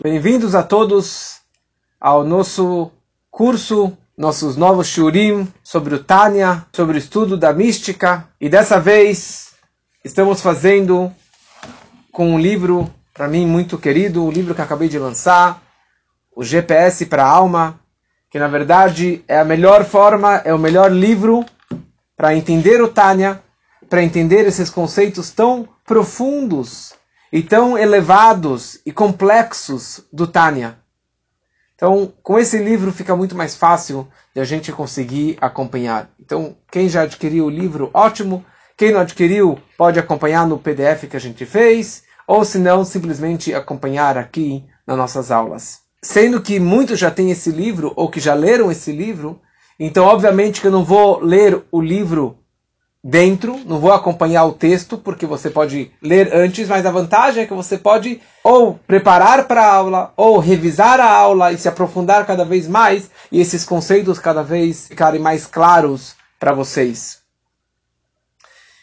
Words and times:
Bem-vindos 0.00 0.54
a 0.54 0.62
todos 0.62 1.40
ao 2.00 2.22
nosso 2.22 2.92
curso, 3.28 3.98
nossos 4.16 4.56
novos 4.56 4.86
shurim 4.86 5.52
sobre 5.60 5.96
o 5.96 6.04
Tânia, 6.04 6.64
sobre 6.72 6.96
o 6.96 6.98
estudo 6.98 7.36
da 7.36 7.52
mística. 7.52 8.28
E 8.40 8.48
dessa 8.48 8.78
vez 8.78 9.54
estamos 10.04 10.40
fazendo 10.40 11.12
com 12.12 12.32
um 12.32 12.38
livro, 12.38 12.88
para 13.12 13.26
mim, 13.26 13.44
muito 13.44 13.76
querido, 13.76 14.22
o 14.22 14.28
um 14.28 14.30
livro 14.30 14.54
que 14.54 14.62
acabei 14.62 14.88
de 14.88 15.00
lançar, 15.00 15.60
o 16.36 16.44
GPS 16.44 17.06
para 17.06 17.24
a 17.24 17.28
Alma, 17.28 17.80
que 18.30 18.38
na 18.38 18.46
verdade 18.46 19.24
é 19.26 19.40
a 19.40 19.44
melhor 19.44 19.84
forma, 19.84 20.36
é 20.44 20.54
o 20.54 20.58
melhor 20.60 20.92
livro 20.92 21.44
para 22.16 22.36
entender 22.36 22.80
o 22.80 22.86
Tânia, 22.86 23.42
para 23.90 24.04
entender 24.04 24.46
esses 24.46 24.70
conceitos 24.70 25.32
tão 25.32 25.68
profundos 25.84 26.95
e 27.32 27.42
tão 27.42 27.76
elevados 27.76 28.80
e 28.84 28.92
complexos 28.92 30.04
do 30.12 30.26
Tânia. 30.26 30.78
Então, 31.74 32.12
com 32.22 32.38
esse 32.38 32.58
livro 32.58 32.90
fica 32.90 33.14
muito 33.14 33.36
mais 33.36 33.54
fácil 33.54 34.08
de 34.34 34.40
a 34.40 34.44
gente 34.44 34.72
conseguir 34.72 35.36
acompanhar. 35.40 36.10
Então, 36.18 36.56
quem 36.70 36.88
já 36.88 37.02
adquiriu 37.02 37.46
o 37.46 37.50
livro, 37.50 37.90
ótimo. 37.92 38.44
Quem 38.76 38.92
não 38.92 39.00
adquiriu, 39.00 39.58
pode 39.76 39.98
acompanhar 39.98 40.46
no 40.46 40.58
PDF 40.58 41.04
que 41.08 41.16
a 41.16 41.20
gente 41.20 41.44
fez, 41.46 42.02
ou 42.26 42.44
se 42.44 42.58
não, 42.58 42.84
simplesmente 42.84 43.54
acompanhar 43.54 44.18
aqui 44.18 44.64
nas 44.86 44.96
nossas 44.96 45.30
aulas. 45.30 45.80
Sendo 46.02 46.40
que 46.40 46.60
muitos 46.60 46.98
já 46.98 47.10
têm 47.10 47.30
esse 47.30 47.50
livro, 47.50 47.92
ou 47.96 48.10
que 48.10 48.20
já 48.20 48.34
leram 48.34 48.70
esse 48.70 48.92
livro, 48.92 49.40
então, 49.78 50.04
obviamente, 50.06 50.60
que 50.60 50.66
eu 50.66 50.72
não 50.72 50.84
vou 50.84 51.20
ler 51.20 51.62
o 51.70 51.80
livro 51.80 52.38
dentro, 53.08 53.60
não 53.64 53.78
vou 53.78 53.92
acompanhar 53.92 54.44
o 54.46 54.52
texto, 54.52 54.98
porque 54.98 55.26
você 55.26 55.48
pode 55.48 55.92
ler 56.02 56.34
antes, 56.34 56.68
mas 56.68 56.84
a 56.84 56.90
vantagem 56.90 57.44
é 57.44 57.46
que 57.46 57.54
você 57.54 57.78
pode 57.78 58.20
ou 58.42 58.74
preparar 58.74 59.46
para 59.46 59.62
a 59.62 59.72
aula, 59.72 60.12
ou 60.16 60.40
revisar 60.40 60.98
a 60.98 61.08
aula 61.08 61.52
e 61.52 61.58
se 61.58 61.68
aprofundar 61.68 62.26
cada 62.26 62.44
vez 62.44 62.66
mais, 62.66 63.08
e 63.30 63.40
esses 63.40 63.64
conceitos 63.64 64.18
cada 64.18 64.42
vez 64.42 64.88
ficarem 64.88 65.20
mais 65.20 65.46
claros 65.46 66.16
para 66.38 66.52
vocês. 66.52 67.18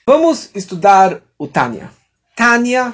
Vamos 0.07 0.49
estudar 0.55 1.19
o 1.37 1.45
Tânia. 1.45 1.89
Tânia, 2.33 2.93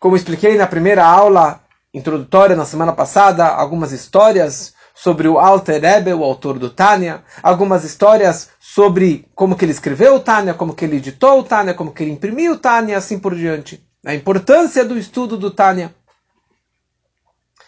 como 0.00 0.16
expliquei 0.16 0.56
na 0.56 0.66
primeira 0.66 1.04
aula 1.04 1.60
introdutória 1.92 2.56
na 2.56 2.64
semana 2.64 2.94
passada, 2.94 3.46
algumas 3.46 3.92
histórias 3.92 4.72
sobre 4.94 5.28
o 5.28 5.38
Alter 5.38 5.80
Rebbe, 5.80 6.12
o 6.12 6.24
autor 6.24 6.58
do 6.58 6.70
Tânia, 6.70 7.22
algumas 7.42 7.84
histórias 7.84 8.50
sobre 8.74 9.28
como 9.34 9.54
que 9.54 9.66
ele 9.66 9.72
escreveu 9.72 10.14
o 10.14 10.20
Tânia, 10.20 10.54
como 10.54 10.74
que 10.74 10.86
ele 10.86 10.96
editou 10.96 11.40
o 11.40 11.42
Tânia, 11.42 11.74
como 11.74 11.92
que 11.92 12.02
ele 12.02 12.12
imprimiu 12.12 12.52
o 12.52 12.58
Tânia, 12.58 12.96
assim 12.96 13.18
por 13.18 13.34
diante. 13.36 13.86
A 14.02 14.14
importância 14.14 14.82
do 14.82 14.96
estudo 14.96 15.36
do 15.36 15.50
Tânia. 15.50 15.94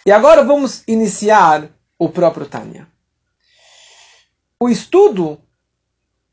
E 0.07 0.11
agora 0.11 0.43
vamos 0.43 0.83
iniciar 0.89 1.69
o 1.99 2.09
próprio 2.09 2.47
Tânia. 2.47 2.89
O 4.59 4.71
estudo 4.71 5.39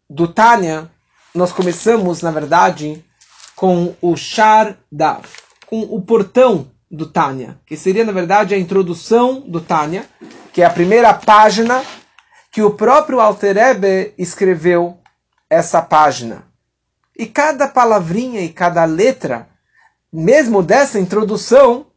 do 0.10 0.26
Tânia, 0.26 0.90
nós 1.36 1.52
começamos, 1.52 2.22
na 2.22 2.32
verdade, 2.32 3.04
com 3.58 3.94
o 4.02 4.16
Shar 4.16 4.78
Dav, 4.90 5.26
com 5.68 5.82
o 5.82 6.02
portão 6.02 6.72
do 6.90 7.08
Tânia, 7.08 7.60
que 7.66 7.76
seria, 7.76 8.06
na 8.06 8.14
verdade, 8.14 8.56
a 8.56 8.58
introdução 8.58 9.42
do 9.42 9.60
Tânia, 9.60 10.06
que 10.54 10.62
é 10.62 10.66
a 10.66 10.70
primeira 10.70 11.14
página 11.14 11.84
que 12.52 12.62
o 12.62 12.72
próprio 12.72 13.22
Alter 13.22 13.58
Ebe 13.58 14.14
escreveu 14.18 15.00
essa 15.50 15.82
página. 15.82 16.44
E 17.18 17.26
cada 17.26 17.68
palavrinha 17.68 18.42
e 18.42 18.50
cada 18.50 18.84
letra, 18.84 19.48
mesmo 20.12 20.62
dessa 20.62 21.00
introdução, 21.00 21.88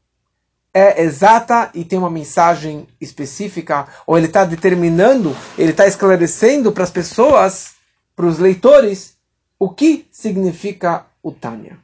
é 0.73 1.03
exata 1.03 1.71
e 1.75 1.85
tem 1.85 1.99
uma 1.99 2.11
mensagem 2.11 2.87
específica, 3.01 3.87
ou 4.07 4.17
ele 4.17 4.27
está 4.27 4.45
determinando, 4.45 5.37
ele 5.59 5.71
está 5.71 5.87
esclarecendo 5.87 6.73
para 6.73 6.85
as 6.85 6.91
pessoas, 6.91 7.75
para 8.15 8.27
os 8.27 8.39
leitores, 8.39 9.17
o 9.59 9.71
que 9.71 10.07
significa 10.11 11.07
o 11.23 11.33
Tânia. 11.33 11.79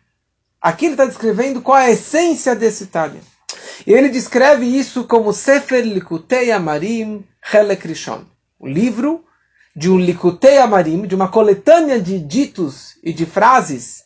Aqui 0.60 0.86
ele 0.86 0.94
está 0.94 1.06
descrevendo 1.06 1.62
qual 1.62 1.78
é 1.78 1.86
a 1.86 1.90
essência 1.90 2.54
desse 2.54 2.86
Tânia. 2.86 3.20
E 3.86 3.92
ele 3.92 4.08
descreve 4.08 4.66
isso 4.66 5.04
como 5.04 5.32
Sefer 5.32 5.84
Likutei 5.84 6.52
Amarim 6.52 7.24
Helek. 7.52 7.94
O 8.60 8.68
livro 8.68 9.24
de 9.74 9.88
um 9.90 9.96
Likutei 9.96 10.58
Amarim, 10.58 11.06
de 11.06 11.14
uma 11.14 11.28
coletânea 11.28 11.98
de 11.98 12.18
ditos 12.18 12.98
e 13.02 13.10
de 13.10 13.24
frases, 13.24 14.04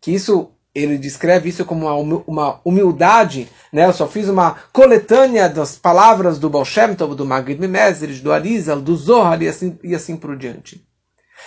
que 0.00 0.10
isso 0.10 0.50
ele 0.74 0.96
descreve 0.96 1.50
isso 1.50 1.64
como 1.66 1.86
uma 2.26 2.60
humildade, 2.64 3.50
né? 3.70 3.86
Eu 3.86 3.92
só 3.92 4.08
fiz 4.08 4.28
uma 4.28 4.52
coletânea 4.72 5.48
das 5.48 5.76
palavras 5.76 6.38
do 6.38 6.48
Baal 6.48 6.64
Shem 6.64 6.94
Tov, 6.94 7.14
do 7.14 7.26
Magid 7.26 7.60
Mimezres, 7.60 8.20
do 8.20 8.32
Arizal, 8.32 8.80
do 8.80 8.96
Zohar 8.96 9.42
e 9.42 9.48
assim, 9.48 9.78
e 9.82 9.94
assim 9.94 10.16
por 10.16 10.36
diante. 10.36 10.82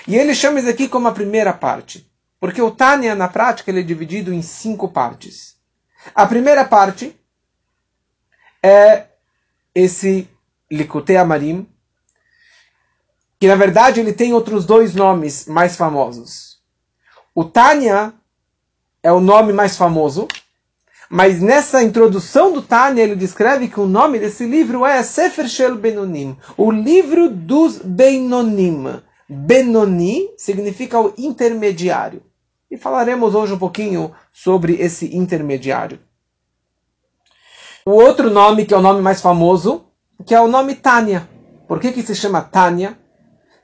E 0.08 0.16
ele 0.16 0.36
chama 0.36 0.60
isso 0.60 0.70
aqui 0.70 0.88
como 0.88 1.08
a 1.08 1.14
primeira 1.14 1.54
parte. 1.54 2.08
Porque 2.40 2.62
o 2.62 2.70
Tânia, 2.70 3.16
na 3.16 3.30
prática, 3.30 3.72
ele 3.72 3.80
é 3.80 3.84
dividido 3.84 4.34
em 4.34 4.42
cinco 4.42 4.90
partes. 4.90 5.56
A 6.14 6.28
primeira 6.28 6.66
parte 6.66 7.18
é 8.62 9.06
esse 9.74 10.28
Likutei 10.70 11.16
Amarim, 11.16 11.66
que 13.44 13.48
na 13.48 13.56
verdade 13.58 14.00
ele 14.00 14.14
tem 14.14 14.34
outros 14.34 14.66
dois 14.66 14.96
nomes 14.96 15.48
mais 15.48 15.76
famosos. 15.76 16.60
O 17.36 17.44
Tânia 17.44 18.14
é 19.04 19.12
o 19.12 19.20
nome 19.20 19.52
mais 19.52 19.76
famoso, 19.76 20.30
mas 21.10 21.42
nessa 21.42 21.84
introdução 21.84 22.54
do 22.54 22.62
Tânia 22.62 23.04
ele 23.04 23.18
descreve 23.18 23.68
que 23.68 23.82
o 23.82 23.86
nome 23.86 24.18
desse 24.18 24.46
livro 24.46 24.86
é 24.86 25.04
Sefer 25.04 25.50
Shel 25.50 25.76
Benonim, 25.76 26.38
o 26.56 26.72
livro 26.72 27.30
dos 27.30 27.80
Benonim. 27.80 29.02
Benoni 29.28 30.30
significa 30.38 30.98
o 31.02 31.14
intermediário. 31.18 32.24
E 32.72 32.78
falaremos 32.78 33.36
hoje 33.36 33.52
um 33.52 33.60
pouquinho 33.60 34.16
sobre 34.32 34.76
esse 34.76 35.14
intermediário. 35.18 36.00
O 37.86 37.92
outro 37.92 38.30
nome, 38.30 38.66
que 38.66 38.74
é 38.74 38.78
o 38.78 38.82
nome 38.82 39.02
mais 39.02 39.20
famoso, 39.20 39.84
que 40.26 40.34
é 40.34 40.40
o 40.40 40.48
nome 40.48 40.76
Tânia. 40.76 41.28
Por 41.68 41.82
que, 41.82 41.92
que 41.92 42.04
se 42.04 42.16
chama 42.16 42.42
Tânia? 42.42 43.03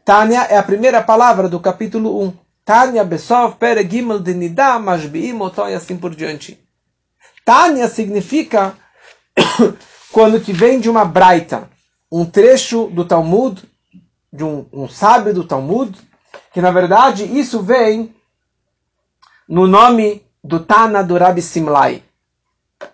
Tânia 0.09 0.47
é 0.50 0.58
a 0.58 0.64
primeira 0.64 1.03
palavra 1.03 1.47
do 1.47 1.59
capítulo 1.59 2.20
1. 2.24 2.34
Tânia 2.66 3.03
Besov 3.03 3.58
Peregimel 3.58 4.18
de 4.18 4.34
Nidá 4.34 4.80
Mashbiim 4.80 5.38
e 5.70 5.75
assim 5.75 5.96
por 5.96 6.16
diante. 6.16 6.59
Tânia 7.46 7.88
significa 7.88 8.74
quando 10.12 10.42
que 10.42 10.52
vem 10.52 10.80
de 10.80 10.90
uma 10.90 11.06
braita, 11.06 11.70
um 12.12 12.25
trecho 12.25 12.88
do 12.88 13.06
Talmud, 13.06 13.64
de 14.34 14.44
um, 14.44 14.66
um 14.74 14.90
sábio 14.90 15.31
do 15.31 15.44
Talmud, 15.44 15.96
que 16.52 16.59
na 16.59 16.72
verdade 16.72 17.26
isso 17.26 17.62
vem 17.62 18.12
no 19.47 19.68
nome 19.68 20.26
do 20.44 20.59
Tana 20.59 21.03
do 21.03 21.20
Rabi 21.20 21.44
Simlai. 21.44 22.02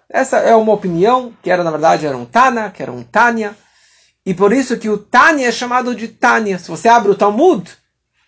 Essa 0.09 0.39
é 0.39 0.53
uma 0.53 0.73
opinião, 0.73 1.31
que 1.41 1.49
era 1.49 1.63
na 1.63 1.71
verdade 1.71 2.05
era 2.05 2.17
um 2.17 2.25
Tana, 2.25 2.71
que 2.71 2.83
era 2.83 2.91
um 2.91 3.03
Tânia, 3.03 3.55
e 4.25 4.33
por 4.33 4.51
isso 4.51 4.77
que 4.77 4.89
o 4.89 4.97
Tânia 4.97 5.47
é 5.47 5.51
chamado 5.51 5.93
de 5.93 6.07
Tânia. 6.07 6.57
Se 6.57 6.69
você 6.69 6.87
abre 6.87 7.11
o 7.11 7.15
Talmud, 7.15 7.69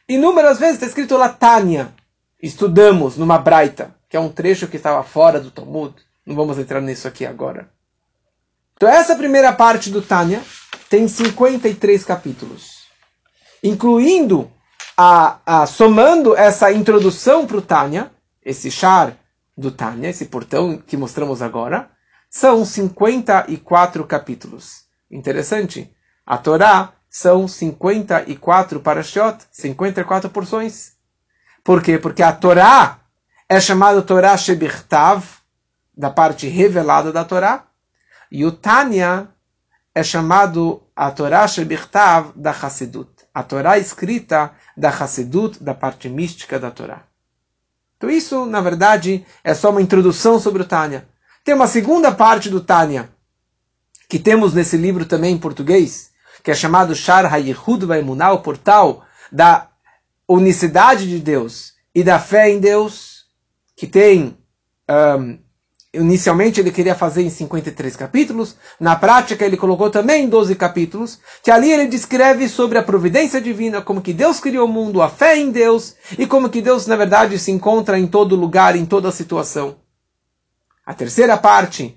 inúmeras 0.08 0.60
vezes 0.60 0.76
está 0.76 0.86
escrito 0.86 1.18
lá 1.18 1.30
Tânia. 1.30 1.92
Estudamos 2.42 3.18
numa 3.18 3.40
Braita, 3.40 3.96
que 4.08 4.16
é 4.16 4.20
um 4.20 4.30
trecho 4.30 4.68
que 4.68 4.78
estava 4.78 5.02
fora 5.04 5.40
do 5.40 5.50
Talmud. 5.50 5.96
Não 6.24 6.36
vamos 6.36 6.60
entrar 6.60 6.82
nisso 6.82 7.08
aqui 7.08 7.26
agora. 7.26 7.72
Então 8.76 8.88
essa 8.88 9.16
primeira 9.16 9.52
parte 9.52 9.90
do 9.90 10.04
Tânia 10.04 10.44
tem 10.88 11.08
53 11.08 12.06
capítulos, 12.06 12.84
incluindo 13.64 14.52
a, 14.96 15.40
a 15.46 15.66
somando 15.66 16.36
essa 16.36 16.72
introdução 16.72 17.48
para 17.48 17.58
o 17.58 17.62
Tânia, 17.62 18.12
esse 18.46 18.70
char 18.70 19.18
do 19.58 19.72
Tânia, 19.72 20.10
esse 20.10 20.26
portão 20.26 20.78
que 20.78 20.96
mostramos 20.96 21.42
agora, 21.42 21.90
são 22.30 22.64
54 22.64 24.06
capítulos. 24.06 24.87
Interessante. 25.10 25.94
A 26.26 26.38
Torá 26.38 26.94
são 27.10 27.48
54 27.48 28.80
parashot, 28.82 29.46
54 29.52 30.30
porções. 30.30 30.94
Por 31.64 31.82
quê? 31.82 31.98
Porque 31.98 32.22
a 32.22 32.32
Torá 32.32 33.00
é 33.50 33.60
chamada 33.60 34.02
Torá 34.02 34.36
Shebirtav, 34.38 35.24
da 35.96 36.10
parte 36.10 36.48
revelada 36.48 37.12
da 37.12 37.24
Torá, 37.26 37.66
e 38.32 38.46
o 38.46 38.52
Tânia 38.52 39.30
é 39.96 40.04
chamado 40.04 40.84
a 40.96 41.10
Torá 41.10 41.48
Shebirtav 41.48 42.32
da 42.36 42.52
Hassidut, 42.52 43.10
a 43.34 43.42
Torá 43.42 43.78
escrita 43.78 44.52
da 44.76 44.90
Hassidut, 44.90 45.64
da 45.64 45.74
parte 45.74 46.10
mística 46.10 46.60
da 46.60 46.70
Torá. 46.70 47.04
Então 47.98 48.10
isso, 48.10 48.46
na 48.46 48.62
verdade, 48.62 49.26
é 49.44 49.54
só 49.54 49.72
uma 49.72 49.82
introdução 49.82 50.40
sobre 50.40 50.62
o 50.62 50.66
Tânia. 50.66 51.08
Tem 51.44 51.56
uma 51.56 51.68
segunda 51.68 52.12
parte 52.12 52.50
do 52.50 52.62
Tânia, 52.62 53.10
que 54.08 54.20
temos 54.20 54.54
nesse 54.54 54.78
livro 54.78 55.06
também 55.06 55.34
em 55.36 55.38
português, 55.38 56.12
que 56.44 56.52
é 56.52 56.54
chamado 56.54 56.96
Shar 56.96 57.32
HaYehud 57.32 57.86
Vaimunah, 57.86 58.34
o 58.34 58.42
portal 58.42 59.04
da 59.32 59.70
unicidade 60.28 61.08
de 61.08 61.20
Deus 61.20 61.74
e 61.94 62.04
da 62.04 62.20
fé 62.20 62.50
em 62.50 62.60
Deus, 62.60 63.26
que 63.76 63.88
tem 63.88 64.38
um, 64.90 65.40
inicialmente 65.94 66.60
ele 66.60 66.72
queria 66.72 66.96
fazer 66.96 67.24
em 67.24 67.30
53 67.30 67.96
capítulos, 67.96 68.56
na 68.80 68.96
prática 68.96 69.46
ele 69.46 69.58
colocou 69.58 69.90
também 69.90 70.26
em 70.26 70.30
12 70.30 70.56
capítulos, 70.56 71.20
que 71.44 71.52
ali 71.52 71.72
ele 71.72 71.88
descreve 71.88 72.48
sobre 72.48 72.78
a 72.78 72.84
providência 72.84 73.42
divina, 73.42 73.82
como 73.82 74.02
que 74.02 74.14
Deus 74.14 74.40
criou 74.40 74.68
o 74.68 74.72
mundo, 74.72 75.02
a 75.02 75.10
fé 75.10 75.38
em 75.38 75.52
Deus, 75.52 75.96
e 76.18 76.28
como 76.28 76.50
que 76.50 76.62
Deus, 76.62 76.88
na 76.88 76.96
verdade, 76.96 77.40
se 77.40 77.52
encontra 77.52 77.98
em 77.98 78.08
todo 78.08 78.36
lugar, 78.36 78.76
em 78.76 78.86
toda 78.86 79.12
situação. 79.12 79.78
A 80.86 80.94
terceira 80.94 81.38
parte, 81.38 81.97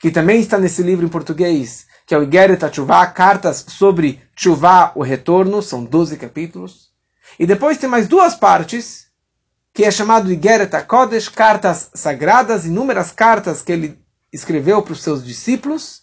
que 0.00 0.10
também 0.10 0.40
está 0.40 0.58
nesse 0.58 0.82
livro 0.82 1.04
em 1.04 1.10
português, 1.10 1.86
que 2.06 2.14
é 2.14 2.18
o 2.18 2.22
Igeret 2.22 2.74
Chuvá, 2.74 3.06
cartas 3.06 3.64
sobre 3.68 4.20
Chuvá, 4.34 4.92
o 4.96 5.02
retorno, 5.02 5.62
são 5.62 5.84
12 5.84 6.16
capítulos. 6.16 6.88
E 7.38 7.46
depois 7.46 7.76
tem 7.76 7.88
mais 7.88 8.08
duas 8.08 8.34
partes, 8.34 9.06
que 9.74 9.84
é 9.84 9.90
chamado 9.90 10.32
Igeret 10.32 10.74
HaKodesh, 10.74 11.28
cartas 11.28 11.90
sagradas, 11.94 12.64
inúmeras 12.64 13.12
cartas 13.12 13.60
que 13.60 13.72
ele 13.72 13.98
escreveu 14.32 14.80
para 14.82 14.94
os 14.94 15.02
seus 15.02 15.22
discípulos. 15.22 16.00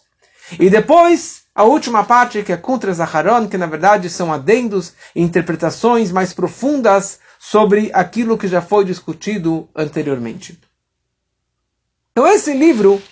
E 0.58 0.70
depois, 0.70 1.42
a 1.52 1.64
última 1.64 2.04
parte, 2.04 2.44
que 2.44 2.52
é 2.52 2.56
Contra 2.56 2.94
Zaharon, 2.94 3.48
que 3.48 3.58
na 3.58 3.66
verdade 3.66 4.08
são 4.08 4.32
adendos 4.32 4.92
e 5.14 5.20
interpretações 5.20 6.12
mais 6.12 6.32
profundas 6.32 7.18
sobre 7.38 7.90
aquilo 7.92 8.38
que 8.38 8.46
já 8.46 8.62
foi 8.62 8.84
discutido 8.84 9.68
anteriormente. 9.74 10.58
Então 12.12 12.26
esse 12.26 12.52
livro, 12.52 13.02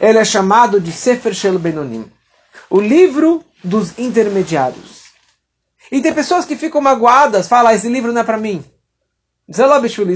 ele 0.00 0.18
é 0.18 0.24
chamado 0.24 0.80
de 0.80 0.92
Sefer 0.92 1.34
Shel 1.34 1.58
Benonim, 1.58 2.10
o 2.70 2.80
livro 2.80 3.44
dos 3.62 3.98
intermediários. 3.98 5.08
E 5.90 6.02
tem 6.02 6.12
pessoas 6.12 6.44
que 6.44 6.56
ficam 6.56 6.80
magoadas, 6.80 7.48
falam, 7.48 7.72
ah, 7.72 7.74
esse 7.74 7.88
livro 7.88 8.12
não 8.12 8.20
é 8.20 8.24
para 8.24 8.36
mim. 8.36 8.64
Isso 9.48 9.62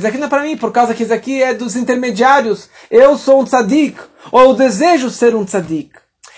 aqui 0.07 0.19
não 0.19 0.27
é 0.27 0.31
para 0.31 0.43
mim, 0.43 0.59
por 0.59 0.71
causa 0.71 0.93
que 0.93 1.05
isso 1.05 1.15
aqui 1.15 1.43
é 1.43 1.55
dos 1.55 1.75
intermediários. 1.75 2.69
Eu 2.91 3.17
sou 3.17 3.41
um 3.41 3.45
tzadik, 3.45 3.99
ou 4.31 4.43
eu 4.43 4.55
desejo 4.55 5.09
ser 5.09 5.35
um 5.35 5.45
tzadik. 5.45 5.93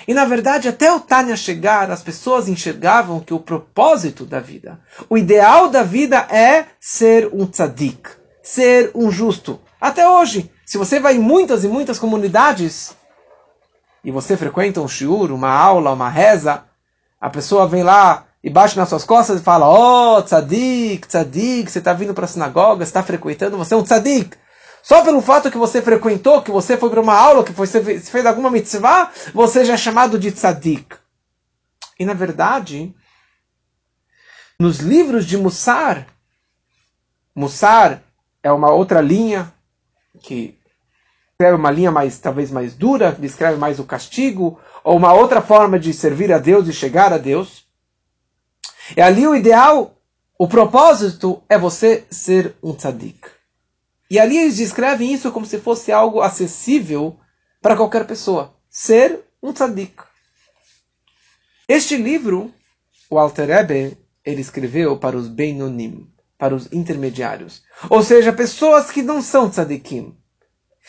E 0.06 0.14
na 0.14 0.24
verdade, 0.24 0.68
até 0.68 0.92
o 0.92 1.00
Tânia 1.00 1.36
chegar, 1.36 1.90
as 1.90 2.02
pessoas 2.02 2.48
enxergavam 2.48 3.18
que 3.18 3.34
o 3.34 3.40
propósito 3.40 4.24
da 4.24 4.38
vida, 4.38 4.78
o 5.08 5.18
ideal 5.18 5.68
da 5.68 5.82
vida 5.82 6.18
é 6.30 6.66
ser 6.78 7.28
um 7.32 7.46
tzadik, 7.46 8.10
ser 8.42 8.92
um 8.94 9.10
justo. 9.10 9.60
Até 9.80 10.08
hoje, 10.08 10.50
se 10.64 10.78
você 10.78 11.00
vai 11.00 11.16
em 11.16 11.20
muitas 11.20 11.64
e 11.64 11.68
muitas 11.68 11.98
comunidades 11.98 12.94
e 14.04 14.10
você 14.10 14.36
frequenta 14.36 14.80
um 14.80 14.88
shiur, 14.88 15.32
uma 15.32 15.50
aula, 15.50 15.92
uma 15.92 16.10
reza, 16.10 16.64
a 17.20 17.30
pessoa 17.30 17.66
vem 17.66 17.82
lá 17.82 18.26
e 18.42 18.50
bate 18.50 18.76
nas 18.76 18.90
suas 18.90 19.04
costas 19.04 19.40
e 19.40 19.42
fala: 19.42 19.66
Oh, 19.66 20.22
tzadik, 20.22 21.08
tzadik, 21.08 21.70
você 21.70 21.78
está 21.78 21.94
vindo 21.94 22.12
para 22.12 22.26
a 22.26 22.28
sinagoga, 22.28 22.84
está 22.84 23.02
frequentando, 23.02 23.56
você 23.56 23.72
é 23.72 23.76
um 23.76 23.82
tzadik. 23.82 24.36
Só 24.82 25.02
pelo 25.02 25.22
fato 25.22 25.50
que 25.50 25.56
você 25.56 25.80
frequentou, 25.80 26.42
que 26.42 26.50
você 26.50 26.76
foi 26.76 26.90
para 26.90 27.00
uma 27.00 27.14
aula, 27.14 27.42
que 27.42 27.52
você 27.52 27.82
fez 27.82 28.26
alguma 28.26 28.50
mitzvah, 28.50 29.10
você 29.32 29.64
já 29.64 29.72
é 29.72 29.78
chamado 29.78 30.18
de 30.18 30.30
tzadik. 30.30 30.96
E 31.98 32.04
na 32.04 32.12
verdade, 32.12 32.94
nos 34.58 34.80
livros 34.80 35.24
de 35.24 35.38
Mussar, 35.38 36.06
Mussar 37.34 38.02
é 38.42 38.52
uma 38.52 38.70
outra 38.70 39.00
linha 39.00 39.50
que 40.20 40.58
escreve 41.34 41.56
uma 41.56 41.70
linha 41.70 41.90
mais 41.90 42.18
talvez 42.18 42.50
mais 42.50 42.74
dura, 42.74 43.12
descreve 43.12 43.58
mais 43.58 43.80
o 43.80 43.84
castigo, 43.84 44.58
ou 44.84 44.96
uma 44.96 45.12
outra 45.12 45.42
forma 45.42 45.78
de 45.78 45.92
servir 45.92 46.32
a 46.32 46.38
Deus 46.38 46.68
e 46.68 46.72
chegar 46.72 47.12
a 47.12 47.18
Deus. 47.18 47.66
E 48.96 49.00
ali 49.00 49.26
o 49.26 49.34
ideal, 49.34 49.96
o 50.38 50.46
propósito 50.46 51.42
é 51.48 51.58
você 51.58 52.04
ser 52.08 52.54
um 52.62 52.72
tzadik. 52.72 53.28
E 54.08 54.18
ali 54.18 54.38
eles 54.38 54.56
descrevem 54.56 55.12
isso 55.12 55.32
como 55.32 55.44
se 55.44 55.58
fosse 55.58 55.90
algo 55.90 56.20
acessível 56.20 57.18
para 57.60 57.76
qualquer 57.76 58.06
pessoa. 58.06 58.54
Ser 58.70 59.20
um 59.42 59.52
tzadik. 59.52 59.94
Este 61.66 61.96
livro, 61.96 62.54
o 63.10 63.18
Alter 63.18 63.48
Rebbe, 63.48 63.98
ele 64.24 64.40
escreveu 64.40 64.98
para 64.98 65.16
os 65.16 65.26
Beinonim, 65.26 66.08
para 66.38 66.54
os 66.54 66.72
intermediários. 66.72 67.62
Ou 67.90 68.02
seja, 68.02 68.32
pessoas 68.32 68.90
que 68.90 69.02
não 69.02 69.20
são 69.20 69.50
tzadikim. 69.50 70.16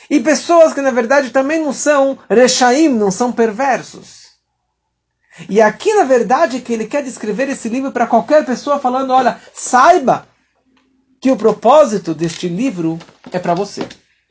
E 0.10 0.20
pessoas 0.20 0.74
que 0.74 0.82
na 0.82 0.92
verdade 0.92 1.30
também 1.30 1.64
não 1.64 1.74
são 1.74 2.18
rechaim, 2.30 2.90
não 2.90 3.10
são 3.10 3.32
perversos. 3.32 4.26
E 5.50 5.62
aqui, 5.62 5.94
na 5.94 6.04
verdade, 6.04 6.62
que 6.62 6.72
ele 6.72 6.88
quer 6.88 7.04
descrever 7.04 7.50
esse 7.50 7.68
livro 7.68 7.92
para 7.92 8.08
qualquer 8.08 8.46
pessoa, 8.46 8.80
falando: 8.80 9.12
olha, 9.12 9.40
saiba 9.54 10.28
que 11.20 11.32
o 11.32 11.36
propósito 11.36 12.14
deste 12.14 12.48
livro 12.48 13.00
é 13.32 13.40
para 13.40 13.54
você, 13.54 13.88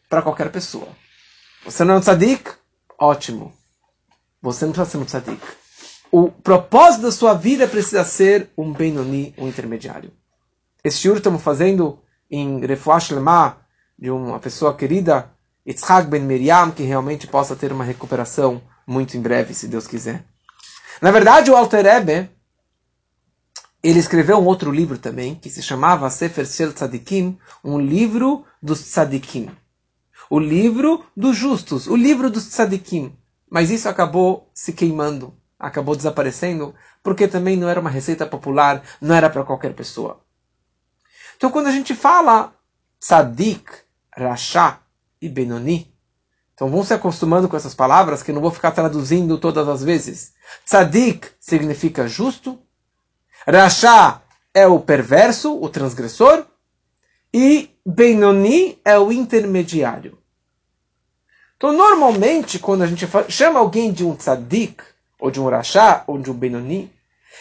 para 0.08 0.22
qualquer 0.22 0.50
pessoa. 0.50 0.88
Você 1.64 1.84
não 1.84 1.94
é 1.94 1.96
um 1.98 2.00
tzadik? 2.00 2.52
Ótimo. 2.98 3.52
Você 4.40 4.64
não 4.64 4.72
precisa 4.72 4.90
ser 4.90 4.98
um 4.98 5.04
tzadik. 5.04 5.42
O 6.10 6.30
propósito 6.30 7.02
da 7.02 7.12
sua 7.12 7.34
vida 7.34 7.66
precisa 7.66 8.04
ser 8.04 8.50
um 8.56 8.72
Benoni, 8.72 9.34
um 9.36 9.48
intermediário. 9.48 10.12
Esse 10.84 10.98
shiur 10.98 11.16
estamos 11.16 11.42
fazendo 11.42 11.98
em 12.30 12.64
Refuash 12.64 13.10
Lema, 13.10 13.58
de 13.98 14.10
uma 14.10 14.38
pessoa 14.38 14.76
querida, 14.76 15.33
Yitzhak 15.66 16.08
Ben 16.08 16.22
Miriam, 16.22 16.70
que 16.70 16.82
realmente 16.82 17.26
possa 17.26 17.56
ter 17.56 17.72
uma 17.72 17.84
recuperação 17.84 18.62
muito 18.86 19.16
em 19.16 19.20
breve, 19.20 19.54
se 19.54 19.66
Deus 19.66 19.86
quiser. 19.86 20.24
Na 21.00 21.10
verdade, 21.10 21.50
o 21.50 21.56
Alter 21.56 21.84
Rebbe, 21.84 22.30
ele 23.82 23.98
escreveu 23.98 24.38
um 24.38 24.44
outro 24.44 24.70
livro 24.70 24.98
também, 24.98 25.34
que 25.34 25.50
se 25.50 25.62
chamava 25.62 26.10
Sefer 26.10 26.46
Shel 26.46 26.72
Tzadikim, 26.72 27.38
um 27.62 27.78
livro 27.78 28.44
dos 28.62 28.80
tzadikim. 28.80 29.50
O 30.30 30.38
livro 30.38 31.04
dos 31.16 31.36
justos, 31.36 31.86
o 31.86 31.96
livro 31.96 32.30
dos 32.30 32.46
tzadikim. 32.46 33.16
Mas 33.50 33.70
isso 33.70 33.88
acabou 33.88 34.50
se 34.54 34.72
queimando, 34.72 35.34
acabou 35.58 35.94
desaparecendo, 35.94 36.74
porque 37.02 37.28
também 37.28 37.56
não 37.56 37.68
era 37.68 37.80
uma 37.80 37.90
receita 37.90 38.26
popular, 38.26 38.82
não 39.00 39.14
era 39.14 39.28
para 39.28 39.44
qualquer 39.44 39.74
pessoa. 39.74 40.20
Então, 41.36 41.50
quando 41.50 41.66
a 41.66 41.72
gente 41.72 41.94
fala 41.94 42.54
tzadik, 42.98 43.70
rasha 44.16 44.78
e 45.20 45.28
benoni, 45.28 45.94
então 46.54 46.68
vão 46.68 46.84
se 46.84 46.94
acostumando 46.94 47.48
com 47.48 47.56
essas 47.56 47.74
palavras 47.74 48.22
que 48.22 48.30
eu 48.30 48.34
não 48.34 48.42
vou 48.42 48.50
ficar 48.50 48.70
traduzindo 48.70 49.38
todas 49.38 49.68
as 49.68 49.82
vezes. 49.82 50.32
Tzadik 50.64 51.28
significa 51.40 52.06
justo. 52.06 52.58
Rasha 53.46 54.22
é 54.52 54.66
o 54.66 54.78
perverso, 54.78 55.60
o 55.60 55.68
transgressor. 55.68 56.46
E 57.32 57.70
Benoni 57.84 58.78
é 58.84 58.96
o 58.96 59.10
intermediário. 59.10 60.16
Então, 61.56 61.72
normalmente, 61.72 62.60
quando 62.60 62.82
a 62.82 62.86
gente 62.86 63.08
chama 63.28 63.58
alguém 63.58 63.92
de 63.92 64.04
um 64.04 64.14
tzadik, 64.14 64.82
ou 65.18 65.30
de 65.30 65.40
um 65.40 65.48
rasha, 65.48 66.04
ou 66.06 66.18
de 66.18 66.30
um 66.30 66.34
Benoni, 66.34 66.92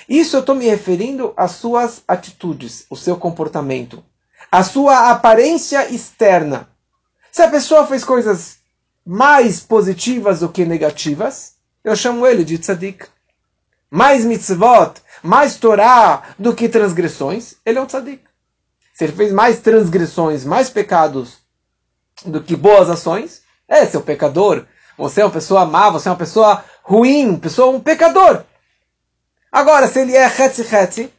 isso 0.09 0.35
eu 0.35 0.39
estou 0.39 0.55
me 0.55 0.65
referindo 0.65 1.33
às 1.37 1.51
suas 1.51 2.03
atitudes, 2.07 2.85
o 2.89 2.95
seu 2.95 3.15
comportamento, 3.17 4.03
a 4.51 4.63
sua 4.63 5.11
aparência 5.11 5.87
externa. 5.93 6.72
Se 7.33 7.41
a 7.41 7.47
pessoa 7.47 7.87
fez 7.87 8.03
coisas 8.03 8.59
mais 9.03 9.59
positivas 9.59 10.41
do 10.41 10.49
que 10.49 10.65
negativas, 10.65 11.55
eu 11.83 11.95
chamo 11.95 12.27
ele 12.27 12.43
de 12.43 12.59
tzadik. 12.59 13.07
Mais 13.89 14.23
mitzvot, 14.23 15.01
mais 15.23 15.55
Torá 15.55 16.35
do 16.37 16.53
que 16.53 16.69
transgressões, 16.69 17.55
ele 17.65 17.79
é 17.79 17.81
um 17.81 17.87
tzadik. 17.87 18.23
Se 18.93 19.05
ele 19.05 19.13
fez 19.13 19.33
mais 19.33 19.57
transgressões, 19.57 20.45
mais 20.45 20.69
pecados 20.69 21.39
do 22.23 22.39
que 22.39 22.55
boas 22.55 22.87
ações, 22.87 23.41
é 23.67 23.83
seu 23.87 24.01
pecador. 24.01 24.67
Você 24.95 25.21
é 25.21 25.25
uma 25.25 25.31
pessoa 25.31 25.65
má, 25.65 25.89
você 25.89 26.09
é 26.09 26.11
uma 26.11 26.17
pessoa 26.17 26.63
ruim, 26.83 27.35
pessoa 27.39 27.75
um 27.75 27.79
pecador. 27.79 28.43
Agora, 29.51 29.87
se 29.87 30.01
ele 30.01 30.15
é 30.15 30.27
hetzi 30.27 30.61
hetzi, 30.61 31.11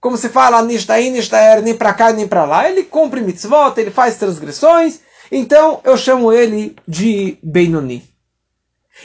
como 0.00 0.16
se 0.16 0.30
fala, 0.30 0.62
nishtaí, 0.62 1.10
nishtaer, 1.10 1.60
nem 1.60 1.76
para 1.76 1.92
cá, 1.92 2.10
nem 2.10 2.26
para 2.26 2.46
lá, 2.46 2.70
ele 2.70 2.84
cumpre 2.84 3.20
mitzvot, 3.20 3.74
ele 3.76 3.90
faz 3.90 4.16
transgressões, 4.16 5.06
então 5.30 5.80
eu 5.84 5.96
chamo 5.96 6.32
ele 6.32 6.76
de 6.86 7.38
Benoni. 7.42 8.08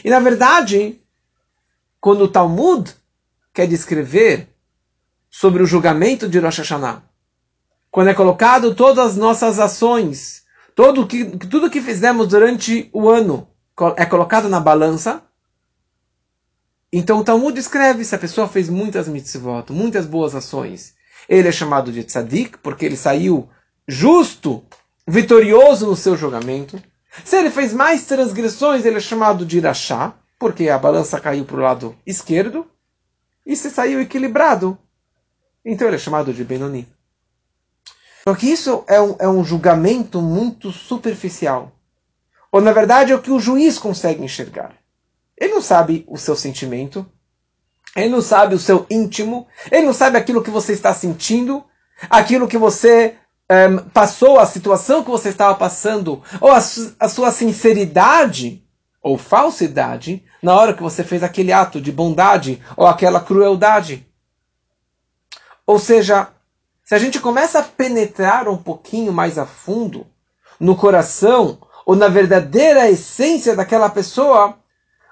E 0.03 0.09
na 0.09 0.19
verdade, 0.19 0.99
quando 1.99 2.23
o 2.23 2.27
Talmud 2.27 2.93
quer 3.53 3.67
descrever 3.67 4.47
sobre 5.29 5.61
o 5.61 5.65
julgamento 5.65 6.27
de 6.27 6.39
Rosh 6.39 6.59
Hashanah, 6.59 7.03
quando 7.91 8.09
é 8.09 8.13
colocado 8.13 8.73
todas 8.73 9.11
as 9.11 9.17
nossas 9.17 9.59
ações, 9.59 10.43
que, 11.07 11.25
tudo 11.25 11.69
que 11.69 11.81
fizemos 11.81 12.27
durante 12.27 12.89
o 12.91 13.09
ano 13.09 13.47
é 13.95 14.05
colocado 14.05 14.49
na 14.49 14.59
balança, 14.59 15.23
então 16.91 17.19
o 17.19 17.23
Talmud 17.23 17.53
descreve 17.53 18.05
se 18.05 18.13
a 18.13 18.19
pessoa 18.19 18.47
fez 18.47 18.69
muitas 18.69 19.07
mitzvot, 19.07 19.71
muitas 19.71 20.05
boas 20.05 20.35
ações. 20.35 20.93
Ele 21.27 21.47
é 21.47 21.51
chamado 21.51 21.91
de 21.91 22.03
tzadik, 22.03 22.59
porque 22.59 22.85
ele 22.85 22.95
saiu 22.95 23.49
justo 23.87 24.63
vitorioso 25.07 25.87
no 25.87 25.95
seu 25.95 26.15
julgamento. 26.15 26.81
Se 27.23 27.37
ele 27.37 27.51
fez 27.51 27.73
mais 27.73 28.05
transgressões, 28.05 28.85
ele 28.85 28.97
é 28.97 29.01
chamado 29.01 29.45
de 29.45 29.57
irachá, 29.57 30.13
porque 30.39 30.69
a 30.69 30.77
balança 30.77 31.19
caiu 31.19 31.45
para 31.45 31.55
o 31.55 31.59
lado 31.59 31.95
esquerdo. 32.05 32.65
E 33.45 33.55
se 33.55 33.69
saiu 33.69 33.99
equilibrado, 33.99 34.77
então 35.65 35.87
ele 35.87 35.97
é 35.97 35.99
chamado 35.99 36.33
de 36.33 36.43
Benoni. 36.43 36.87
Só 38.27 38.33
que 38.35 38.49
isso 38.49 38.85
é 38.87 39.01
um, 39.01 39.15
é 39.19 39.27
um 39.27 39.43
julgamento 39.43 40.21
muito 40.21 40.71
superficial. 40.71 41.73
Ou 42.51 42.61
na 42.61 42.71
verdade 42.71 43.11
é 43.11 43.15
o 43.15 43.21
que 43.21 43.31
o 43.31 43.39
juiz 43.39 43.77
consegue 43.77 44.23
enxergar. 44.23 44.75
Ele 45.37 45.53
não 45.53 45.61
sabe 45.61 46.05
o 46.07 46.17
seu 46.17 46.35
sentimento, 46.35 47.05
ele 47.95 48.09
não 48.09 48.21
sabe 48.21 48.55
o 48.55 48.59
seu 48.59 48.85
íntimo, 48.89 49.47
ele 49.69 49.85
não 49.85 49.93
sabe 49.93 50.17
aquilo 50.17 50.41
que 50.43 50.49
você 50.49 50.71
está 50.71 50.93
sentindo, 50.93 51.63
aquilo 52.09 52.47
que 52.47 52.57
você 52.57 53.15
um, 53.51 53.77
passou, 53.89 54.39
a 54.39 54.45
situação 54.45 55.03
que 55.03 55.09
você 55.09 55.29
estava 55.29 55.55
passando, 55.55 56.21
ou 56.39 56.51
a, 56.51 56.57
a 56.57 57.09
sua 57.09 57.31
sinceridade 57.31 58.63
ou 59.01 59.17
falsidade 59.17 60.23
na 60.41 60.55
hora 60.55 60.73
que 60.73 60.81
você 60.81 61.03
fez 61.03 61.23
aquele 61.23 61.51
ato 61.51 61.81
de 61.81 61.91
bondade 61.91 62.61
ou 62.77 62.87
aquela 62.87 63.19
crueldade. 63.19 64.07
Ou 65.67 65.77
seja, 65.77 66.29
se 66.83 66.95
a 66.95 66.97
gente 66.97 67.19
começa 67.19 67.59
a 67.59 67.63
penetrar 67.63 68.47
um 68.47 68.57
pouquinho 68.57 69.11
mais 69.11 69.37
a 69.37 69.45
fundo 69.45 70.07
no 70.59 70.75
coração 70.75 71.59
ou 71.85 71.95
na 71.95 72.07
verdadeira 72.07 72.89
essência 72.89 73.55
daquela 73.55 73.89
pessoa, 73.89 74.57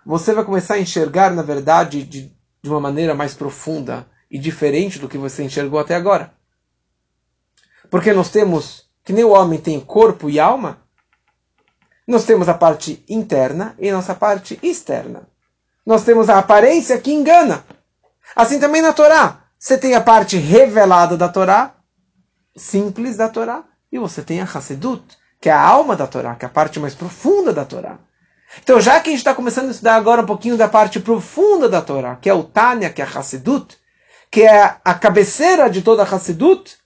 você 0.05 0.33
vai 0.33 0.43
começar 0.43 0.75
a 0.75 0.79
enxergar, 0.79 1.31
na 1.31 1.41
verdade, 1.41 2.03
de, 2.03 2.31
de 2.61 2.69
uma 2.69 2.79
maneira 2.79 3.13
mais 3.13 3.33
profunda 3.33 4.07
e 4.29 4.37
diferente 4.37 4.99
do 4.99 5.09
que 5.09 5.17
você 5.17 5.43
enxergou 5.43 5.79
até 5.79 5.95
agora. 5.95 6.33
Porque 7.91 8.13
nós 8.13 8.29
temos, 8.29 8.85
que 9.03 9.11
nem 9.11 9.25
o 9.25 9.31
homem 9.31 9.59
tem 9.59 9.77
corpo 9.79 10.29
e 10.29 10.39
alma, 10.39 10.79
nós 12.07 12.23
temos 12.23 12.47
a 12.47 12.53
parte 12.53 13.03
interna 13.07 13.75
e 13.77 13.91
nossa 13.91 14.15
parte 14.15 14.57
externa. 14.63 15.27
Nós 15.85 16.05
temos 16.05 16.29
a 16.29 16.39
aparência 16.39 16.97
que 16.97 17.11
engana. 17.11 17.65
Assim 18.33 18.61
também 18.61 18.81
na 18.81 18.93
Torá. 18.93 19.41
Você 19.59 19.77
tem 19.77 19.93
a 19.93 20.01
parte 20.01 20.37
revelada 20.37 21.17
da 21.17 21.27
Torá, 21.27 21.75
simples 22.55 23.17
da 23.17 23.27
Torá, 23.27 23.65
e 23.91 23.99
você 23.99 24.21
tem 24.21 24.39
a 24.39 24.45
Hassedut, 24.45 25.03
que 25.39 25.49
é 25.49 25.51
a 25.51 25.61
alma 25.61 25.95
da 25.95 26.07
Torá, 26.07 26.33
que 26.35 26.45
é 26.45 26.47
a 26.47 26.51
parte 26.51 26.79
mais 26.79 26.95
profunda 26.95 27.51
da 27.51 27.65
Torá. 27.65 27.99
Então, 28.63 28.79
já 28.79 28.99
que 29.01 29.09
a 29.09 29.11
gente 29.11 29.19
está 29.19 29.35
começando 29.35 29.67
a 29.67 29.71
estudar 29.71 29.95
agora 29.95 30.21
um 30.21 30.25
pouquinho 30.25 30.55
da 30.55 30.69
parte 30.69 30.99
profunda 30.99 31.67
da 31.67 31.81
Torá, 31.81 32.15
que 32.15 32.29
é 32.29 32.33
o 32.33 32.43
Tânia, 32.43 32.89
que 32.89 33.01
é 33.01 33.05
a 33.05 33.07
Hassedut, 33.07 33.77
que 34.31 34.43
é 34.43 34.77
a 34.83 34.93
cabeceira 34.93 35.69
de 35.69 35.81
toda 35.81 36.03
a 36.03 36.05
Hassedut, 36.05 36.80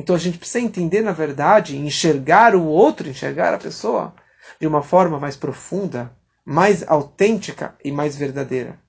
então 0.00 0.16
a 0.16 0.18
gente 0.18 0.38
precisa 0.38 0.64
entender, 0.64 1.02
na 1.02 1.12
verdade, 1.12 1.76
enxergar 1.76 2.56
o 2.56 2.64
outro, 2.64 3.06
enxergar 3.06 3.52
a 3.52 3.58
pessoa 3.58 4.14
de 4.58 4.66
uma 4.66 4.82
forma 4.82 5.20
mais 5.20 5.36
profunda, 5.36 6.10
mais 6.42 6.82
autêntica 6.88 7.74
e 7.84 7.92
mais 7.92 8.16
verdadeira. 8.16 8.80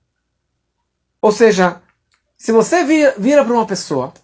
Ou 1.20 1.30
seja, 1.30 1.82
se 2.34 2.50
você 2.50 2.82
vira, 2.82 3.14
vira 3.18 3.44
para 3.44 3.52
uma 3.52 3.66
pessoa 3.66 4.14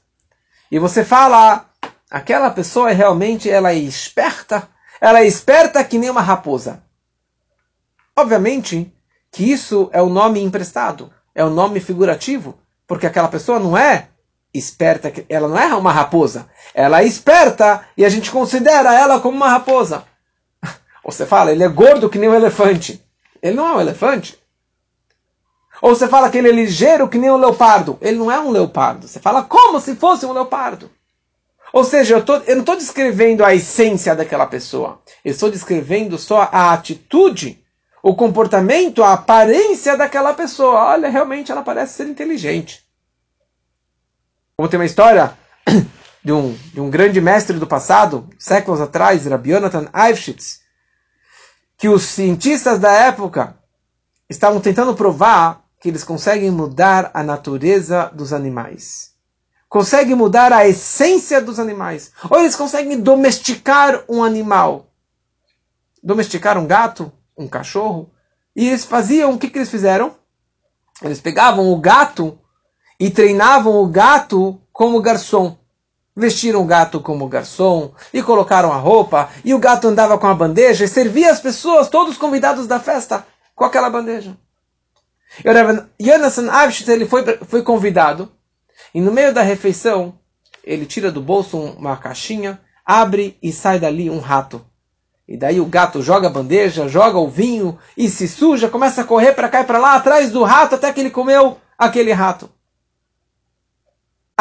e 0.70 0.78
você 0.78 1.04
fala, 1.04 1.68
aquela 2.10 2.50
pessoa 2.50 2.90
é 2.90 2.94
realmente 2.94 3.50
ela 3.50 3.70
é 3.70 3.76
esperta, 3.76 4.66
ela 4.98 5.20
é 5.20 5.26
esperta 5.26 5.84
que 5.84 5.98
nem 5.98 6.08
uma 6.08 6.22
raposa. 6.22 6.82
Obviamente 8.16 8.90
que 9.30 9.44
isso 9.44 9.90
é 9.92 10.00
o 10.00 10.08
nome 10.08 10.40
emprestado, 10.40 11.12
é 11.34 11.44
o 11.44 11.50
nome 11.50 11.80
figurativo, 11.80 12.58
porque 12.86 13.06
aquela 13.06 13.28
pessoa 13.28 13.60
não 13.60 13.76
é 13.76 14.08
esperta, 14.58 15.12
ela 15.28 15.48
não 15.48 15.58
é 15.58 15.74
uma 15.74 15.92
raposa, 15.92 16.48
ela 16.74 17.00
é 17.00 17.06
esperta 17.06 17.86
e 17.96 18.04
a 18.04 18.08
gente 18.08 18.30
considera 18.30 18.92
ela 18.92 19.20
como 19.20 19.36
uma 19.36 19.48
raposa. 19.48 20.04
Você 21.04 21.24
fala, 21.24 21.52
ele 21.52 21.64
é 21.64 21.68
gordo 21.68 22.10
que 22.10 22.18
nem 22.18 22.28
um 22.28 22.34
elefante. 22.34 23.02
Ele 23.42 23.56
não 23.56 23.66
é 23.66 23.72
um 23.76 23.80
elefante. 23.80 24.38
Ou 25.80 25.94
você 25.94 26.08
fala 26.08 26.28
que 26.28 26.36
ele 26.36 26.48
é 26.48 26.52
ligeiro 26.52 27.08
que 27.08 27.18
nem 27.18 27.30
um 27.30 27.36
leopardo. 27.36 27.96
Ele 28.00 28.18
não 28.18 28.32
é 28.32 28.40
um 28.40 28.50
leopardo. 28.50 29.06
Você 29.06 29.20
fala 29.20 29.44
como 29.44 29.78
se 29.78 29.94
fosse 29.94 30.26
um 30.26 30.32
leopardo. 30.32 30.90
Ou 31.72 31.84
seja, 31.84 32.16
eu, 32.16 32.24
tô, 32.24 32.36
eu 32.38 32.56
não 32.56 32.60
estou 32.60 32.76
descrevendo 32.76 33.44
a 33.44 33.54
essência 33.54 34.14
daquela 34.14 34.46
pessoa. 34.46 35.00
Eu 35.24 35.30
estou 35.30 35.48
descrevendo 35.50 36.18
só 36.18 36.48
a 36.50 36.72
atitude 36.72 37.62
o 38.02 38.14
comportamento, 38.14 39.02
a 39.02 39.12
aparência 39.12 39.96
daquela 39.96 40.32
pessoa. 40.32 40.92
Olha, 40.92 41.08
realmente 41.08 41.52
ela 41.52 41.62
parece 41.62 41.94
ser 41.94 42.08
inteligente. 42.08 42.82
Como 44.58 44.68
tem 44.68 44.80
uma 44.80 44.86
história 44.86 45.38
de 46.24 46.32
um, 46.32 46.52
de 46.52 46.80
um 46.80 46.90
grande 46.90 47.20
mestre 47.20 47.60
do 47.60 47.66
passado, 47.66 48.28
séculos 48.36 48.80
atrás, 48.80 49.24
Rabbi 49.24 49.52
Yonatan 49.52 49.86
Eifschitz, 49.94 50.62
que 51.76 51.88
os 51.88 52.02
cientistas 52.02 52.80
da 52.80 52.90
época 52.90 53.56
estavam 54.28 54.60
tentando 54.60 54.96
provar 54.96 55.64
que 55.80 55.88
eles 55.88 56.02
conseguem 56.02 56.50
mudar 56.50 57.08
a 57.14 57.22
natureza 57.22 58.10
dos 58.12 58.32
animais. 58.32 59.12
Conseguem 59.68 60.16
mudar 60.16 60.52
a 60.52 60.66
essência 60.66 61.40
dos 61.40 61.60
animais. 61.60 62.10
Ou 62.28 62.40
eles 62.40 62.56
conseguem 62.56 63.00
domesticar 63.00 64.02
um 64.08 64.24
animal. 64.24 64.90
Domesticar 66.02 66.58
um 66.58 66.66
gato, 66.66 67.12
um 67.36 67.46
cachorro. 67.46 68.10
E 68.56 68.66
eles 68.66 68.84
faziam, 68.84 69.34
o 69.34 69.38
que, 69.38 69.48
que 69.48 69.58
eles 69.58 69.70
fizeram? 69.70 70.16
Eles 71.00 71.20
pegavam 71.20 71.72
o 71.72 71.80
gato 71.80 72.36
e 72.98 73.10
treinavam 73.10 73.76
o 73.76 73.86
gato 73.86 74.60
como 74.72 75.00
garçom. 75.00 75.56
Vestiram 76.16 76.62
o 76.62 76.64
gato 76.64 77.00
como 77.00 77.28
garçom 77.28 77.92
e 78.12 78.22
colocaram 78.22 78.72
a 78.72 78.76
roupa, 78.76 79.30
e 79.44 79.54
o 79.54 79.58
gato 79.58 79.86
andava 79.86 80.18
com 80.18 80.26
a 80.26 80.34
bandeja 80.34 80.84
e 80.84 80.88
servia 80.88 81.30
as 81.30 81.40
pessoas, 81.40 81.88
todos 81.88 82.14
os 82.14 82.18
convidados 82.18 82.66
da 82.66 82.80
festa, 82.80 83.24
com 83.54 83.64
aquela 83.64 83.88
bandeja. 83.88 84.36
E 85.98 86.04
Jonathan 86.04 86.50
Avshit, 86.50 86.90
ele 86.90 87.06
foi, 87.06 87.22
foi 87.46 87.62
convidado, 87.62 88.32
e 88.92 89.00
no 89.00 89.12
meio 89.12 89.32
da 89.32 89.42
refeição, 89.42 90.18
ele 90.64 90.86
tira 90.86 91.12
do 91.12 91.20
bolso 91.20 91.56
uma 91.56 91.96
caixinha, 91.96 92.60
abre 92.84 93.38
e 93.42 93.52
sai 93.52 93.78
dali 93.78 94.10
um 94.10 94.18
rato. 94.18 94.64
E 95.26 95.36
daí 95.36 95.60
o 95.60 95.66
gato 95.66 96.02
joga 96.02 96.26
a 96.26 96.30
bandeja, 96.30 96.88
joga 96.88 97.18
o 97.18 97.28
vinho 97.28 97.78
e 97.96 98.08
se 98.08 98.26
suja, 98.26 98.68
começa 98.68 99.02
a 99.02 99.04
correr 99.04 99.34
para 99.34 99.48
cá 99.48 99.60
e 99.60 99.64
para 99.64 99.78
lá 99.78 99.94
atrás 99.94 100.30
do 100.30 100.42
rato 100.42 100.74
até 100.74 100.90
que 100.92 101.00
ele 101.00 101.10
comeu 101.10 101.58
aquele 101.78 102.12
rato 102.12 102.50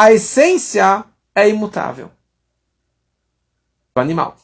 a 0.00 0.12
essência 0.12 1.04
é 1.34 1.48
imutável 1.48 2.08
do 3.92 4.00
animal. 4.00 4.36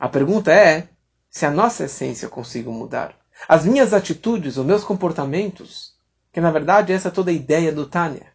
A 0.00 0.08
pergunta 0.08 0.52
é 0.52 0.88
se 1.30 1.46
a 1.46 1.50
nossa 1.52 1.84
essência 1.84 2.26
eu 2.26 2.30
consigo 2.30 2.72
mudar. 2.72 3.14
As 3.48 3.64
minhas 3.64 3.92
atitudes, 3.94 4.56
os 4.56 4.66
meus 4.66 4.82
comportamentos, 4.82 5.94
que 6.32 6.40
na 6.40 6.50
verdade 6.50 6.92
é 6.92 6.96
essa 6.96 7.06
é 7.06 7.12
toda 7.12 7.30
a 7.30 7.34
ideia 7.34 7.70
do 7.70 7.86
Tânia. 7.86 8.26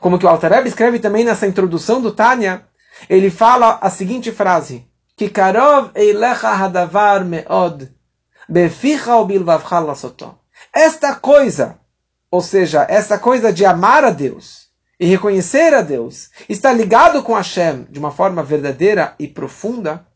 Como 0.00 0.18
que 0.18 0.24
o 0.24 0.28
Altareb 0.28 0.66
escreve 0.66 0.98
também 1.00 1.22
nessa 1.22 1.46
introdução 1.46 2.00
do 2.00 2.12
Tânia, 2.12 2.66
ele 3.06 3.30
fala 3.30 3.78
a 3.82 3.90
seguinte 3.90 4.32
frase: 4.32 4.90
Que 5.14 5.28
karov 5.28 5.90
eilecha 5.94 6.48
hadavar 6.48 7.26
meod, 7.26 7.94
beficha 8.48 9.14
lasotó. 9.80 10.38
Esta 10.72 11.14
coisa, 11.14 11.78
ou 12.30 12.40
seja, 12.40 12.86
esta 12.88 13.18
coisa 13.18 13.52
de 13.52 13.66
amar 13.66 14.02
a 14.02 14.10
Deus, 14.10 14.65
e 14.98 15.06
reconhecer 15.06 15.74
a 15.74 15.82
Deus, 15.82 16.30
está 16.48 16.72
ligado 16.72 17.22
com 17.22 17.34
Hashem 17.34 17.84
de 17.90 17.98
uma 17.98 18.10
forma 18.10 18.42
verdadeira 18.42 19.14
e 19.18 19.28
profunda, 19.28 20.06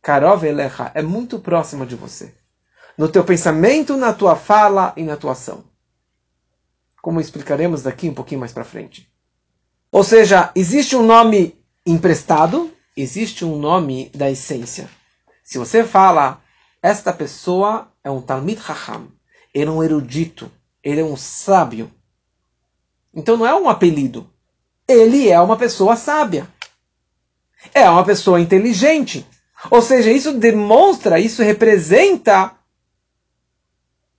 Karov 0.00 0.44
Elecha 0.44 0.90
é 0.94 1.02
muito 1.02 1.38
próximo 1.38 1.86
de 1.86 1.94
você. 1.94 2.34
No 2.98 3.08
teu 3.08 3.24
pensamento, 3.24 3.96
na 3.96 4.12
tua 4.12 4.34
fala 4.34 4.92
e 4.96 5.02
na 5.02 5.16
tua 5.16 5.32
ação. 5.32 5.64
Como 7.00 7.20
explicaremos 7.20 7.82
daqui 7.82 8.08
um 8.08 8.14
pouquinho 8.14 8.40
mais 8.40 8.52
para 8.52 8.64
frente. 8.64 9.08
Ou 9.90 10.02
seja, 10.02 10.50
existe 10.54 10.96
um 10.96 11.04
nome 11.04 11.56
emprestado 11.86 12.72
existe 12.96 13.44
um 13.44 13.58
nome 13.58 14.10
da 14.14 14.30
essência. 14.30 14.88
Se 15.42 15.58
você 15.58 15.84
fala, 15.84 16.42
esta 16.82 17.12
pessoa 17.12 17.90
é 18.04 18.10
um 18.10 18.20
Talmid 18.20 18.60
Chacham, 18.60 19.08
ele 19.54 19.68
é 19.68 19.72
um 19.72 19.82
erudito, 19.82 20.50
ele 20.82 21.00
é 21.00 21.04
um 21.04 21.16
sábio. 21.16 21.90
Então 23.14 23.36
não 23.36 23.46
é 23.46 23.54
um 23.54 23.68
apelido. 23.68 24.28
Ele 24.86 25.28
é 25.28 25.40
uma 25.40 25.56
pessoa 25.56 25.96
sábia. 25.96 26.48
É 27.74 27.88
uma 27.88 28.04
pessoa 28.04 28.40
inteligente. 28.40 29.26
Ou 29.70 29.80
seja, 29.80 30.10
isso 30.10 30.32
demonstra, 30.32 31.20
isso 31.20 31.42
representa 31.42 32.52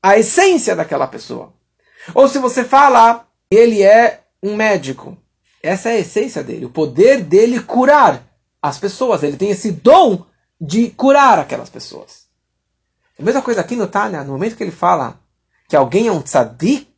a 0.02 0.18
essência 0.18 0.76
daquela 0.76 1.08
pessoa. 1.08 1.54
Ou 2.14 2.28
se 2.28 2.40
você 2.40 2.64
fala, 2.64 3.28
ele 3.50 3.82
é 3.82 4.22
um 4.42 4.56
médico. 4.56 5.18
Essa 5.62 5.90
é 5.90 5.94
a 5.94 6.00
essência 6.00 6.44
dele, 6.44 6.66
o 6.66 6.70
poder 6.70 7.24
dele 7.24 7.62
curar 7.62 8.22
as 8.62 8.78
pessoas. 8.78 9.24
Ele 9.24 9.38
tem 9.38 9.50
esse 9.50 9.72
dom 9.72 10.26
de 10.60 10.90
curar 10.90 11.40
aquelas 11.40 11.70
pessoas. 11.70 12.24
A 13.18 13.24
mesma 13.24 13.42
coisa 13.42 13.62
aqui 13.62 13.76
no 13.76 13.88
Tânia, 13.88 14.24
no 14.24 14.34
momento 14.34 14.56
que 14.58 14.64
ele 14.64 14.72
fala 14.72 15.20
que 15.70 15.76
alguém 15.76 16.08
é 16.08 16.12
um 16.12 16.22
tzadik, 16.22 16.94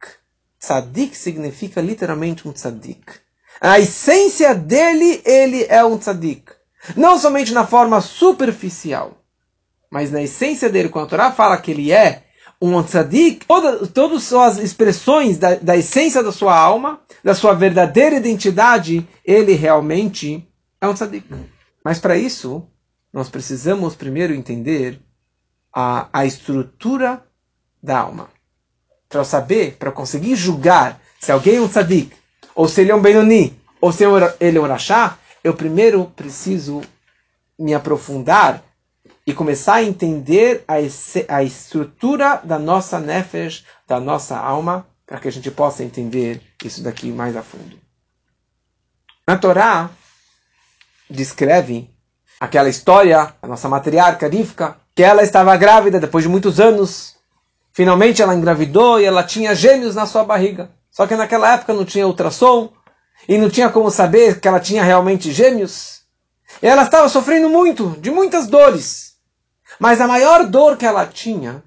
tzadik 0.65 1.15
significa 1.15 1.79
literalmente 1.79 2.47
um 2.47 2.51
tzadik. 2.51 3.03
A 3.61 3.79
essência 3.79 4.55
dele, 4.55 5.21
ele 5.23 5.63
é 5.69 5.83
um 5.85 5.97
tzadik. 5.97 6.51
Não 6.95 7.17
somente 7.17 7.53
na 7.53 7.65
forma 7.65 8.01
superficial, 8.01 9.17
mas 9.89 10.11
na 10.11 10.21
essência 10.21 10.69
dele, 10.69 10.89
quando 10.89 11.05
a 11.05 11.09
Torá 11.09 11.31
fala 11.31 11.57
que 11.57 11.71
ele 11.71 11.91
é 11.91 12.23
um 12.61 12.81
tzadik, 12.83 13.45
todas, 13.45 14.23
suas 14.23 14.57
expressões 14.57 15.37
da, 15.37 15.55
da 15.55 15.77
essência 15.77 16.23
da 16.23 16.31
sua 16.31 16.57
alma, 16.57 16.99
da 17.23 17.35
sua 17.35 17.53
verdadeira 17.53 18.15
identidade, 18.15 19.07
ele 19.23 19.53
realmente 19.53 20.47
é 20.81 20.87
um 20.87 20.93
tzadik. 20.93 21.27
Mas 21.83 21.99
para 21.99 22.17
isso, 22.17 22.67
nós 23.13 23.29
precisamos 23.29 23.95
primeiro 23.95 24.33
entender 24.33 24.99
a, 25.73 26.09
a 26.11 26.25
estrutura 26.25 27.23
da 27.81 27.99
alma. 27.99 28.34
Para 29.09 29.21
eu 29.21 29.25
saber, 29.25 29.77
para 29.77 29.91
conseguir 29.91 30.35
julgar 30.35 30.99
se 31.19 31.31
alguém 31.31 31.57
é 31.57 31.61
um 31.61 31.67
tzadik, 31.67 32.15
ou 32.53 32.67
se 32.67 32.81
ele 32.81 32.91
é 32.91 32.95
um 32.95 33.01
Benoni, 33.01 33.59
ou 33.81 33.91
se 33.91 34.03
ele 34.39 34.57
é 34.57 34.61
um 34.61 34.67
Rashá, 34.67 35.17
eu 35.43 35.53
primeiro 35.53 36.05
preciso 36.15 36.81
me 37.57 37.73
aprofundar 37.73 38.63
e 39.25 39.33
começar 39.33 39.75
a 39.75 39.83
entender 39.83 40.63
a, 40.67 40.75
a 41.35 41.43
estrutura 41.43 42.41
da 42.43 42.59
nossa 42.59 42.99
nefesh, 42.99 43.65
da 43.87 43.99
nossa 43.99 44.37
alma, 44.37 44.87
para 45.05 45.19
que 45.19 45.27
a 45.27 45.31
gente 45.31 45.49
possa 45.49 45.83
entender 45.83 46.41
isso 46.63 46.83
daqui 46.83 47.11
mais 47.11 47.35
a 47.35 47.41
fundo. 47.41 47.77
Na 49.27 49.37
Torá, 49.37 49.89
descreve 51.09 51.89
aquela 52.39 52.69
história, 52.69 53.33
a 53.41 53.47
nossa 53.47 53.67
matriarca 53.67 54.27
Rivka, 54.27 54.77
que 54.93 55.03
ela 55.03 55.23
estava 55.23 55.55
grávida 55.57 55.99
depois 55.99 56.23
de 56.23 56.29
muitos 56.29 56.59
anos. 56.59 57.14
Finalmente 57.75 58.21
ela 58.21 58.33
engravidou 58.33 59.01
e 59.01 59.03
ela 59.03 59.21
tinha 59.21 59.53
gêmeos 59.53 59.95
na 59.95 60.05
sua 60.05 60.23
barriga. 60.23 60.71
Só 60.89 61.05
que 61.05 61.13
naquela 61.13 61.55
época 61.55 61.73
não 61.73 61.83
tinha 61.83 62.07
ultrassom 62.07 62.71
e 63.27 63.37
não 63.37 63.49
tinha 63.49 63.69
como 63.69 63.91
saber 63.91 64.39
que 64.39 64.47
ela 64.47 64.61
tinha 64.61 64.81
realmente 64.81 65.29
gêmeos. 65.33 66.03
E 66.63 66.67
ela 66.67 66.83
estava 66.83 67.09
sofrendo 67.09 67.49
muito, 67.49 67.89
de 67.99 68.09
muitas 68.09 68.47
dores. 68.47 69.15
Mas 69.77 69.99
a 69.99 70.07
maior 70.07 70.47
dor 70.47 70.77
que 70.77 70.85
ela 70.85 71.05
tinha 71.05 71.61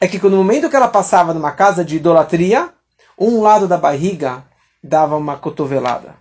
é 0.00 0.08
que 0.08 0.18
no 0.18 0.38
momento 0.38 0.70
que 0.70 0.76
ela 0.76 0.88
passava 0.88 1.34
numa 1.34 1.52
casa 1.52 1.84
de 1.84 1.96
idolatria, 1.96 2.72
um 3.18 3.42
lado 3.42 3.68
da 3.68 3.76
barriga 3.76 4.46
dava 4.82 5.14
uma 5.18 5.36
cotovelada. 5.36 6.16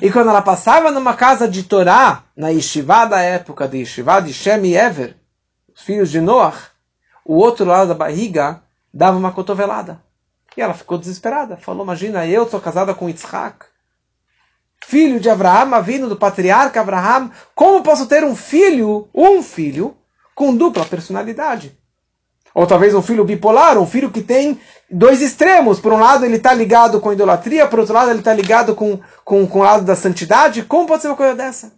E 0.00 0.12
quando 0.12 0.30
ela 0.30 0.42
passava 0.42 0.92
numa 0.92 1.14
casa 1.14 1.48
de 1.48 1.64
Torá, 1.64 2.22
na 2.36 2.50
Yeshiva 2.50 3.04
da 3.04 3.20
época 3.20 3.66
de 3.66 3.78
Yeshiva 3.78 4.22
de 4.22 4.32
Shem 4.32 4.64
e 4.64 4.76
Ever, 4.76 5.16
os 5.74 5.82
filhos 5.82 6.08
de 6.08 6.20
Noach, 6.20 6.75
o 7.26 7.34
outro 7.34 7.66
lado 7.66 7.88
da 7.88 7.94
barriga 7.94 8.62
dava 8.94 9.18
uma 9.18 9.32
cotovelada. 9.32 10.00
E 10.56 10.62
ela 10.62 10.72
ficou 10.72 10.96
desesperada. 10.96 11.56
Falou, 11.56 11.84
imagina, 11.84 12.24
eu 12.26 12.48
sou 12.48 12.60
casada 12.60 12.94
com 12.94 13.08
Yitzhak, 13.08 13.66
filho 14.86 15.18
de 15.18 15.28
Abraham, 15.28 15.82
vindo 15.82 16.08
do 16.08 16.16
patriarca 16.16 16.80
Abraham, 16.80 17.30
como 17.54 17.82
posso 17.82 18.06
ter 18.06 18.22
um 18.22 18.36
filho, 18.36 19.08
um 19.12 19.42
filho, 19.42 19.96
com 20.34 20.56
dupla 20.56 20.84
personalidade? 20.84 21.76
Ou 22.54 22.66
talvez 22.66 22.94
um 22.94 23.02
filho 23.02 23.24
bipolar, 23.24 23.76
um 23.76 23.86
filho 23.86 24.10
que 24.10 24.22
tem 24.22 24.58
dois 24.88 25.20
extremos. 25.20 25.80
Por 25.80 25.92
um 25.92 25.98
lado 25.98 26.24
ele 26.24 26.36
está 26.36 26.54
ligado 26.54 27.00
com 27.00 27.10
a 27.10 27.12
idolatria, 27.12 27.66
por 27.66 27.80
outro 27.80 27.92
lado 27.92 28.10
ele 28.10 28.20
está 28.20 28.32
ligado 28.32 28.74
com, 28.74 29.00
com, 29.24 29.46
com 29.46 29.58
o 29.58 29.62
lado 29.62 29.84
da 29.84 29.96
santidade. 29.96 30.62
Como 30.62 30.86
pode 30.86 31.02
ser 31.02 31.08
uma 31.08 31.16
coisa 31.16 31.34
dessa? 31.34 31.72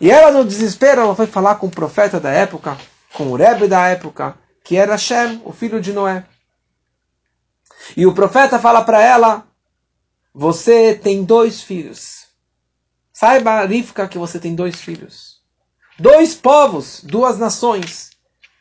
E 0.00 0.10
ela, 0.10 0.32
no 0.32 0.44
desespero, 0.44 1.00
ela 1.00 1.14
foi 1.14 1.26
falar 1.26 1.54
com 1.54 1.68
o 1.68 1.70
profeta 1.70 2.18
da 2.18 2.30
época, 2.30 2.76
com 3.14 3.28
o 3.28 3.36
Rebbe 3.36 3.68
da 3.68 3.86
época, 3.88 4.34
que 4.64 4.76
era 4.76 4.96
Shem, 4.96 5.42
o 5.44 5.52
filho 5.52 5.80
de 5.80 5.92
Noé. 5.92 6.24
E 7.94 8.06
o 8.06 8.14
profeta 8.14 8.58
fala 8.58 8.82
para 8.82 9.00
ela: 9.00 9.46
Você 10.32 10.94
tem 10.94 11.22
dois 11.22 11.62
filhos. 11.62 12.26
Saiba, 13.12 13.64
Rifka, 13.66 14.08
que 14.08 14.18
você 14.18 14.40
tem 14.40 14.54
dois 14.54 14.80
filhos. 14.80 15.40
Dois 15.98 16.34
povos, 16.34 17.04
duas 17.04 17.38
nações 17.38 18.10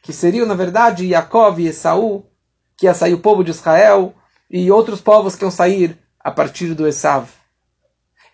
que 0.03 0.11
seriam, 0.11 0.45
na 0.45 0.53
verdade, 0.53 1.07
Yaakov 1.07 1.59
e 1.59 1.67
Esaú, 1.67 2.29
que 2.77 2.85
ia 2.85 2.93
sair 2.93 3.13
o 3.13 3.21
povo 3.21 3.43
de 3.43 3.51
Israel, 3.51 4.13
e 4.49 4.69
outros 4.69 4.99
povos 4.99 5.35
que 5.35 5.45
iam 5.45 5.49
sair 5.49 5.97
a 6.19 6.29
partir 6.29 6.73
do 6.73 6.85
Esav. 6.85 7.29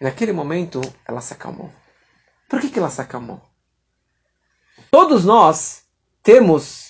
E 0.01 0.03
naquele 0.03 0.33
momento, 0.33 0.81
ela 1.07 1.21
se 1.21 1.31
acalmou. 1.31 1.71
Por 2.49 2.59
que, 2.59 2.69
que 2.69 2.79
ela 2.79 2.89
se 2.89 2.99
acalmou? 2.99 3.39
Todos 4.89 5.23
nós 5.23 5.83
temos 6.23 6.88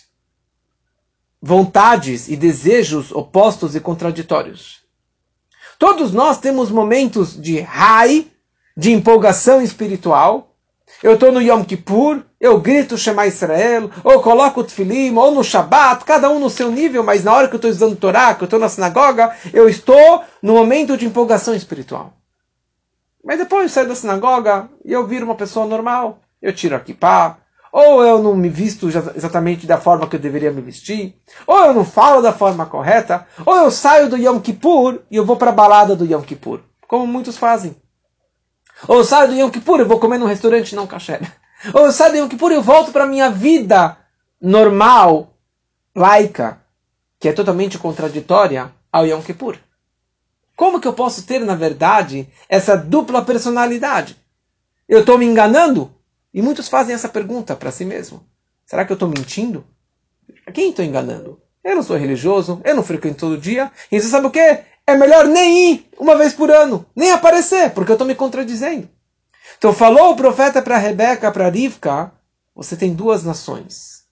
vontades 1.41 2.27
e 2.27 2.36
desejos 2.36 3.12
opostos 3.12 3.75
e 3.75 3.79
contraditórios. 3.79 4.79
Todos 5.77 6.12
nós 6.12 6.38
temos 6.38 6.70
momentos 6.70 7.40
de 7.40 7.59
high, 7.61 8.27
de 8.75 8.92
empolgação 8.92 9.61
espiritual, 9.61 10.50
eu 11.01 11.14
estou 11.14 11.31
no 11.31 11.42
Yom 11.42 11.64
Kippur, 11.64 12.24
eu 12.42 12.59
grito 12.59 12.98
Shema 12.98 13.25
Israel, 13.25 13.90
ou 14.03 14.22
coloco 14.22 14.59
o 14.59 14.64
Tfilim, 14.64 15.16
ou 15.16 15.31
no 15.31 15.44
Shabbat, 15.44 16.03
cada 16.03 16.29
um 16.29 16.40
no 16.40 16.50
seu 16.50 16.70
nível, 16.70 17.03
mas 17.03 17.24
na 17.24 17.33
hora 17.33 17.48
que 17.48 17.53
eu 17.53 17.57
estou 17.57 17.72
estudando 17.72 17.96
Torá, 17.96 18.33
que 18.35 18.44
eu 18.44 18.46
estou 18.46 18.59
na 18.59 18.68
sinagoga, 18.68 19.33
eu 19.53 19.70
estou 19.70 20.24
no 20.42 20.53
momento 20.53 20.98
de 20.98 21.05
empolgação 21.05 21.55
espiritual. 21.55 22.14
Mas 23.24 23.37
depois 23.37 23.64
eu 23.64 23.70
saio 23.70 23.87
da 23.87 23.96
sinagoga 23.96 24.70
e 24.83 24.92
eu 24.92 25.05
viro 25.07 25.25
uma 25.25 25.35
pessoa 25.35 25.66
normal. 25.66 26.20
Eu 26.42 26.53
tiro 26.53 26.75
a 26.75 26.79
kippah, 26.79 27.37
ou 27.72 28.03
eu 28.03 28.22
não 28.22 28.36
me 28.36 28.50
visto 28.50 28.88
exatamente 28.88 29.68
da 29.68 29.77
forma 29.77 30.08
que 30.08 30.16
eu 30.16 30.20
deveria 30.20 30.51
me 30.51 30.62
vestir, 30.62 31.16
ou 31.46 31.66
eu 31.66 31.74
não 31.74 31.86
falo 31.86 32.22
da 32.22 32.34
forma 32.34 32.66
correta, 32.66 33.27
ou 33.46 33.55
eu 33.55 33.72
saio 33.72 34.10
do 34.10 34.18
Yom 34.18 34.40
Kippur 34.40 35.01
e 35.10 35.16
eu 35.16 35.25
vou 35.25 35.38
para 35.38 35.50
a 35.50 35.53
balada 35.53 35.96
do 35.96 36.05
Yom 36.05 36.22
Kippur, 36.22 36.62
como 36.88 37.05
muitos 37.05 37.38
fazem. 37.38 37.75
Ou 38.88 38.98
eu 38.98 39.03
saio 39.03 39.29
do 39.29 39.36
Yom 39.36 39.50
Kippur 39.50 39.79
e 39.79 39.84
vou 39.84 40.00
comer 40.00 40.18
num 40.18 40.25
restaurante 40.25 40.75
não 40.75 40.88
kasher. 40.88 41.22
Ou 41.74 41.86
eu 41.86 41.92
saio 41.92 42.14
do 42.14 42.18
Yom 42.20 42.29
Kippur 42.29 42.51
e 42.51 42.55
eu 42.55 42.62
volto 42.62 42.92
para 42.92 43.05
minha 43.05 43.29
vida 43.29 43.98
normal, 44.42 45.34
laica, 45.94 46.62
que 47.20 47.27
é 47.27 47.34
totalmente 47.34 47.77
contraditória 47.77 48.72
ao 48.92 49.05
Yom 49.05 49.22
Kippur. 49.22 49.58
Como 50.55 50.79
que 50.79 50.88
eu 50.88 50.94
posso 50.94 51.24
ter, 51.24 51.40
na 51.40 51.55
verdade, 51.55 52.27
essa 52.48 52.75
dupla 52.75 53.24
personalidade? 53.24 54.18
Eu 54.88 55.01
estou 55.01 55.18
me 55.18 55.25
enganando? 55.25 55.94
E 56.33 56.42
muitos 56.42 56.68
fazem 56.68 56.94
essa 56.94 57.09
pergunta 57.09 57.55
para 57.55 57.72
si 57.72 57.85
mesmo. 57.85 58.25
Será 58.65 58.85
que 58.85 58.92
eu 58.92 58.96
estou 58.96 59.09
mentindo? 59.09 59.65
A 60.46 60.51
quem 60.51 60.70
estou 60.70 60.85
enganando? 60.85 61.42
Eu 61.63 61.75
não 61.75 61.83
sou 61.83 61.98
religioso, 61.98 62.61
eu 62.63 62.75
não 62.75 62.83
frequento 62.83 63.20
todo 63.20 63.37
dia. 63.37 63.72
E 63.92 64.00
você 64.00 64.07
sabe 64.07 64.27
o 64.27 64.31
que? 64.31 64.63
é 64.89 64.96
melhor 64.96 65.27
nem 65.27 65.72
ir 65.72 65.89
uma 65.98 66.18
vez 66.18 66.33
por 66.33 66.50
ano, 66.50 66.85
nem 66.96 67.11
aparecer, 67.11 67.72
porque 67.72 67.92
eu 67.92 67.96
estou 67.96 68.07
me 68.07 68.15
contradizendo. 68.15 68.89
Então 69.57 69.74
falou 69.74 70.11
o 70.11 70.15
profeta 70.15 70.61
para 70.61 70.77
Rebeca, 70.77 71.31
para 71.31 71.50
Rivka, 71.50 72.11
você 72.55 72.75
tem 72.75 72.94
duas 72.94 73.24
nações. 73.24 74.03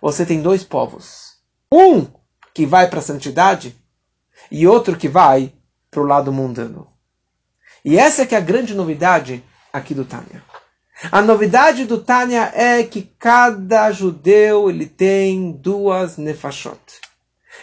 Você 0.00 0.26
tem 0.26 0.42
dois 0.42 0.62
povos. 0.62 1.36
Um 1.72 2.06
que 2.52 2.66
vai 2.66 2.88
para 2.88 2.98
a 2.98 3.02
santidade 3.02 3.76
e 4.50 4.66
outro 4.66 4.96
que 4.96 5.08
vai 5.08 5.52
para 5.90 6.00
o 6.00 6.06
lado 6.06 6.32
mundano. 6.32 6.88
E 7.84 7.98
essa 7.98 8.22
é 8.22 8.26
que 8.26 8.34
é 8.34 8.38
a 8.38 8.42
grande 8.42 8.74
novidade 8.74 9.42
aqui 9.72 9.94
do 9.94 10.04
Tânia. 10.04 10.42
A 11.12 11.20
novidade 11.20 11.84
do 11.84 11.98
Tânia 11.98 12.50
é 12.54 12.82
que 12.82 13.02
cada 13.18 13.92
judeu 13.92 14.70
ele 14.70 14.86
tem 14.86 15.52
duas 15.52 16.16
nefashot. 16.16 16.80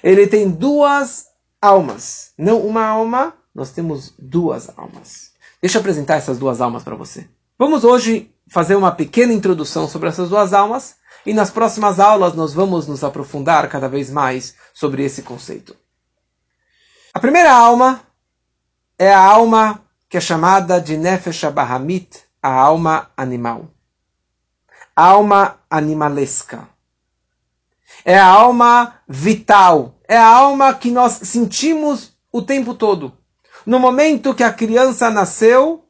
Ele 0.04 0.28
tem 0.28 0.50
duas 0.50 1.28
almas. 1.60 2.32
Não 2.38 2.62
uma 2.62 2.86
alma, 2.86 3.34
nós 3.54 3.72
temos 3.72 4.14
duas 4.20 4.70
almas. 4.78 5.32
Deixa 5.60 5.78
eu 5.78 5.80
apresentar 5.80 6.16
essas 6.16 6.38
duas 6.38 6.62
almas 6.62 6.84
para 6.84 6.96
você. 6.96 7.28
Vamos 7.58 7.84
hoje 7.84 8.32
fazer 8.48 8.76
uma 8.76 8.92
pequena 8.92 9.34
introdução 9.34 9.88
sobre 9.88 10.10
essas 10.10 10.30
duas 10.30 10.54
almas 10.54 10.96
e 11.26 11.34
nas 11.34 11.50
próximas 11.50 12.00
aulas 12.00 12.36
nós 12.36 12.54
vamos 12.54 12.88
nos 12.88 13.04
aprofundar 13.04 13.68
cada 13.70 13.88
vez 13.88 14.12
mais 14.12 14.56
sobre 14.74 15.04
esse 15.04 15.24
conceito. 15.24 15.76
A 17.14 17.20
primeira 17.20 17.52
alma 17.52 18.02
é 19.00 19.12
a 19.12 19.20
alma 19.20 19.82
que 20.10 20.18
é 20.18 20.22
chamada 20.22 20.80
de 20.80 20.98
Nefesh 20.98 21.46
Abahamit, 21.46 22.24
a 22.44 22.52
alma 22.52 23.10
animal. 23.16 23.70
Alma 24.94 25.60
animalesca. 25.70 26.68
É 28.04 28.20
a 28.20 28.28
alma 28.28 28.96
vital, 29.08 29.96
é 30.08 30.18
a 30.18 30.28
alma 30.28 30.74
que 30.74 30.92
nós 30.92 31.14
sentimos 31.24 32.12
o 32.32 32.42
tempo 32.42 32.74
todo. 32.74 33.14
No 33.66 33.80
momento 33.80 34.34
que 34.34 34.44
a 34.44 34.52
criança 34.52 35.10
nasceu, 35.10 35.86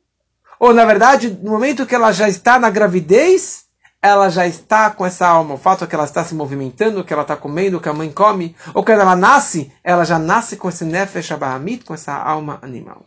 ou 0.59 0.73
na 0.73 0.85
verdade, 0.85 1.35
no 1.41 1.51
momento 1.51 1.87
que 1.87 1.95
ela 1.95 2.11
já 2.11 2.29
está 2.29 2.59
na 2.59 2.69
gravidez, 2.69 3.65
ela 3.99 4.29
já 4.29 4.45
está 4.45 4.91
com 4.91 5.05
essa 5.05 5.25
alma. 5.25 5.55
O 5.55 5.57
fato 5.57 5.83
é 5.83 5.87
que 5.87 5.95
ela 5.95 6.03
está 6.03 6.23
se 6.23 6.35
movimentando, 6.35 7.03
que 7.03 7.13
ela 7.13 7.23
está 7.23 7.35
comendo, 7.35 7.79
que 7.79 7.89
a 7.89 7.93
mãe 7.93 8.11
come, 8.11 8.55
ou 8.75 8.83
quando 8.83 8.99
ela 8.99 9.15
nasce, 9.15 9.73
ela 9.83 10.03
já 10.03 10.19
nasce 10.19 10.55
com 10.55 10.69
esse 10.69 10.85
nefesh 10.85 11.31
abahamit, 11.31 11.83
com 11.83 11.95
essa 11.95 12.13
alma 12.13 12.59
animal. 12.61 13.05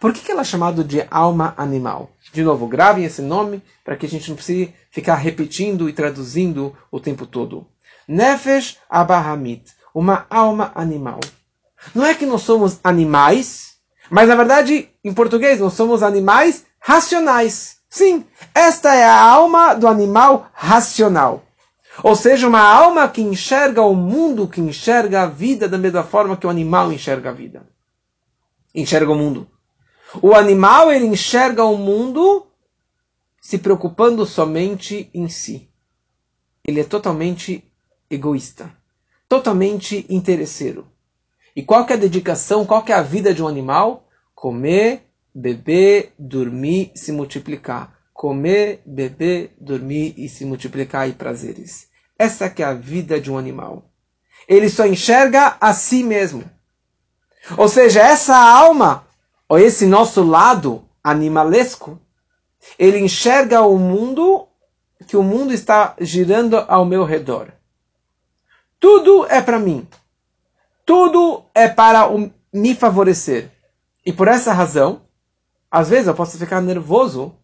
Por 0.00 0.12
que, 0.12 0.20
que 0.20 0.30
ela 0.30 0.42
é 0.42 0.44
chamada 0.44 0.84
de 0.84 1.06
alma 1.10 1.54
animal? 1.56 2.10
De 2.32 2.42
novo, 2.42 2.68
gravem 2.68 3.04
esse 3.04 3.20
nome 3.20 3.62
para 3.84 3.96
que 3.96 4.06
a 4.06 4.08
gente 4.08 4.28
não 4.28 4.36
precise 4.36 4.72
ficar 4.90 5.16
repetindo 5.16 5.88
e 5.88 5.92
traduzindo 5.92 6.76
o 6.90 7.00
tempo 7.00 7.26
todo. 7.26 7.66
Nefesh 8.06 8.78
abahamit 8.88 9.64
uma 9.94 10.26
alma 10.30 10.70
animal. 10.74 11.18
Não 11.94 12.04
é 12.04 12.14
que 12.14 12.24
nós 12.24 12.42
somos 12.42 12.78
animais, 12.84 13.74
mas 14.08 14.28
na 14.28 14.36
verdade, 14.36 14.88
em 15.02 15.12
português, 15.12 15.58
nós 15.58 15.72
somos 15.72 16.02
animais 16.02 16.64
racionais. 16.78 17.78
Sim, 17.90 18.24
esta 18.54 18.94
é 18.94 19.04
a 19.04 19.20
alma 19.20 19.74
do 19.74 19.88
animal 19.88 20.48
racional. 20.52 21.42
Ou 22.02 22.14
seja, 22.14 22.46
uma 22.46 22.60
alma 22.60 23.08
que 23.08 23.20
enxerga 23.20 23.82
o 23.82 23.94
mundo, 23.94 24.46
que 24.46 24.60
enxerga 24.60 25.22
a 25.22 25.26
vida 25.26 25.68
da 25.68 25.78
mesma 25.78 26.04
forma 26.04 26.36
que 26.36 26.46
o 26.46 26.50
animal 26.50 26.92
enxerga 26.92 27.30
a 27.30 27.32
vida. 27.32 27.66
Enxerga 28.72 29.10
o 29.10 29.16
mundo. 29.16 29.48
O 30.22 30.34
animal, 30.34 30.90
ele 30.90 31.06
enxerga 31.06 31.64
o 31.64 31.76
mundo 31.76 32.46
se 33.40 33.58
preocupando 33.58 34.26
somente 34.26 35.10
em 35.14 35.28
si. 35.28 35.68
ele 36.64 36.80
é 36.80 36.84
totalmente 36.84 37.64
egoísta, 38.10 38.70
totalmente 39.26 40.04
interesseiro. 40.10 40.86
E 41.56 41.62
qual 41.62 41.86
que 41.86 41.94
é 41.94 41.96
a 41.96 41.98
dedicação, 41.98 42.66
qual 42.66 42.82
que 42.82 42.92
é 42.92 42.94
a 42.94 43.02
vida 43.02 43.32
de 43.32 43.42
um 43.42 43.48
animal? 43.48 44.06
Comer, 44.34 45.02
beber, 45.34 46.12
dormir, 46.18 46.92
se 46.94 47.10
multiplicar. 47.10 47.96
Comer, 48.12 48.82
beber, 48.84 49.54
dormir 49.58 50.14
e 50.18 50.28
se 50.28 50.44
multiplicar 50.44 51.08
e 51.08 51.12
prazeres. 51.12 51.88
Essa 52.18 52.50
que 52.50 52.62
é 52.62 52.66
a 52.66 52.74
vida 52.74 53.18
de 53.20 53.30
um 53.30 53.38
animal. 53.38 53.90
Ele 54.46 54.68
só 54.68 54.86
enxerga 54.86 55.56
a 55.60 55.72
si 55.72 56.02
mesmo. 56.02 56.44
Ou 57.56 57.68
seja, 57.68 58.02
essa 58.02 58.36
alma, 58.36 59.07
esse 59.56 59.86
nosso 59.86 60.22
lado 60.22 60.84
animalesco, 61.02 61.98
ele 62.78 62.98
enxerga 62.98 63.62
o 63.62 63.78
mundo 63.78 64.48
que 65.06 65.16
o 65.16 65.22
mundo 65.22 65.54
está 65.54 65.94
girando 66.00 66.58
ao 66.68 66.84
meu 66.84 67.04
redor. 67.04 67.52
Tudo 68.80 69.26
é 69.26 69.40
para 69.40 69.58
mim. 69.58 69.86
Tudo 70.84 71.44
é 71.54 71.68
para 71.68 72.08
me 72.52 72.74
favorecer. 72.74 73.50
E 74.04 74.12
por 74.12 74.28
essa 74.28 74.52
razão, 74.52 75.02
às 75.70 75.88
vezes 75.88 76.08
eu 76.08 76.14
posso 76.14 76.38
ficar 76.38 76.60
nervoso 76.60 77.34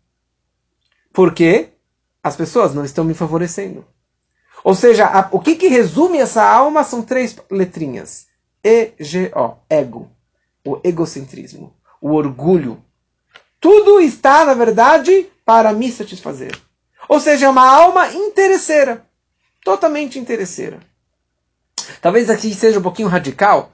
porque 1.13 1.71
as 2.23 2.37
pessoas 2.37 2.75
não 2.75 2.85
estão 2.85 3.05
me 3.05 3.15
favorecendo. 3.15 3.87
Ou 4.63 4.75
seja, 4.75 5.07
a, 5.07 5.29
o 5.31 5.41
que, 5.41 5.57
que 5.57 5.69
resume 5.69 6.19
essa 6.19 6.43
alma 6.43 6.83
são 6.83 7.03
três 7.03 7.37
letrinhas. 7.51 8.27
E-G-O, 8.63 9.57
ego. 9.69 10.11
O 10.67 10.81
egocentrismo, 10.83 11.75
o 12.05 12.13
orgulho. 12.13 12.85
Tudo 13.59 13.99
está, 13.99 14.45
na 14.45 14.53
verdade, 14.53 15.27
para 15.43 15.73
me 15.73 15.91
satisfazer. 15.91 16.55
Ou 17.09 17.19
seja, 17.19 17.47
é 17.47 17.49
uma 17.49 17.67
alma 17.67 18.13
interesseira. 18.13 19.07
Totalmente 19.65 20.19
interesseira. 20.19 20.81
Talvez 22.03 22.29
aqui 22.29 22.53
seja 22.53 22.79
um 22.79 22.83
pouquinho 22.83 23.09
radical, 23.09 23.73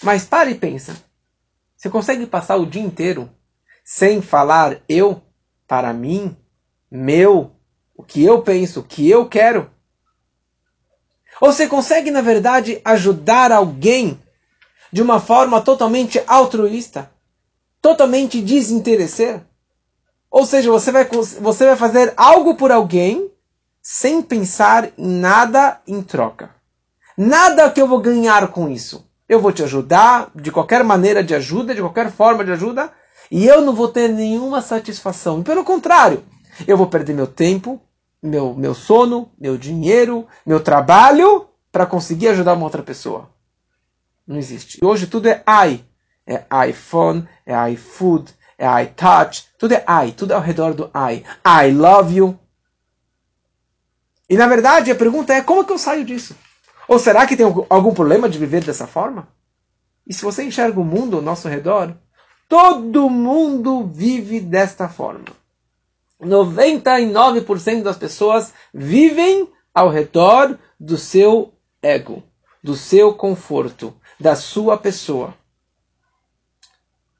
mas 0.00 0.24
pare 0.24 0.52
e 0.52 0.54
pensa. 0.54 0.94
Você 1.76 1.90
consegue 1.90 2.24
passar 2.24 2.54
o 2.54 2.66
dia 2.66 2.80
inteiro 2.80 3.28
sem 3.84 4.22
falar 4.22 4.78
eu, 4.88 5.20
para 5.66 5.92
mim, 5.92 6.36
meu, 6.88 7.50
o 7.96 8.04
que 8.04 8.22
eu 8.22 8.42
penso, 8.42 8.78
o 8.78 8.84
que 8.84 9.10
eu 9.10 9.28
quero? 9.28 9.68
Ou 11.40 11.52
você 11.52 11.66
consegue, 11.66 12.12
na 12.12 12.20
verdade, 12.20 12.80
ajudar 12.84 13.50
alguém 13.50 14.22
de 14.92 15.02
uma 15.02 15.18
forma 15.18 15.60
totalmente 15.60 16.22
altruísta, 16.28 17.10
totalmente 17.82 18.40
desinteresseira? 18.40 19.46
Ou 20.30 20.46
seja, 20.46 20.70
você 20.70 20.90
vai, 20.90 21.04
você 21.04 21.66
vai 21.66 21.76
fazer 21.76 22.14
algo 22.16 22.54
por 22.54 22.72
alguém 22.72 23.30
sem 23.82 24.22
pensar 24.22 24.90
em 24.96 25.06
nada 25.06 25.80
em 25.86 26.00
troca. 26.00 26.50
Nada 27.18 27.70
que 27.70 27.82
eu 27.82 27.86
vou 27.88 28.00
ganhar 28.00 28.48
com 28.48 28.70
isso. 28.70 29.06
Eu 29.28 29.40
vou 29.40 29.52
te 29.52 29.62
ajudar 29.62 30.30
de 30.34 30.50
qualquer 30.50 30.82
maneira 30.84 31.22
de 31.22 31.34
ajuda, 31.34 31.74
de 31.74 31.80
qualquer 31.80 32.10
forma 32.10 32.44
de 32.44 32.52
ajuda, 32.52 32.90
e 33.30 33.46
eu 33.46 33.60
não 33.60 33.74
vou 33.74 33.88
ter 33.88 34.08
nenhuma 34.08 34.62
satisfação. 34.62 35.42
Pelo 35.42 35.64
contrário, 35.64 36.24
eu 36.66 36.76
vou 36.76 36.86
perder 36.86 37.14
meu 37.14 37.26
tempo, 37.26 37.80
meu, 38.22 38.54
meu 38.54 38.74
sono, 38.74 39.30
meu 39.38 39.58
dinheiro, 39.58 40.26
meu 40.46 40.60
trabalho 40.60 41.48
para 41.72 41.86
conseguir 41.86 42.28
ajudar 42.28 42.52
uma 42.52 42.64
outra 42.64 42.82
pessoa. 42.82 43.30
Não 44.26 44.36
existe. 44.36 44.78
Hoje 44.84 45.06
tudo 45.06 45.26
é 45.26 45.42
i. 45.66 45.84
É 46.32 46.68
iPhone, 46.68 47.28
é 47.44 47.70
iFood, 47.70 48.32
é 48.58 48.82
iTouch, 48.84 49.48
tudo 49.58 49.74
é 49.74 49.84
i, 50.06 50.12
tudo 50.12 50.32
é 50.32 50.36
ao 50.36 50.42
redor 50.42 50.74
do 50.74 50.90
i. 50.94 51.24
I 51.44 51.72
love 51.72 52.14
you. 52.14 52.38
E 54.28 54.36
na 54.36 54.46
verdade 54.46 54.90
a 54.90 54.94
pergunta 54.94 55.34
é 55.34 55.42
como 55.42 55.64
que 55.64 55.72
eu 55.72 55.78
saio 55.78 56.04
disso? 56.04 56.36
Ou 56.88 56.98
será 56.98 57.26
que 57.26 57.36
tem 57.36 57.46
algum 57.68 57.94
problema 57.94 58.28
de 58.28 58.38
viver 58.38 58.64
dessa 58.64 58.86
forma? 58.86 59.28
E 60.06 60.14
se 60.14 60.22
você 60.22 60.44
enxerga 60.44 60.80
o 60.80 60.84
mundo 60.84 61.16
ao 61.16 61.22
nosso 61.22 61.48
redor, 61.48 61.94
todo 62.48 63.08
mundo 63.08 63.86
vive 63.86 64.40
desta 64.40 64.88
forma. 64.88 65.24
99% 66.20 67.82
das 67.82 67.96
pessoas 67.96 68.52
vivem 68.72 69.48
ao 69.74 69.88
redor 69.88 70.58
do 70.78 70.96
seu 70.96 71.54
ego, 71.82 72.22
do 72.62 72.76
seu 72.76 73.14
conforto, 73.14 73.94
da 74.20 74.36
sua 74.36 74.76
pessoa. 74.76 75.34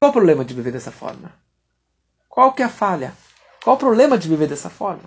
Qual 0.02 0.10
o 0.10 0.12
problema 0.12 0.44
de 0.44 0.52
viver 0.52 0.72
dessa 0.72 0.90
forma? 0.90 1.32
Qual 2.28 2.52
que 2.52 2.60
é 2.60 2.64
a 2.64 2.68
falha? 2.68 3.14
Qual 3.62 3.76
o 3.76 3.78
problema 3.78 4.18
de 4.18 4.28
viver 4.28 4.48
dessa 4.48 4.68
forma? 4.68 5.04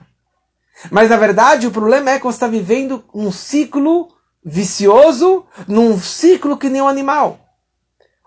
Mas 0.90 1.10
na 1.10 1.18
verdade 1.18 1.68
o 1.68 1.72
problema 1.72 2.12
é 2.12 2.18
que 2.18 2.24
você 2.24 2.38
está 2.38 2.48
vivendo 2.48 3.04
um 3.14 3.30
ciclo 3.30 4.08
vicioso, 4.42 5.46
num 5.68 6.00
ciclo 6.00 6.58
que 6.58 6.70
nem 6.70 6.82
um 6.82 6.88
animal. 6.88 7.42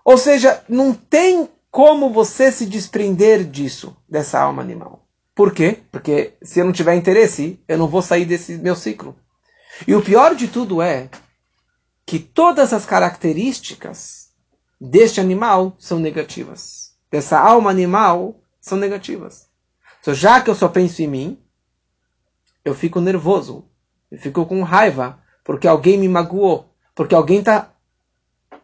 Ou 0.05 0.15
seja, 0.15 0.63
não 0.69 0.93
tem 0.93 1.49
como 1.71 2.13
você 2.13 2.51
se 2.51 2.67
desprender 2.67 3.45
disso, 3.45 3.97
dessa 4.07 4.39
alma 4.39 4.61
animal. 4.61 5.07
Por 5.33 5.51
quê? 5.51 5.79
Porque 5.91 6.35
se 6.43 6.59
eu 6.59 6.65
não 6.65 6.71
tiver 6.71 6.93
interesse, 6.93 7.59
eu 7.67 7.79
não 7.79 7.87
vou 7.87 8.03
sair 8.03 8.25
desse 8.25 8.59
meu 8.59 8.75
ciclo. 8.75 9.17
E 9.87 9.95
o 9.95 10.03
pior 10.03 10.35
de 10.35 10.47
tudo 10.47 10.83
é 10.83 11.09
que 12.05 12.19
todas 12.19 12.73
as 12.73 12.85
características 12.85 14.18
deste 14.79 15.19
animal 15.19 15.75
são 15.77 15.99
negativas. 15.99 16.93
Dessa 17.11 17.39
alma 17.39 17.69
animal 17.69 18.41
são 18.61 18.77
negativas. 18.77 19.49
Então, 20.01 20.13
já 20.13 20.39
que 20.41 20.49
eu 20.49 20.55
só 20.55 20.69
penso 20.69 21.01
em 21.01 21.07
mim, 21.07 21.39
eu 22.63 22.73
fico 22.73 23.01
nervoso, 23.01 23.65
eu 24.11 24.17
fico 24.17 24.45
com 24.45 24.63
raiva, 24.63 25.19
porque 25.43 25.67
alguém 25.67 25.97
me 25.97 26.07
magoou, 26.07 26.73
porque 26.95 27.15
alguém 27.15 27.39
está 27.39 27.71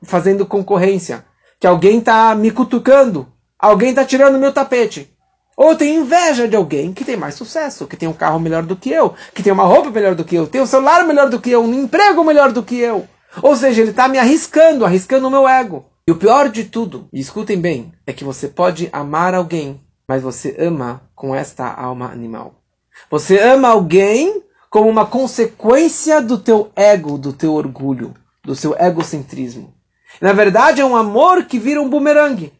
fazendo 0.04 0.46
concorrência, 0.46 1.26
que 1.60 1.68
alguém 1.68 2.00
está 2.00 2.36
me 2.36 2.52
cutucando, 2.52 3.32
alguém 3.58 3.90
está 3.90 4.06
tirando 4.06 4.40
meu 4.40 4.54
tapete. 4.54 5.12
Ou 5.58 5.76
tenho 5.76 6.02
inveja 6.02 6.48
de 6.48 6.56
alguém 6.56 6.94
que 6.94 7.06
tem 7.06 7.16
mais 7.16 7.36
sucesso, 7.36 7.88
que 7.88 7.96
tem 7.96 8.10
um 8.10 8.14
carro 8.14 8.40
melhor 8.40 8.64
do 8.64 8.76
que 8.76 8.92
eu, 8.92 9.16
que 9.34 9.42
tem 9.42 9.54
uma 9.54 9.64
roupa 9.64 9.90
melhor 9.90 10.14
do 10.14 10.26
que 10.26 10.36
eu, 10.36 10.48
tem 10.48 10.62
um 10.62 10.66
celular 10.66 11.06
melhor 11.06 11.30
do 11.30 11.40
que 11.40 11.50
eu, 11.50 11.64
um 11.64 11.74
emprego 11.74 12.24
melhor 12.24 12.52
do 12.52 12.62
que 12.62 12.78
eu. 12.78 13.08
Ou 13.42 13.56
seja, 13.56 13.82
ele 13.82 13.92
está 13.92 14.08
me 14.08 14.20
arriscando, 14.20 14.86
arriscando 14.86 15.28
o 15.28 15.32
meu 15.32 15.48
ego. 15.48 15.86
E 16.08 16.12
o 16.12 16.16
pior 16.16 16.50
de 16.50 16.66
tudo, 16.66 17.10
e 17.12 17.20
escutem 17.20 17.60
bem, 17.60 17.92
é 18.06 18.14
que 18.14 18.24
você 18.24 18.48
pode 18.48 18.88
amar 18.94 19.34
alguém, 19.34 19.82
mas 20.08 20.22
você 20.22 20.56
ama 20.60 21.02
com 21.16 21.34
esta 21.34 21.68
alma 21.74 22.12
animal. 22.12 22.62
Você 23.10 23.40
ama 23.40 23.70
alguém 23.70 24.44
como 24.70 24.88
uma 24.88 25.08
consequência 25.08 26.22
do 26.22 26.38
teu 26.38 26.72
ego, 26.76 27.18
do 27.18 27.34
teu 27.34 27.56
orgulho, 27.56 28.14
do 28.44 28.54
seu 28.54 28.76
egocentrismo. 28.78 29.74
Na 30.22 30.32
verdade, 30.32 30.80
é 30.80 30.86
um 30.86 30.96
amor 30.96 31.46
que 31.46 31.58
vira 31.58 31.82
um 31.82 31.90
bumerangue. 31.90 32.54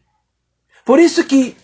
Por 0.84 0.98
isso 0.98 1.22
que 1.22 1.56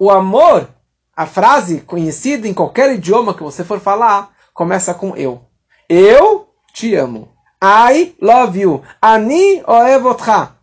o 0.00 0.10
amor, 0.10 0.70
a 1.14 1.26
frase 1.26 1.82
conhecida 1.82 2.48
em 2.48 2.54
qualquer 2.54 2.94
idioma 2.94 3.34
que 3.34 3.42
você 3.42 3.62
for 3.62 3.78
falar, 3.78 4.34
começa 4.54 4.94
com 4.94 5.14
eu. 5.14 5.42
Eu 5.86 6.48
te 6.72 6.94
amo. 6.94 7.28
I 7.62 8.16
love 8.22 8.58
you. 8.58 8.82
Ani 9.02 9.62
oevotcha. 9.66 10.53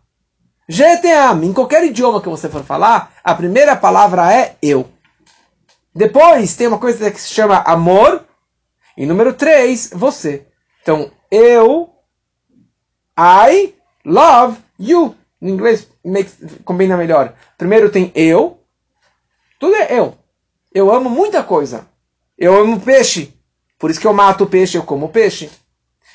Amo. 1.30 1.44
Em 1.44 1.52
qualquer 1.52 1.84
idioma 1.84 2.20
que 2.20 2.28
você 2.28 2.48
for 2.48 2.64
falar, 2.64 3.12
a 3.22 3.34
primeira 3.34 3.76
palavra 3.76 4.32
é 4.32 4.56
eu. 4.62 4.88
Depois 5.94 6.54
tem 6.54 6.66
uma 6.66 6.78
coisa 6.78 7.10
que 7.10 7.20
se 7.20 7.28
chama 7.28 7.58
amor. 7.66 8.24
E 8.96 9.06
número 9.06 9.32
três, 9.32 9.90
você. 9.92 10.46
Então, 10.82 11.10
eu, 11.30 11.90
I 13.18 13.74
love 14.04 14.58
you. 14.78 15.14
Em 15.40 15.50
inglês 15.50 15.88
makes, 16.04 16.36
combina 16.64 16.96
melhor. 16.96 17.34
Primeiro 17.56 17.90
tem 17.90 18.12
eu, 18.14 18.60
tudo 19.58 19.74
é 19.76 19.98
eu. 19.98 20.16
Eu 20.74 20.92
amo 20.92 21.08
muita 21.08 21.42
coisa. 21.42 21.86
Eu 22.36 22.58
amo 22.58 22.80
peixe. 22.80 23.32
Por 23.78 23.90
isso 23.90 24.00
que 24.00 24.06
eu 24.06 24.12
mato 24.12 24.46
peixe, 24.46 24.76
eu 24.76 24.82
como 24.82 25.08
peixe. 25.08 25.50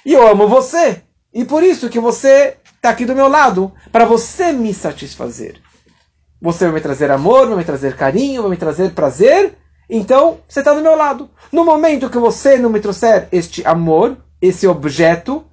E 0.05 0.13
eu 0.13 0.27
amo 0.27 0.47
você. 0.47 1.01
E 1.33 1.45
por 1.45 1.63
isso 1.63 1.89
que 1.89 1.99
você 1.99 2.57
está 2.77 2.89
aqui 2.89 3.05
do 3.05 3.13
meu 3.13 3.27
lado. 3.27 3.71
Para 3.91 4.05
você 4.05 4.51
me 4.53 4.73
satisfazer. 4.73 5.61
Você 6.41 6.65
vai 6.65 6.75
me 6.75 6.81
trazer 6.81 7.11
amor, 7.11 7.47
vai 7.47 7.57
me 7.57 7.65
trazer 7.65 7.95
carinho, 7.95 8.41
vai 8.41 8.51
me 8.51 8.57
trazer 8.57 8.93
prazer. 8.93 9.57
Então, 9.89 10.39
você 10.47 10.59
está 10.59 10.73
do 10.73 10.81
meu 10.81 10.95
lado. 10.95 11.29
No 11.51 11.65
momento 11.65 12.09
que 12.09 12.17
você 12.17 12.57
não 12.57 12.69
me 12.69 12.79
trouxer 12.79 13.27
este 13.31 13.65
amor, 13.65 14.17
esse 14.41 14.67
objeto, 14.67 15.45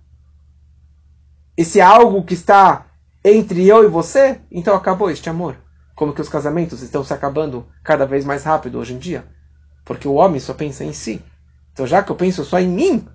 esse 1.57 1.81
algo 1.81 2.23
que 2.25 2.35
está 2.35 2.87
entre 3.25 3.67
eu 3.67 3.85
e 3.85 3.89
você, 3.89 4.41
então 4.51 4.75
acabou 4.75 5.11
este 5.11 5.31
amor 5.31 5.57
como 5.95 6.13
que 6.13 6.21
os 6.21 6.29
casamentos 6.29 6.83
estão 6.83 7.05
se 7.05 7.13
acabando 7.13 7.67
cada 7.83 8.05
vez 8.05 8.25
mais 8.25 8.43
rápido 8.45 8.79
hoje 8.79 8.95
em 8.95 8.99
dia. 8.99 9.25
Porque 9.85 10.09
o 10.09 10.15
homem 10.15 10.41
só 10.41 10.53
pensa 10.53 10.85
em 10.85 10.93
si. 10.93 11.23
Então, 11.73 11.87
já 11.87 12.03
que 12.03 12.11
eu 12.11 12.17
penso 12.17 12.45
só 12.45 12.59
em 12.59 12.69
mim, 12.69 13.07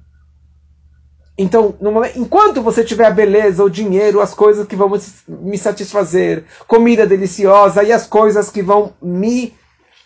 então, 1.41 1.73
momento, 1.79 2.19
enquanto 2.19 2.61
você 2.61 2.83
tiver 2.83 3.05
a 3.05 3.11
beleza, 3.11 3.63
o 3.63 3.69
dinheiro, 3.69 4.19
as 4.19 4.33
coisas 4.33 4.67
que 4.67 4.75
vão 4.75 4.91
me 5.25 5.57
satisfazer, 5.57 6.43
comida 6.67 7.07
deliciosa 7.07 7.81
e 7.81 7.93
as 7.93 8.05
coisas 8.05 8.49
que 8.51 8.61
vão 8.61 8.93
me 9.01 9.55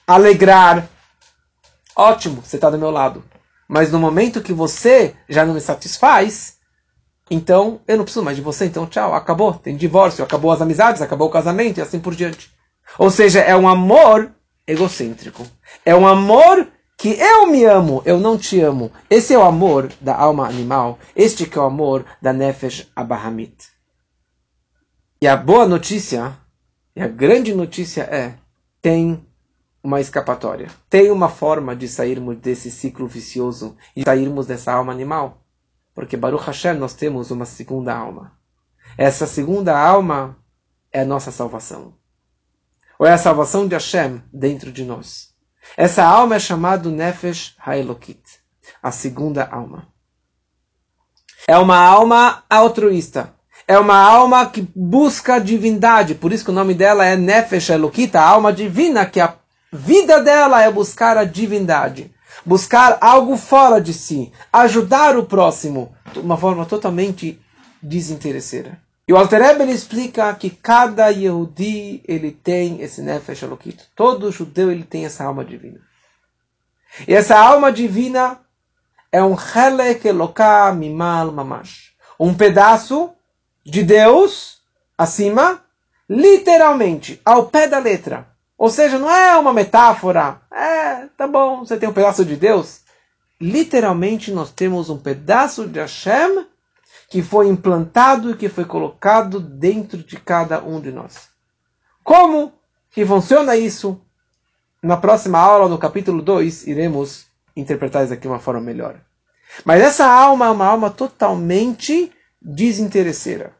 alegrar, 0.05 0.87
ótimo, 1.95 2.43
você 2.43 2.57
está 2.57 2.69
do 2.69 2.77
meu 2.77 2.91
lado. 2.91 3.23
Mas 3.67 3.91
no 3.91 3.97
momento 3.97 4.43
que 4.43 4.53
você 4.53 5.15
já 5.27 5.43
não 5.43 5.55
me 5.55 5.59
satisfaz, 5.59 6.57
então 7.31 7.81
eu 7.87 7.97
não 7.97 8.03
preciso 8.03 8.23
mais 8.23 8.37
de 8.37 8.43
você, 8.43 8.65
então 8.65 8.85
tchau, 8.85 9.15
acabou. 9.15 9.55
Tem 9.55 9.75
divórcio, 9.75 10.23
acabou 10.23 10.51
as 10.51 10.61
amizades, 10.61 11.01
acabou 11.01 11.29
o 11.29 11.31
casamento 11.31 11.79
e 11.79 11.81
assim 11.81 11.99
por 11.99 12.13
diante. 12.13 12.53
Ou 12.99 13.09
seja, 13.09 13.39
é 13.39 13.55
um 13.55 13.67
amor 13.67 14.31
egocêntrico. 14.67 15.47
É 15.83 15.95
um 15.95 16.05
amor 16.05 16.67
que 17.03 17.19
eu 17.19 17.47
me 17.47 17.65
amo, 17.65 18.01
eu 18.05 18.17
não 18.17 18.37
te 18.37 18.61
amo. 18.61 18.89
Esse 19.09 19.33
é 19.33 19.37
o 19.37 19.43
amor 19.43 19.91
da 19.99 20.15
alma 20.15 20.47
animal. 20.47 20.97
Este 21.13 21.45
que 21.45 21.57
é 21.57 21.61
o 21.61 21.65
amor 21.65 22.05
da 22.21 22.31
Nefesh 22.31 22.89
Abahamit. 22.95 23.67
E 25.21 25.27
a 25.27 25.35
boa 25.35 25.67
notícia, 25.67 26.37
e 26.95 27.01
a 27.01 27.07
grande 27.09 27.53
notícia 27.53 28.03
é, 28.03 28.35
tem 28.81 29.21
uma 29.83 29.99
escapatória. 29.99 30.69
Tem 30.89 31.11
uma 31.11 31.27
forma 31.27 31.75
de 31.75 31.89
sairmos 31.89 32.37
desse 32.37 32.71
ciclo 32.71 33.05
vicioso 33.05 33.75
e 33.93 34.03
sairmos 34.05 34.47
dessa 34.47 34.71
alma 34.71 34.93
animal. 34.93 35.43
Porque 35.93 36.15
Baruch 36.15 36.45
Hashem 36.45 36.75
nós 36.75 36.93
temos 36.93 37.31
uma 37.31 37.43
segunda 37.43 37.93
alma. 37.93 38.31
Essa 38.97 39.27
segunda 39.27 39.77
alma 39.77 40.37
é 40.89 41.01
a 41.01 41.05
nossa 41.05 41.31
salvação. 41.31 41.95
Ou 42.97 43.05
é 43.05 43.11
a 43.11 43.17
salvação 43.17 43.67
de 43.67 43.75
Hashem 43.75 44.23
dentro 44.31 44.71
de 44.71 44.85
nós. 44.85 45.32
Essa 45.75 46.03
alma 46.03 46.35
é 46.35 46.39
chamada 46.39 46.89
Nefesh 46.89 47.55
Haelokit, 47.59 48.21
a 48.81 48.91
segunda 48.91 49.47
alma. 49.49 49.87
É 51.47 51.57
uma 51.57 51.77
alma 51.77 52.43
altruísta. 52.49 53.33
É 53.67 53.79
uma 53.79 53.97
alma 53.97 54.45
que 54.45 54.67
busca 54.75 55.35
a 55.35 55.39
divindade. 55.39 56.15
Por 56.15 56.33
isso 56.33 56.43
que 56.43 56.51
o 56.51 56.53
nome 56.53 56.73
dela 56.73 57.05
é 57.05 57.15
Nefesh 57.15 57.71
Haelokit, 57.71 58.15
a 58.15 58.21
alma 58.21 58.51
divina, 58.51 59.05
que 59.05 59.19
a 59.19 59.35
vida 59.71 60.21
dela 60.21 60.61
é 60.61 60.71
buscar 60.71 61.17
a 61.17 61.23
divindade. 61.23 62.13
Buscar 62.45 62.97
algo 62.99 63.37
fora 63.37 63.79
de 63.79 63.93
si. 63.93 64.31
Ajudar 64.51 65.17
o 65.17 65.25
próximo. 65.25 65.95
De 66.11 66.19
uma 66.19 66.37
forma 66.37 66.65
totalmente 66.65 67.41
desinteresseira. 67.81 68.82
E 69.05 69.11
o 69.11 69.17
Alter 69.17 69.41
Rebbe, 69.41 69.63
ele 69.63 69.73
explica 69.73 70.33
que 70.33 70.49
cada 70.49 71.09
Yehudi 71.09 72.01
ele 72.07 72.31
tem 72.31 72.81
esse 72.81 73.01
Nefesh 73.01 73.43
Elokit. 73.43 73.89
Todo 73.95 74.31
judeu 74.31 74.71
ele 74.71 74.85
tem 74.85 75.05
essa 75.05 75.25
alma 75.25 75.43
divina. 75.43 75.81
E 77.07 77.13
essa 77.13 77.37
alma 77.37 77.71
divina 77.71 78.39
é 79.11 79.21
um 79.21 79.35
Helek 79.35 80.07
Eloká 80.07 80.71
Mimal 80.73 81.31
Mamash. 81.31 81.93
Um 82.17 82.33
pedaço 82.33 83.11
de 83.65 83.83
Deus 83.83 84.61
acima, 84.97 85.61
literalmente, 86.09 87.19
ao 87.25 87.47
pé 87.47 87.67
da 87.67 87.79
letra. 87.79 88.27
Ou 88.57 88.69
seja, 88.69 88.97
não 88.97 89.09
é 89.09 89.35
uma 89.35 89.51
metáfora. 89.51 90.39
É, 90.49 91.07
tá 91.17 91.27
bom, 91.27 91.65
você 91.65 91.75
tem 91.75 91.89
um 91.89 91.93
pedaço 91.93 92.23
de 92.23 92.37
Deus. 92.37 92.81
Literalmente, 93.41 94.31
nós 94.31 94.51
temos 94.51 94.89
um 94.89 94.97
pedaço 94.97 95.67
de 95.67 95.79
Hashem 95.79 96.45
que 97.13 97.21
foi 97.21 97.47
implantado 97.47 98.31
e 98.31 98.35
que 98.35 98.49
foi 98.49 98.65
colocado 98.65 99.39
dentro 99.39 99.99
de 99.99 100.19
cada 100.19 100.63
um 100.63 100.81
de 100.81 100.91
nós. 100.91 101.29
Como 102.03 102.51
que 102.89 103.05
funciona 103.05 103.55
isso? 103.55 104.01
Na 104.81 104.97
próxima 104.97 105.37
aula, 105.37 105.69
no 105.69 105.77
capítulo 105.77 106.23
2, 106.23 106.65
iremos 106.65 107.27
interpretar 107.55 108.03
isso 108.03 108.13
aqui 108.13 108.23
de 108.23 108.29
uma 108.29 108.39
forma 108.39 108.61
melhor. 108.61 108.95
Mas 109.63 109.83
essa 109.83 110.07
alma 110.07 110.47
é 110.47 110.49
uma 110.49 110.65
alma 110.65 110.89
totalmente 110.89 112.11
desinteresseira. 112.41 113.53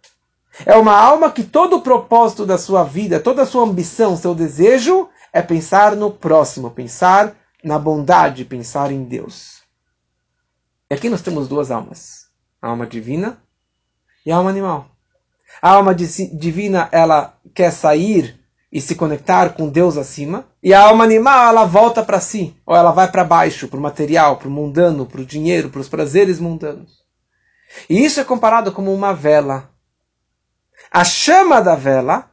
É 0.66 0.76
uma 0.76 0.98
alma 0.98 1.32
que 1.32 1.44
todo 1.44 1.76
o 1.76 1.82
propósito 1.84 2.48
da 2.48 2.58
sua 2.58 2.84
vida, 2.84 3.20
toda 3.20 3.44
a 3.44 3.46
sua 3.46 3.66
ambição, 3.66 4.18
seu 4.18 4.34
desejo 4.34 5.08
é 5.32 5.44
pensar 5.44 5.96
no 5.96 6.10
próximo, 6.10 6.72
pensar 6.72 7.36
na 7.64 7.78
bondade, 7.78 8.46
pensar 8.46 8.92
em 8.92 9.04
Deus. 9.04 9.62
E 10.90 10.96
aqui 10.96 11.08
nós 11.08 11.22
temos 11.22 11.48
duas 11.48 11.70
almas 11.70 12.24
a 12.64 12.70
alma 12.70 12.88
divina 12.88 13.43
e 14.26 14.32
alma 14.32 14.50
animal. 14.50 14.88
A 15.62 15.72
alma 15.72 15.94
divina, 15.94 16.90
ela 16.92 17.38
quer 17.54 17.72
sair 17.72 18.40
e 18.72 18.82
se 18.82 18.96
conectar 18.96 19.54
com 19.54 19.70
Deus 19.70 19.98
acima, 19.98 20.48
e 20.62 20.74
a 20.74 20.82
alma 20.82 21.04
animal, 21.04 21.50
ela 21.50 21.66
volta 21.66 22.04
para 22.04 22.20
si, 22.20 22.56
ou 22.66 22.76
ela 22.76 22.92
vai 22.92 23.10
para 23.10 23.24
baixo, 23.24 23.68
para 23.68 23.78
o 23.78 23.82
material, 23.82 24.38
para 24.38 24.48
o 24.48 24.52
mundano, 24.52 25.06
para 25.06 25.22
o 25.22 25.26
dinheiro, 25.26 25.70
para 25.70 25.80
os 25.80 25.88
prazeres 25.88 26.40
mundanos. 26.40 27.04
E 27.90 28.04
isso 28.04 28.20
é 28.20 28.24
comparado 28.24 28.72
como 28.72 28.94
uma 28.94 29.14
vela. 29.14 29.70
A 30.92 31.04
chama 31.04 31.62
da 31.62 31.76
vela 31.76 32.32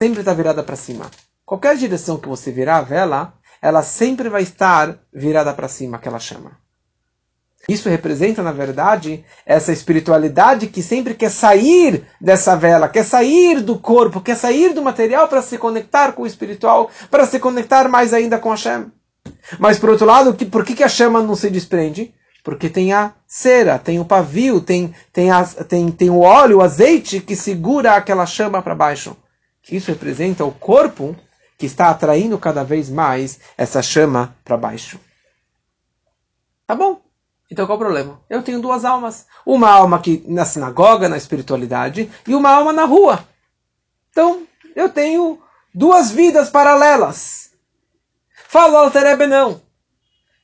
sempre 0.00 0.20
está 0.20 0.34
virada 0.34 0.62
para 0.62 0.76
cima. 0.76 1.10
Qualquer 1.44 1.76
direção 1.76 2.18
que 2.18 2.28
você 2.28 2.50
virar 2.50 2.78
a 2.78 2.82
vela, 2.82 3.34
ela 3.60 3.82
sempre 3.82 4.28
vai 4.28 4.42
estar 4.42 4.98
virada 5.12 5.52
para 5.54 5.68
cima, 5.68 5.96
aquela 5.96 6.18
chama. 6.18 6.61
Isso 7.68 7.88
representa, 7.88 8.42
na 8.42 8.50
verdade, 8.50 9.24
essa 9.46 9.72
espiritualidade 9.72 10.66
que 10.66 10.82
sempre 10.82 11.14
quer 11.14 11.30
sair 11.30 12.04
dessa 12.20 12.56
vela, 12.56 12.88
quer 12.88 13.04
sair 13.04 13.60
do 13.60 13.78
corpo, 13.78 14.20
quer 14.20 14.36
sair 14.36 14.74
do 14.74 14.82
material 14.82 15.28
para 15.28 15.40
se 15.40 15.56
conectar 15.56 16.12
com 16.12 16.22
o 16.22 16.26
espiritual, 16.26 16.90
para 17.08 17.24
se 17.24 17.38
conectar 17.38 17.88
mais 17.88 18.12
ainda 18.12 18.38
com 18.38 18.50
a 18.50 18.54
Hashem. 18.54 18.86
Mas, 19.60 19.78
por 19.78 19.90
outro 19.90 20.06
lado, 20.06 20.34
por 20.46 20.64
que 20.64 20.82
a 20.82 20.88
chama 20.88 21.22
não 21.22 21.36
se 21.36 21.48
desprende? 21.50 22.12
Porque 22.42 22.68
tem 22.68 22.92
a 22.92 23.12
cera, 23.28 23.78
tem 23.78 24.00
o 24.00 24.04
pavio, 24.04 24.60
tem, 24.60 24.92
tem, 25.12 25.30
a, 25.30 25.44
tem, 25.44 25.88
tem 25.92 26.10
o 26.10 26.20
óleo, 26.20 26.58
o 26.58 26.62
azeite 26.62 27.20
que 27.20 27.36
segura 27.36 27.92
aquela 27.92 28.26
chama 28.26 28.60
para 28.60 28.74
baixo. 28.74 29.16
Isso 29.70 29.92
representa 29.92 30.44
o 30.44 30.50
corpo 30.50 31.14
que 31.56 31.66
está 31.66 31.90
atraindo 31.90 32.36
cada 32.38 32.64
vez 32.64 32.90
mais 32.90 33.38
essa 33.56 33.80
chama 33.80 34.34
para 34.44 34.56
baixo. 34.56 34.98
Tá 36.66 36.74
bom? 36.74 37.01
Então 37.52 37.66
qual 37.66 37.76
o 37.76 37.78
problema? 37.78 38.18
Eu 38.30 38.42
tenho 38.42 38.62
duas 38.62 38.82
almas. 38.82 39.26
Uma 39.44 39.70
alma 39.70 39.98
aqui 39.98 40.24
na 40.26 40.42
sinagoga, 40.46 41.06
na 41.06 41.18
espiritualidade, 41.18 42.10
e 42.26 42.34
uma 42.34 42.48
alma 42.48 42.72
na 42.72 42.86
rua. 42.86 43.28
Então, 44.10 44.46
eu 44.74 44.88
tenho 44.88 45.38
duas 45.74 46.10
vidas 46.10 46.48
paralelas. 46.48 47.50
Fala 48.48 48.78
Alterebe 48.78 49.26
não. 49.26 49.60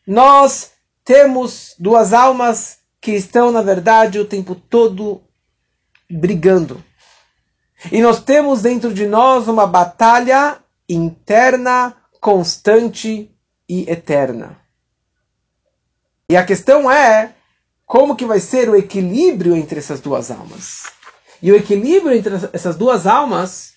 Nós 0.07 0.73
temos 1.03 1.75
duas 1.79 2.12
almas 2.12 2.77
que 3.01 3.12
estão, 3.12 3.51
na 3.51 3.62
verdade, 3.62 4.18
o 4.18 4.27
tempo 4.27 4.55
todo 4.55 5.23
brigando. 6.11 6.85
E 7.90 8.03
nós 8.03 8.21
temos 8.21 8.61
dentro 8.61 8.92
de 8.92 9.07
nós 9.07 9.49
uma 9.49 9.66
batalha 9.66 10.59
interna, 10.87 11.97
constante 12.21 13.35
e 13.66 13.90
eterna. 13.90 14.67
E 16.28 16.36
a 16.36 16.44
questão 16.44 16.90
é 16.90 17.34
como 17.86 18.14
que 18.14 18.26
vai 18.26 18.38
ser 18.38 18.68
o 18.68 18.76
equilíbrio 18.76 19.56
entre 19.56 19.78
essas 19.78 20.00
duas 20.00 20.30
almas. 20.30 20.84
E 21.40 21.50
o 21.50 21.56
equilíbrio 21.56 22.14
entre 22.14 22.34
essas 22.52 22.76
duas 22.76 23.06
almas 23.06 23.74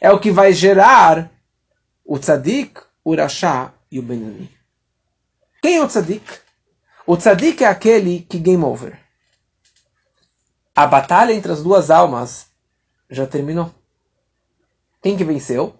é 0.00 0.10
o 0.10 0.18
que 0.18 0.30
vai 0.30 0.52
gerar 0.52 1.30
o 2.04 2.18
tzadik, 2.18 2.80
o 3.04 3.14
rachá 3.14 3.74
e 3.90 3.98
o 3.98 4.02
benoni. 4.02 4.50
Quem 5.60 5.76
é 5.76 5.82
o 5.82 5.86
tzadik? 5.86 6.24
O 7.06 7.16
tzadik 7.16 7.62
é 7.62 7.66
aquele 7.66 8.22
que 8.22 8.38
game 8.38 8.64
over. 8.64 8.98
A 10.74 10.86
batalha 10.86 11.32
entre 11.32 11.52
as 11.52 11.62
duas 11.62 11.90
almas 11.90 12.46
já 13.10 13.26
terminou. 13.26 13.72
Quem 15.02 15.16
que 15.16 15.24
venceu? 15.24 15.78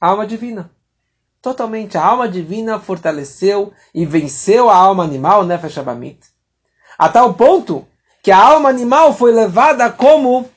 A 0.00 0.08
alma 0.08 0.26
divina 0.26 0.70
totalmente. 1.42 1.96
A 1.96 2.04
alma 2.04 2.28
divina 2.28 2.78
fortaleceu 2.78 3.72
e 3.94 4.04
venceu 4.04 4.68
a 4.70 4.76
alma 4.76 5.04
animal, 5.04 5.44
Nefesh 5.44 5.78
Abamit. 5.78 6.20
A 6.98 7.08
tal 7.08 7.34
ponto 7.34 7.86
que 8.22 8.30
a 8.30 8.38
alma 8.38 8.68
animal 8.68 9.14
foi 9.14 9.32
levada 9.32 9.90
como 9.90 10.48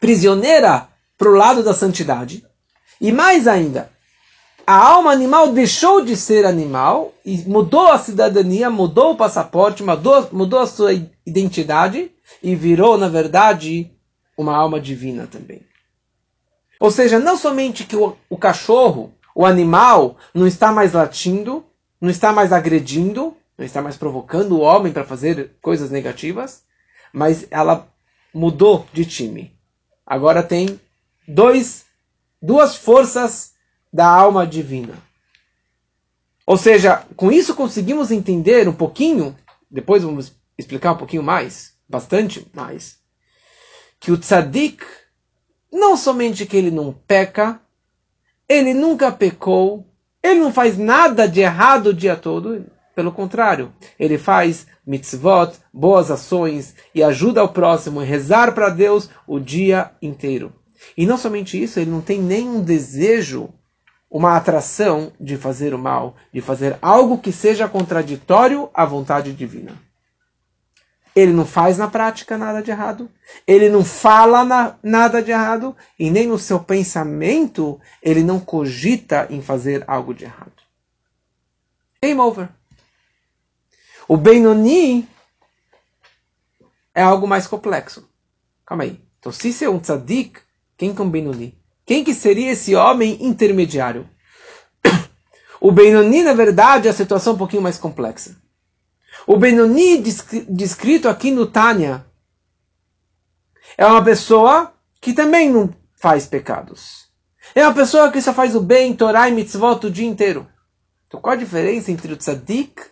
prisioneira 0.00 0.88
para 1.16 1.30
o 1.30 1.34
lado 1.34 1.62
da 1.62 1.72
santidade. 1.72 2.44
E 3.00 3.12
mais 3.12 3.46
ainda, 3.46 3.90
a 4.66 4.74
alma 4.74 5.12
animal 5.12 5.52
deixou 5.52 6.04
de 6.04 6.16
ser 6.16 6.44
animal 6.44 7.14
e 7.24 7.38
mudou 7.48 7.86
a 7.86 7.98
cidadania, 7.98 8.68
mudou 8.68 9.12
o 9.12 9.16
passaporte, 9.16 9.82
mudou, 9.82 10.28
mudou 10.32 10.58
a 10.58 10.66
sua 10.66 10.92
identidade 11.24 12.10
e 12.42 12.54
virou, 12.54 12.98
na 12.98 13.08
verdade, 13.08 13.92
uma 14.36 14.56
alma 14.56 14.80
divina 14.80 15.26
também. 15.26 15.62
Ou 16.80 16.90
seja, 16.90 17.18
não 17.18 17.36
somente 17.36 17.84
que 17.84 17.96
o, 17.96 18.16
o 18.28 18.36
cachorro 18.36 19.14
o 19.36 19.44
animal 19.44 20.16
não 20.32 20.46
está 20.46 20.72
mais 20.72 20.94
latindo, 20.94 21.62
não 22.00 22.08
está 22.08 22.32
mais 22.32 22.54
agredindo, 22.54 23.36
não 23.58 23.66
está 23.66 23.82
mais 23.82 23.94
provocando 23.94 24.52
o 24.52 24.60
homem 24.60 24.90
para 24.90 25.04
fazer 25.04 25.58
coisas 25.60 25.90
negativas, 25.90 26.64
mas 27.12 27.46
ela 27.50 27.86
mudou 28.32 28.86
de 28.94 29.04
time. 29.04 29.54
Agora 30.06 30.42
tem 30.42 30.80
dois, 31.28 31.84
duas 32.40 32.76
forças 32.76 33.52
da 33.92 34.06
alma 34.06 34.46
divina. 34.46 34.94
Ou 36.46 36.56
seja, 36.56 37.04
com 37.14 37.30
isso 37.30 37.54
conseguimos 37.54 38.10
entender 38.10 38.66
um 38.66 38.74
pouquinho, 38.74 39.36
depois 39.70 40.02
vamos 40.02 40.32
explicar 40.56 40.92
um 40.92 40.98
pouquinho 40.98 41.22
mais, 41.22 41.74
bastante 41.86 42.50
mais, 42.54 42.96
que 44.00 44.10
o 44.10 44.16
tzadik, 44.16 44.82
não 45.70 45.94
somente 45.94 46.46
que 46.46 46.56
ele 46.56 46.70
não 46.70 46.90
peca, 47.06 47.60
ele 48.48 48.72
nunca 48.72 49.10
pecou, 49.10 49.86
ele 50.22 50.40
não 50.40 50.52
faz 50.52 50.76
nada 50.76 51.28
de 51.28 51.40
errado 51.40 51.88
o 51.88 51.94
dia 51.94 52.16
todo, 52.16 52.64
pelo 52.94 53.12
contrário, 53.12 53.72
ele 53.98 54.16
faz 54.16 54.66
mitzvot, 54.86 55.52
boas 55.72 56.10
ações 56.10 56.74
e 56.94 57.02
ajuda 57.02 57.44
o 57.44 57.48
próximo 57.48 58.00
rezar 58.00 58.54
para 58.54 58.70
Deus 58.70 59.10
o 59.26 59.38
dia 59.38 59.90
inteiro. 60.00 60.52
E 60.96 61.04
não 61.04 61.18
somente 61.18 61.62
isso, 61.62 61.78
ele 61.78 61.90
não 61.90 62.00
tem 62.00 62.20
nenhum 62.20 62.62
desejo, 62.62 63.50
uma 64.10 64.36
atração 64.36 65.12
de 65.20 65.36
fazer 65.36 65.74
o 65.74 65.78
mal, 65.78 66.14
de 66.32 66.40
fazer 66.40 66.78
algo 66.80 67.18
que 67.18 67.32
seja 67.32 67.68
contraditório 67.68 68.70
à 68.72 68.84
vontade 68.86 69.32
divina. 69.32 69.72
Ele 71.16 71.32
não 71.32 71.46
faz 71.46 71.78
na 71.78 71.88
prática 71.88 72.36
nada 72.36 72.62
de 72.62 72.70
errado, 72.70 73.10
ele 73.46 73.70
não 73.70 73.82
fala 73.82 74.44
na, 74.44 74.76
nada 74.82 75.22
de 75.22 75.30
errado, 75.30 75.74
e 75.98 76.10
nem 76.10 76.26
no 76.26 76.38
seu 76.38 76.60
pensamento 76.60 77.80
ele 78.02 78.22
não 78.22 78.38
cogita 78.38 79.26
em 79.30 79.40
fazer 79.40 79.82
algo 79.86 80.12
de 80.12 80.24
errado. 80.24 80.52
Game 82.02 82.20
over. 82.20 82.50
O 84.06 84.18
Benoni 84.18 85.08
é 86.94 87.02
algo 87.02 87.26
mais 87.26 87.46
complexo. 87.46 88.06
Calma 88.66 88.84
aí. 88.84 89.00
Então, 89.18 89.32
se 89.32 89.48
isso 89.48 89.64
é 89.64 89.70
um 89.70 89.80
tzadik, 89.80 90.40
quem 90.76 90.94
que 90.94 91.00
é 91.00 91.04
um 91.04 91.10
Benoni? 91.10 91.58
Quem 91.86 92.04
que 92.04 92.12
seria 92.12 92.52
esse 92.52 92.74
homem 92.74 93.16
intermediário? 93.20 94.08
O 95.58 95.72
Benoni, 95.72 96.22
na 96.22 96.34
verdade, 96.34 96.86
é 96.86 96.90
a 96.90 96.94
situação 96.94 97.32
um 97.32 97.38
pouquinho 97.38 97.62
mais 97.62 97.78
complexa. 97.78 98.36
O 99.26 99.36
Benoni, 99.36 99.98
descrito 100.48 101.08
aqui 101.08 101.32
no 101.32 101.46
Tânia, 101.46 102.06
é 103.76 103.84
uma 103.84 104.04
pessoa 104.04 104.72
que 105.00 105.12
também 105.12 105.50
não 105.50 105.74
faz 105.96 106.26
pecados. 106.26 107.06
É 107.54 107.64
uma 107.64 107.74
pessoa 107.74 108.10
que 108.10 108.22
só 108.22 108.32
faz 108.32 108.54
o 108.54 108.60
bem, 108.60 108.94
Torah 108.94 109.28
e 109.28 109.32
mitzvot 109.32 109.86
o 109.86 109.90
dia 109.90 110.06
inteiro. 110.06 110.46
Então 111.08 111.20
qual 111.20 111.34
a 111.34 111.38
diferença 111.38 111.90
entre 111.90 112.12
o 112.12 112.16
tzadik 112.16 112.82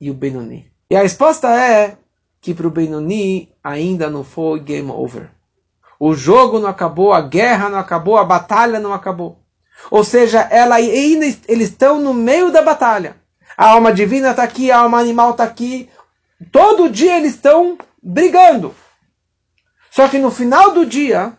e 0.00 0.10
o 0.10 0.14
Benoni? 0.14 0.70
E 0.88 0.96
a 0.96 1.02
resposta 1.02 1.48
é 1.48 1.98
que 2.40 2.54
para 2.54 2.66
o 2.66 2.70
Benoni 2.70 3.52
ainda 3.62 4.08
não 4.08 4.24
foi 4.24 4.60
game 4.60 4.90
over. 4.90 5.30
O 5.98 6.14
jogo 6.14 6.58
não 6.58 6.68
acabou, 6.68 7.12
a 7.12 7.20
guerra 7.20 7.68
não 7.68 7.78
acabou, 7.78 8.18
a 8.18 8.24
batalha 8.24 8.78
não 8.80 8.92
acabou. 8.92 9.38
Ou 9.90 10.04
seja, 10.04 10.40
ela 10.40 10.80
eles 10.80 11.40
estão 11.46 12.00
no 12.00 12.14
meio 12.14 12.50
da 12.50 12.62
batalha. 12.62 13.16
A 13.56 13.70
alma 13.70 13.92
divina 13.92 14.30
está 14.30 14.42
aqui, 14.42 14.70
a 14.70 14.78
alma 14.78 14.98
animal 14.98 15.32
está 15.32 15.44
aqui. 15.44 15.90
Todo 16.50 16.90
dia 16.90 17.16
eles 17.16 17.34
estão 17.34 17.78
brigando. 18.02 18.74
Só 19.90 20.08
que 20.08 20.18
no 20.18 20.30
final 20.30 20.72
do 20.72 20.84
dia, 20.84 21.36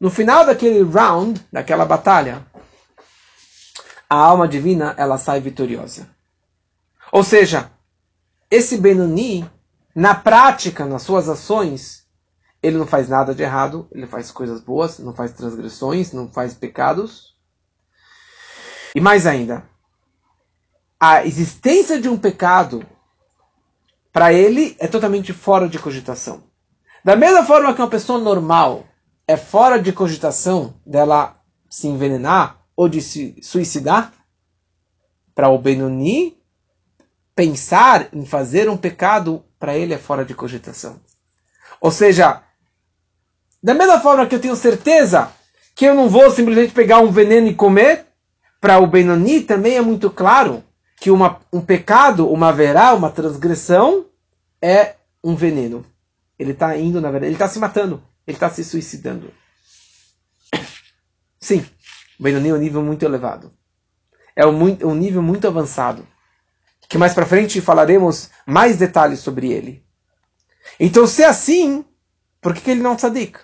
no 0.00 0.10
final 0.10 0.46
daquele 0.46 0.82
round, 0.82 1.46
daquela 1.52 1.84
batalha, 1.84 2.44
a 4.08 4.16
alma 4.16 4.48
divina 4.48 4.94
ela 4.96 5.18
sai 5.18 5.40
vitoriosa. 5.40 6.08
Ou 7.12 7.22
seja, 7.22 7.70
esse 8.50 8.78
Benoni, 8.78 9.48
na 9.94 10.14
prática, 10.14 10.84
nas 10.84 11.02
suas 11.02 11.28
ações, 11.28 12.06
ele 12.62 12.78
não 12.78 12.86
faz 12.86 13.08
nada 13.08 13.34
de 13.34 13.42
errado, 13.42 13.88
ele 13.92 14.06
faz 14.06 14.30
coisas 14.30 14.60
boas, 14.60 14.98
não 14.98 15.14
faz 15.14 15.32
transgressões, 15.32 16.12
não 16.12 16.28
faz 16.28 16.54
pecados. 16.54 17.36
E 18.94 19.00
mais 19.00 19.26
ainda, 19.26 19.68
a 20.98 21.24
existência 21.24 22.00
de 22.00 22.08
um 22.08 22.16
pecado, 22.16 22.84
para 24.12 24.32
ele, 24.32 24.76
é 24.78 24.86
totalmente 24.86 25.32
fora 25.32 25.68
de 25.68 25.78
cogitação. 25.78 26.44
Da 27.04 27.14
mesma 27.14 27.44
forma 27.44 27.72
que 27.74 27.80
uma 27.80 27.90
pessoa 27.90 28.18
normal 28.18 28.84
é 29.28 29.36
fora 29.36 29.80
de 29.80 29.92
cogitação 29.92 30.74
dela 30.84 31.40
se 31.68 31.86
envenenar 31.86 32.62
ou 32.74 32.88
de 32.88 33.00
se 33.00 33.36
suicidar, 33.42 34.12
para 35.34 35.50
o 35.50 35.58
Benoni, 35.58 36.38
pensar 37.34 38.08
em 38.14 38.24
fazer 38.24 38.70
um 38.70 38.76
pecado, 38.76 39.44
para 39.58 39.76
ele 39.76 39.92
é 39.92 39.98
fora 39.98 40.24
de 40.24 40.34
cogitação. 40.34 40.98
Ou 41.78 41.90
seja, 41.90 42.42
da 43.62 43.74
mesma 43.74 44.00
forma 44.00 44.26
que 44.26 44.34
eu 44.34 44.40
tenho 44.40 44.56
certeza 44.56 45.30
que 45.74 45.84
eu 45.84 45.94
não 45.94 46.08
vou 46.08 46.30
simplesmente 46.30 46.72
pegar 46.72 47.00
um 47.00 47.10
veneno 47.10 47.48
e 47.48 47.54
comer, 47.54 48.06
para 48.58 48.78
o 48.78 48.86
Benoni 48.86 49.42
também 49.42 49.76
é 49.76 49.82
muito 49.82 50.08
claro 50.08 50.64
que 50.96 51.10
uma, 51.10 51.40
um 51.52 51.60
pecado, 51.60 52.30
uma 52.30 52.52
verá, 52.52 52.94
uma 52.94 53.10
transgressão, 53.10 54.06
é 54.60 54.96
um 55.22 55.36
veneno. 55.36 55.84
Ele 56.38 56.52
está 56.52 56.76
indo, 56.76 57.00
na 57.00 57.10
verdade, 57.10 57.26
ele 57.26 57.34
está 57.36 57.48
se 57.48 57.58
matando, 57.58 58.02
ele 58.26 58.36
está 58.36 58.50
se 58.50 58.64
suicidando. 58.64 59.32
Sim, 61.38 61.64
o 62.18 62.22
Benoni 62.22 62.48
é 62.48 62.54
um 62.54 62.58
nível 62.58 62.82
muito 62.82 63.04
elevado. 63.04 63.52
É 64.34 64.46
um, 64.46 64.62
um 64.62 64.94
nível 64.94 65.22
muito 65.22 65.46
avançado. 65.46 66.06
Que 66.88 66.98
mais 66.98 67.14
para 67.14 67.26
frente 67.26 67.60
falaremos 67.60 68.30
mais 68.46 68.76
detalhes 68.76 69.20
sobre 69.20 69.52
ele. 69.52 69.84
Então, 70.78 71.06
se 71.06 71.22
é 71.22 71.26
assim, 71.26 71.84
por 72.40 72.54
que, 72.54 72.60
que 72.60 72.70
ele 72.70 72.82
não 72.82 72.92
é 72.92 72.96
tzadik? 72.96 73.38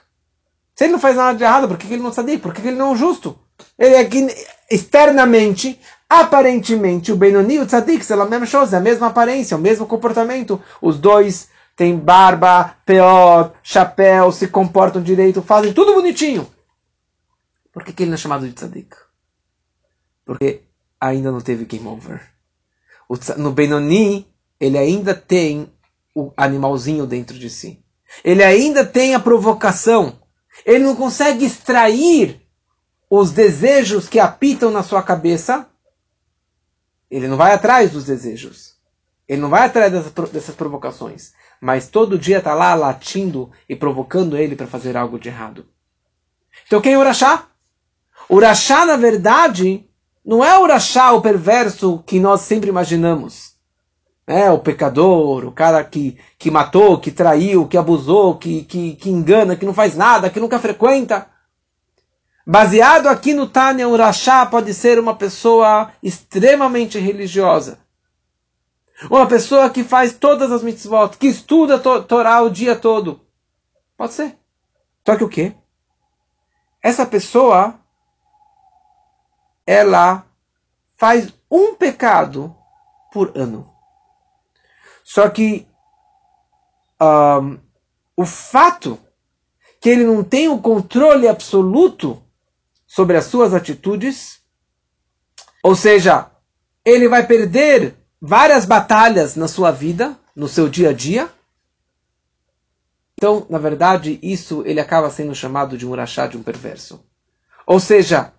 Se 0.74 0.84
ele 0.84 0.92
não 0.92 1.00
faz 1.00 1.16
nada 1.16 1.36
de 1.36 1.44
errado, 1.44 1.68
por 1.68 1.76
que, 1.76 1.86
que 1.86 1.94
ele 1.94 2.02
não 2.02 2.10
é 2.10 2.12
tzadik? 2.12 2.42
Por 2.42 2.52
que, 2.52 2.62
que 2.62 2.68
ele 2.68 2.76
não 2.76 2.92
é 2.92 2.96
justo? 2.96 3.38
Ele 3.78 3.94
é 3.94 4.04
que 4.04 4.26
externamente, 4.70 5.78
aparentemente, 6.20 7.12
o 7.12 7.16
Benoni 7.16 7.54
e 7.54 7.60
o 7.60 7.66
tzadik 7.66 8.04
são 8.04 8.20
a 8.20 8.26
mesma 8.26 8.46
coisa, 8.46 8.76
a 8.76 8.80
mesma 8.80 9.06
aparência, 9.06 9.56
o 9.56 9.60
mesmo 9.60 9.86
comportamento. 9.86 10.60
Os 10.80 10.98
dois 10.98 11.48
têm 11.74 11.96
barba, 11.96 12.76
peor, 12.84 13.54
chapéu, 13.62 14.30
se 14.30 14.48
comportam 14.48 15.02
direito, 15.02 15.42
fazem 15.42 15.72
tudo 15.72 15.94
bonitinho. 15.94 16.46
Por 17.72 17.84
que, 17.84 17.92
que 17.92 18.02
ele 18.02 18.10
não 18.10 18.16
é 18.16 18.18
chamado 18.18 18.46
de 18.46 18.52
tzadik? 18.52 18.94
Porque 20.24 20.62
ainda 21.00 21.32
não 21.32 21.40
teve 21.40 21.64
game 21.64 21.86
over. 21.86 22.20
No 23.36 23.52
Benoni, 23.52 24.26
ele 24.60 24.78
ainda 24.78 25.14
tem 25.14 25.72
o 26.14 26.32
animalzinho 26.36 27.06
dentro 27.06 27.38
de 27.38 27.48
si. 27.48 27.82
Ele 28.22 28.44
ainda 28.44 28.84
tem 28.84 29.14
a 29.14 29.20
provocação. 29.20 30.20
Ele 30.66 30.84
não 30.84 30.94
consegue 30.94 31.46
extrair 31.46 32.42
os 33.08 33.30
desejos 33.30 34.08
que 34.08 34.20
apitam 34.20 34.70
na 34.70 34.82
sua 34.82 35.02
cabeça. 35.02 35.66
Ele 37.12 37.28
não 37.28 37.36
vai 37.36 37.52
atrás 37.52 37.90
dos 37.90 38.06
desejos. 38.06 38.74
Ele 39.28 39.42
não 39.42 39.50
vai 39.50 39.66
atrás 39.66 39.92
dessas, 39.92 40.30
dessas 40.30 40.54
provocações. 40.54 41.34
Mas 41.60 41.86
todo 41.86 42.18
dia 42.18 42.38
está 42.38 42.54
lá 42.54 42.74
latindo 42.74 43.50
e 43.68 43.76
provocando 43.76 44.34
ele 44.34 44.56
para 44.56 44.66
fazer 44.66 44.96
algo 44.96 45.18
de 45.18 45.28
errado. 45.28 45.66
Então 46.66 46.80
quem 46.80 46.94
é 46.94 46.98
Urachá? 46.98 47.48
Urachá, 48.30 48.86
na 48.86 48.96
verdade, 48.96 49.86
não 50.24 50.42
é 50.42 50.58
Urachá, 50.58 51.12
o 51.12 51.20
perverso 51.20 52.02
que 52.06 52.18
nós 52.18 52.40
sempre 52.40 52.70
imaginamos. 52.70 53.56
É 54.26 54.50
o 54.50 54.60
pecador, 54.60 55.44
o 55.44 55.52
cara 55.52 55.84
que, 55.84 56.16
que 56.38 56.50
matou, 56.50 56.98
que 56.98 57.10
traiu, 57.10 57.68
que 57.68 57.76
abusou, 57.76 58.38
que, 58.38 58.64
que, 58.64 58.94
que 58.94 59.10
engana, 59.10 59.54
que 59.54 59.66
não 59.66 59.74
faz 59.74 59.94
nada, 59.94 60.30
que 60.30 60.40
nunca 60.40 60.58
frequenta. 60.58 61.28
Baseado 62.46 63.06
aqui 63.06 63.32
no 63.32 63.46
Tânia, 63.46 63.88
o 63.88 63.96
pode 64.50 64.74
ser 64.74 64.98
uma 64.98 65.14
pessoa 65.14 65.92
extremamente 66.02 66.98
religiosa. 66.98 67.78
Uma 69.10 69.26
pessoa 69.26 69.70
que 69.70 69.84
faz 69.84 70.12
todas 70.12 70.50
as 70.50 70.62
mitzvot, 70.62 71.16
que 71.18 71.28
estuda 71.28 71.76
a 71.76 72.02
Torá 72.02 72.40
o 72.42 72.50
dia 72.50 72.74
todo. 72.74 73.20
Pode 73.96 74.12
ser. 74.14 74.38
Só 75.06 75.16
que 75.16 75.24
o 75.24 75.28
quê? 75.28 75.54
Essa 76.82 77.06
pessoa 77.06 77.78
ela 79.66 80.26
faz 80.96 81.32
um 81.50 81.74
pecado 81.74 82.54
por 83.12 83.36
ano. 83.36 83.72
Só 85.04 85.28
que 85.28 85.68
um, 87.00 87.58
o 88.16 88.24
fato 88.24 88.98
que 89.80 89.88
ele 89.88 90.04
não 90.04 90.22
tem 90.22 90.48
o 90.48 90.60
controle 90.60 91.26
absoluto 91.26 92.21
sobre 92.94 93.16
as 93.16 93.24
suas 93.24 93.54
atitudes, 93.54 94.42
ou 95.62 95.74
seja, 95.74 96.30
ele 96.84 97.08
vai 97.08 97.26
perder 97.26 97.94
várias 98.20 98.66
batalhas 98.66 99.34
na 99.34 99.48
sua 99.48 99.70
vida, 99.70 100.14
no 100.36 100.46
seu 100.46 100.68
dia 100.68 100.90
a 100.90 100.92
dia. 100.92 101.32
Então, 103.16 103.46
na 103.48 103.56
verdade, 103.56 104.18
isso 104.22 104.62
ele 104.66 104.78
acaba 104.78 105.08
sendo 105.08 105.34
chamado 105.34 105.78
de 105.78 105.86
um 105.86 105.90
urachá, 105.90 106.26
de 106.26 106.36
um 106.36 106.42
perverso. 106.42 107.02
Ou 107.66 107.80
seja, 107.80 108.34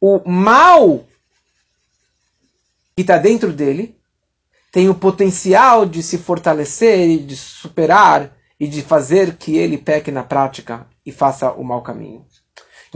o 0.00 0.20
mal 0.24 1.04
que 2.94 3.02
está 3.02 3.18
dentro 3.18 3.52
dele 3.52 3.98
tem 4.70 4.88
o 4.88 4.94
potencial 4.94 5.84
de 5.84 6.04
se 6.04 6.18
fortalecer 6.18 7.00
e 7.08 7.18
de 7.18 7.34
superar 7.34 8.32
e 8.60 8.68
de 8.68 8.80
fazer 8.80 9.36
que 9.36 9.56
ele 9.56 9.76
peque 9.76 10.12
na 10.12 10.22
prática 10.22 10.86
e 11.04 11.10
faça 11.10 11.50
o 11.50 11.64
mau 11.64 11.82
caminho. 11.82 12.24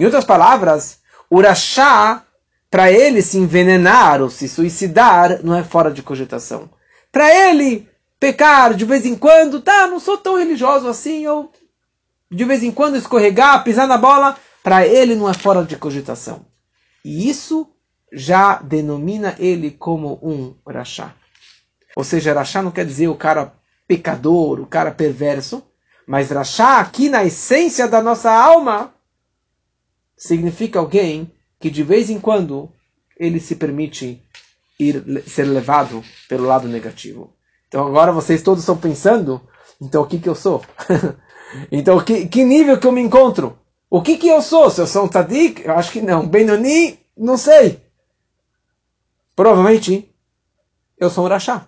Em 0.01 0.05
outras 0.07 0.24
palavras, 0.24 0.98
o 1.28 1.42
rachá, 1.42 2.24
para 2.70 2.90
ele 2.90 3.20
se 3.20 3.36
envenenar 3.36 4.22
ou 4.22 4.30
se 4.30 4.48
suicidar, 4.48 5.44
não 5.44 5.55
é 5.55 5.62
fora 5.62 5.90
de 5.90 6.03
cogitação. 6.03 6.70
Para 7.12 7.28
ele 7.28 7.86
pecar 8.18 8.72
de 8.72 8.86
vez 8.86 9.05
em 9.05 9.14
quando, 9.14 9.61
tá, 9.61 9.86
não 9.86 10.01
sou 10.01 10.16
tão 10.16 10.38
religioso 10.38 10.88
assim, 10.88 11.26
ou 11.26 11.53
de 12.30 12.44
vez 12.46 12.62
em 12.62 12.72
quando 12.72 12.96
escorregar, 12.96 13.62
pisar 13.62 13.86
na 13.86 13.98
bola, 13.98 14.38
para 14.62 14.86
ele 14.86 15.14
não 15.14 15.28
é 15.28 15.34
fora 15.34 15.62
de 15.64 15.76
cogitação. 15.76 16.46
E 17.05 17.28
isso 17.28 17.68
já 18.11 18.55
denomina 18.55 19.36
ele 19.38 19.70
como 19.70 20.18
um 20.22 20.55
Rashá. 20.66 21.12
Ou 21.94 22.05
seja, 22.05 22.32
Rashá 22.32 22.62
não 22.62 22.70
quer 22.70 22.86
dizer 22.86 23.09
o 23.09 23.16
cara 23.16 23.53
pecador, 23.86 24.61
o 24.61 24.66
cara 24.66 24.92
perverso, 24.92 25.62
mas 26.07 26.30
Rashá, 26.30 26.80
aqui 26.80 27.11
na 27.11 27.22
essência 27.22 27.86
da 27.86 28.01
nossa 28.01 28.32
alma, 28.32 28.94
significa 30.20 30.78
alguém 30.78 31.32
que 31.58 31.70
de 31.70 31.82
vez 31.82 32.10
em 32.10 32.20
quando 32.20 32.70
ele 33.18 33.40
se 33.40 33.56
permite 33.56 34.22
ir 34.78 35.24
ser 35.26 35.44
levado 35.44 36.04
pelo 36.28 36.46
lado 36.46 36.68
negativo. 36.68 37.34
Então 37.66 37.86
agora 37.86 38.12
vocês 38.12 38.42
todos 38.42 38.62
estão 38.62 38.76
pensando, 38.76 39.40
então 39.80 40.02
o 40.02 40.06
que 40.06 40.18
que 40.18 40.28
eu 40.28 40.34
sou? 40.34 40.62
então 41.72 41.98
que, 42.04 42.28
que 42.28 42.44
nível 42.44 42.78
que 42.78 42.86
eu 42.86 42.92
me 42.92 43.00
encontro? 43.00 43.58
O 43.88 44.02
que 44.02 44.18
que 44.18 44.28
eu 44.28 44.42
sou? 44.42 44.70
Se 44.70 44.80
eu 44.80 44.86
sou 44.86 45.04
um 45.04 45.08
tzadik? 45.08 45.64
Eu 45.64 45.74
acho 45.74 45.90
que 45.90 46.02
não. 46.02 46.26
Benoni? 46.28 46.98
Não 47.16 47.36
sei. 47.36 47.82
Provavelmente 49.34 50.14
eu 50.98 51.08
sou 51.08 51.24
um 51.24 51.28
rachá. 51.28 51.66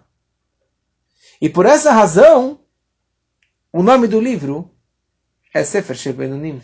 E 1.40 1.48
por 1.48 1.64
essa 1.66 1.90
razão, 1.90 2.60
o 3.72 3.82
nome 3.82 4.06
do 4.06 4.20
livro 4.20 4.70
é 5.54 5.64
Sefer 5.64 5.96
Shebenonim. 5.96 6.60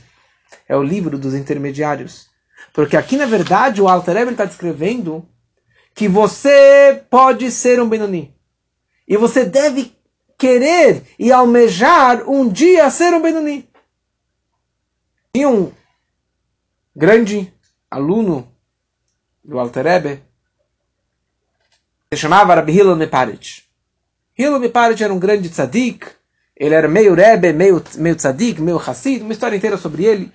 É 0.68 0.76
o 0.76 0.82
livro 0.82 1.18
dos 1.18 1.34
intermediários. 1.34 2.28
Porque 2.72 2.96
aqui, 2.96 3.16
na 3.16 3.26
verdade, 3.26 3.80
o 3.80 3.88
Alter 3.88 4.28
está 4.28 4.44
descrevendo 4.44 5.28
que 5.94 6.08
você 6.08 7.02
pode 7.10 7.50
ser 7.50 7.80
um 7.80 7.88
Benoni. 7.88 8.34
E 9.06 9.16
você 9.16 9.44
deve 9.44 9.96
querer 10.36 11.02
e 11.18 11.32
almejar 11.32 12.28
um 12.28 12.48
dia 12.48 12.90
ser 12.90 13.12
um 13.14 13.22
Benoni. 13.22 13.68
Tinha 15.34 15.48
um 15.48 15.72
grande 16.94 17.52
aluno 17.90 18.52
do 19.44 19.58
Alter 19.58 20.22
se 22.12 22.16
chamava 22.16 22.54
Rabbi 22.54 22.72
Hillel 22.72 22.96
Meparit. 22.96 23.68
Hillel 24.36 24.60
Meparit 24.60 25.02
era 25.02 25.12
um 25.12 25.18
grande 25.18 25.50
tzadik, 25.50 26.06
ele 26.58 26.74
era 26.74 26.88
meio 26.88 27.14
Rebbe, 27.14 27.52
meio, 27.52 27.82
meio 27.96 28.16
tzadik, 28.16 28.60
meio 28.60 28.78
Hassid, 28.78 29.22
uma 29.22 29.32
história 29.32 29.56
inteira 29.56 29.76
sobre 29.76 30.04
ele. 30.04 30.32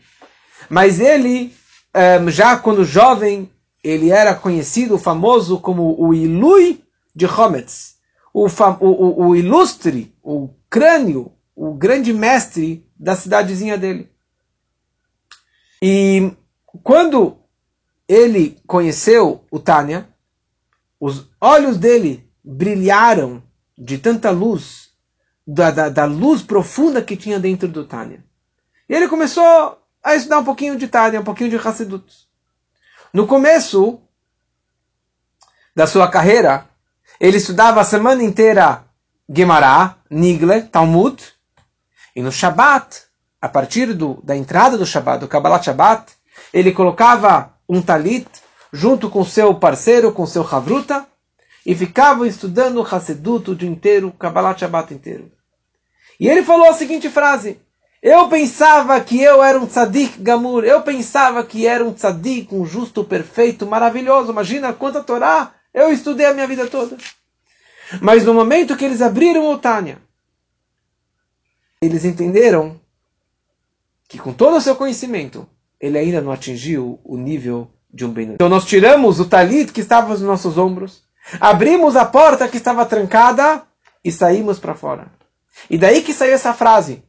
Mas 0.69 0.99
ele 0.99 1.53
um, 1.95 2.29
já 2.29 2.57
quando 2.57 2.83
jovem, 2.83 3.51
ele 3.83 4.09
era 4.09 4.33
conhecido, 4.33 4.97
famoso 4.97 5.59
como 5.59 5.95
o 6.01 6.13
Ilui 6.13 6.83
de 7.15 7.27
Hometz, 7.27 7.97
o, 8.33 8.47
o, 8.47 9.27
o 9.27 9.35
ilustre, 9.35 10.15
o 10.23 10.49
crânio, 10.69 11.31
o 11.55 11.73
grande 11.75 12.11
mestre 12.11 12.83
da 12.97 13.15
cidadezinha 13.15 13.77
dele. 13.77 14.09
E 15.79 16.31
quando 16.81 17.37
ele 18.07 18.57
conheceu 18.65 19.45
o 19.51 19.59
Tânia, 19.59 20.07
os 20.99 21.29
olhos 21.39 21.77
dele 21.77 22.27
brilharam 22.43 23.43
de 23.77 23.99
tanta 23.99 24.31
luz, 24.31 24.82
da, 25.45 25.71
da, 25.71 25.89
da 25.89 26.05
luz 26.05 26.41
profunda 26.41 27.01
que 27.01 27.17
tinha 27.17 27.39
dentro 27.39 27.67
do 27.67 27.85
Tânia. 27.85 28.23
E 28.87 28.93
ele 28.93 29.07
começou 29.07 29.79
a 30.03 30.15
estudar 30.15 30.39
um 30.39 30.43
pouquinho 30.43 30.77
de 30.77 30.87
Tânia, 30.87 31.19
um 31.19 31.23
pouquinho 31.23 31.49
de 31.49 31.55
Hassidut. 31.55 32.05
No 33.13 33.27
começo 33.27 34.01
da 35.75 35.87
sua 35.87 36.09
carreira, 36.09 36.67
ele 37.19 37.37
estudava 37.37 37.81
a 37.81 37.85
semana 37.85 38.23
inteira 38.23 38.85
Gemara, 39.29 39.95
Nigle, 40.09 40.63
Talmud, 40.63 41.23
e 42.15 42.21
no 42.21 42.31
Shabat, 42.31 43.03
a 43.41 43.49
partir 43.49 43.93
do, 43.93 44.21
da 44.23 44.35
entrada 44.35 44.77
do 44.77 44.85
Shabat, 44.85 45.19
do 45.19 45.27
Kabbalat 45.27 45.65
Shabat, 45.65 46.13
ele 46.53 46.71
colocava 46.71 47.53
um 47.67 47.81
talit 47.81 48.27
junto 48.71 49.09
com 49.09 49.23
seu 49.23 49.55
parceiro, 49.55 50.11
com 50.11 50.25
seu 50.25 50.43
Havruta, 50.43 51.07
e 51.65 51.73
ficava 51.73 52.27
estudando 52.27 52.81
Hassidut 52.81 53.51
o 53.51 53.55
dia 53.55 53.69
inteiro, 53.69 54.11
Kabbalat 54.11 54.59
Shabbat 54.59 54.93
inteiro. 54.93 55.31
E 56.23 56.29
ele 56.29 56.41
falou 56.41 56.69
a 56.69 56.73
seguinte 56.73 57.09
frase: 57.09 57.59
eu 58.01 58.29
pensava 58.29 58.97
que 59.01 59.21
eu 59.21 59.43
era 59.43 59.59
um 59.59 59.67
tzadik 59.67 60.21
gamur. 60.21 60.63
Eu 60.63 60.81
pensava 60.81 61.43
que 61.43 61.67
era 61.67 61.83
um 61.83 61.91
tzadik, 61.91 62.55
um 62.55 62.65
justo 62.65 63.03
perfeito, 63.03 63.67
maravilhoso. 63.67 64.31
Imagina 64.31 64.71
quanta 64.71 65.03
Torá 65.03 65.51
eu 65.73 65.91
estudei 65.91 66.25
a 66.25 66.33
minha 66.33 66.47
vida 66.47 66.65
toda. 66.67 66.95
Mas 67.99 68.23
no 68.23 68.33
momento 68.33 68.77
que 68.77 68.85
eles 68.85 69.01
abriram 69.01 69.51
o 69.51 69.57
Tânia, 69.57 69.97
eles 71.81 72.05
entenderam 72.05 72.79
que 74.07 74.17
com 74.17 74.31
todo 74.31 74.55
o 74.55 74.61
seu 74.61 74.77
conhecimento, 74.77 75.45
ele 75.77 75.97
ainda 75.97 76.21
não 76.21 76.31
atingiu 76.31 77.01
o 77.03 77.17
nível 77.17 77.69
de 77.93 78.05
um 78.05 78.13
Benoni. 78.13 78.35
Então 78.35 78.47
nós 78.47 78.63
tiramos 78.63 79.19
o 79.19 79.25
talit 79.25 79.73
que 79.73 79.81
estava 79.81 80.07
nos 80.07 80.21
nossos 80.21 80.57
ombros, 80.57 81.03
abrimos 81.37 81.97
a 81.97 82.05
porta 82.05 82.47
que 82.47 82.55
estava 82.55 82.85
trancada 82.85 83.63
e 84.01 84.09
saímos 84.09 84.57
para 84.57 84.73
fora. 84.73 85.22
E 85.69 85.77
daí 85.77 86.01
que 86.01 86.13
saiu 86.13 86.33
essa 86.33 86.53
frase 86.53 87.03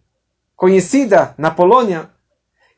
conhecida 0.56 1.34
na 1.36 1.50
Polônia, 1.50 2.10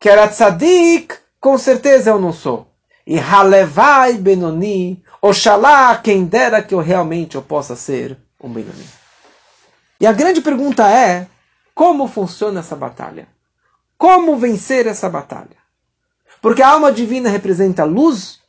que 0.00 0.08
era 0.08 0.28
tzadik, 0.28 1.14
com 1.40 1.56
certeza 1.58 2.10
eu 2.10 2.18
não 2.18 2.32
sou. 2.32 2.72
E 3.06 3.18
halevai 3.18 4.14
benoni, 4.14 5.02
oxalá 5.22 5.96
quem 5.96 6.24
dera 6.24 6.62
que 6.62 6.74
eu 6.74 6.80
realmente 6.80 7.36
eu 7.36 7.42
possa 7.42 7.76
ser 7.76 8.18
um 8.42 8.48
benoni. 8.48 8.86
E 10.00 10.06
a 10.06 10.12
grande 10.12 10.40
pergunta 10.40 10.90
é, 10.90 11.26
como 11.74 12.08
funciona 12.08 12.60
essa 12.60 12.74
batalha? 12.74 13.28
Como 13.96 14.36
vencer 14.36 14.86
essa 14.86 15.08
batalha? 15.08 15.56
Porque 16.42 16.62
a 16.62 16.68
alma 16.68 16.92
divina 16.92 17.30
representa 17.30 17.84
luz 17.84 18.40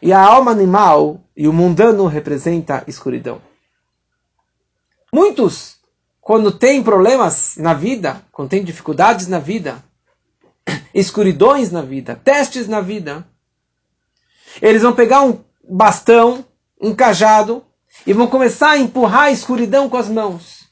e 0.00 0.12
a 0.12 0.20
alma 0.20 0.50
animal 0.50 1.20
e 1.36 1.48
o 1.48 1.52
mundano 1.52 2.06
representa 2.06 2.84
escuridão. 2.86 3.40
Muitos 5.12 5.73
quando 6.24 6.50
tem 6.50 6.82
problemas 6.82 7.54
na 7.58 7.74
vida, 7.74 8.22
quando 8.32 8.48
tem 8.48 8.64
dificuldades 8.64 9.28
na 9.28 9.38
vida, 9.38 9.84
escuridões 10.94 11.70
na 11.70 11.82
vida, 11.82 12.18
testes 12.24 12.66
na 12.66 12.80
vida, 12.80 13.26
eles 14.62 14.80
vão 14.80 14.94
pegar 14.94 15.20
um 15.20 15.38
bastão, 15.68 16.42
um 16.80 16.94
cajado 16.94 17.62
e 18.06 18.14
vão 18.14 18.26
começar 18.26 18.70
a 18.70 18.78
empurrar 18.78 19.24
a 19.24 19.30
escuridão 19.32 19.86
com 19.90 19.98
as 19.98 20.08
mãos. 20.08 20.66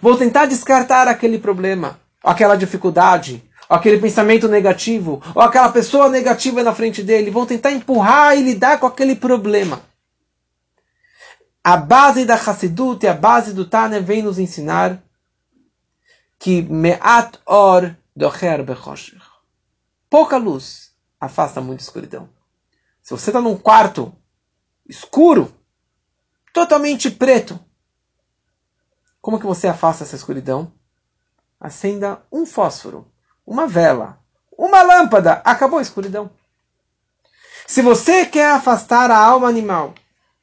Vão 0.00 0.16
tentar 0.16 0.46
descartar 0.46 1.06
aquele 1.06 1.38
problema, 1.38 2.00
aquela 2.24 2.56
dificuldade, 2.56 3.44
aquele 3.68 3.98
pensamento 3.98 4.48
negativo, 4.48 5.22
ou 5.34 5.42
aquela 5.42 5.68
pessoa 5.68 6.08
negativa 6.08 6.62
na 6.62 6.74
frente 6.74 7.02
dele. 7.02 7.30
Vão 7.30 7.44
tentar 7.44 7.72
empurrar 7.72 8.38
e 8.38 8.42
lidar 8.42 8.80
com 8.80 8.86
aquele 8.86 9.14
problema. 9.14 9.82
A 11.62 11.76
base 11.76 12.24
da 12.24 12.34
Hassidut 12.34 13.04
e 13.04 13.08
a 13.08 13.14
base 13.14 13.52
do 13.52 13.64
Tânia 13.64 14.00
vem 14.00 14.22
nos 14.22 14.38
ensinar 14.38 15.02
que 16.38 16.62
me'at 16.62 17.38
or 17.44 17.94
docher 18.14 18.62
bechoshech. 18.62 19.20
Pouca 20.08 20.36
luz 20.36 20.92
afasta 21.20 21.60
muita 21.60 21.82
escuridão. 21.82 22.28
Se 23.02 23.10
você 23.10 23.30
está 23.30 23.40
num 23.40 23.56
quarto 23.56 24.14
escuro, 24.88 25.52
totalmente 26.52 27.10
preto, 27.10 27.58
como 29.20 29.38
que 29.38 29.46
você 29.46 29.66
afasta 29.66 30.04
essa 30.04 30.16
escuridão? 30.16 30.72
Acenda 31.60 32.22
um 32.30 32.46
fósforo, 32.46 33.10
uma 33.46 33.66
vela, 33.66 34.20
uma 34.56 34.82
lâmpada, 34.82 35.42
acabou 35.44 35.78
a 35.78 35.82
escuridão. 35.82 36.30
Se 37.66 37.82
você 37.82 38.24
quer 38.24 38.50
afastar 38.52 39.10
a 39.10 39.18
alma 39.18 39.48
animal 39.48 39.94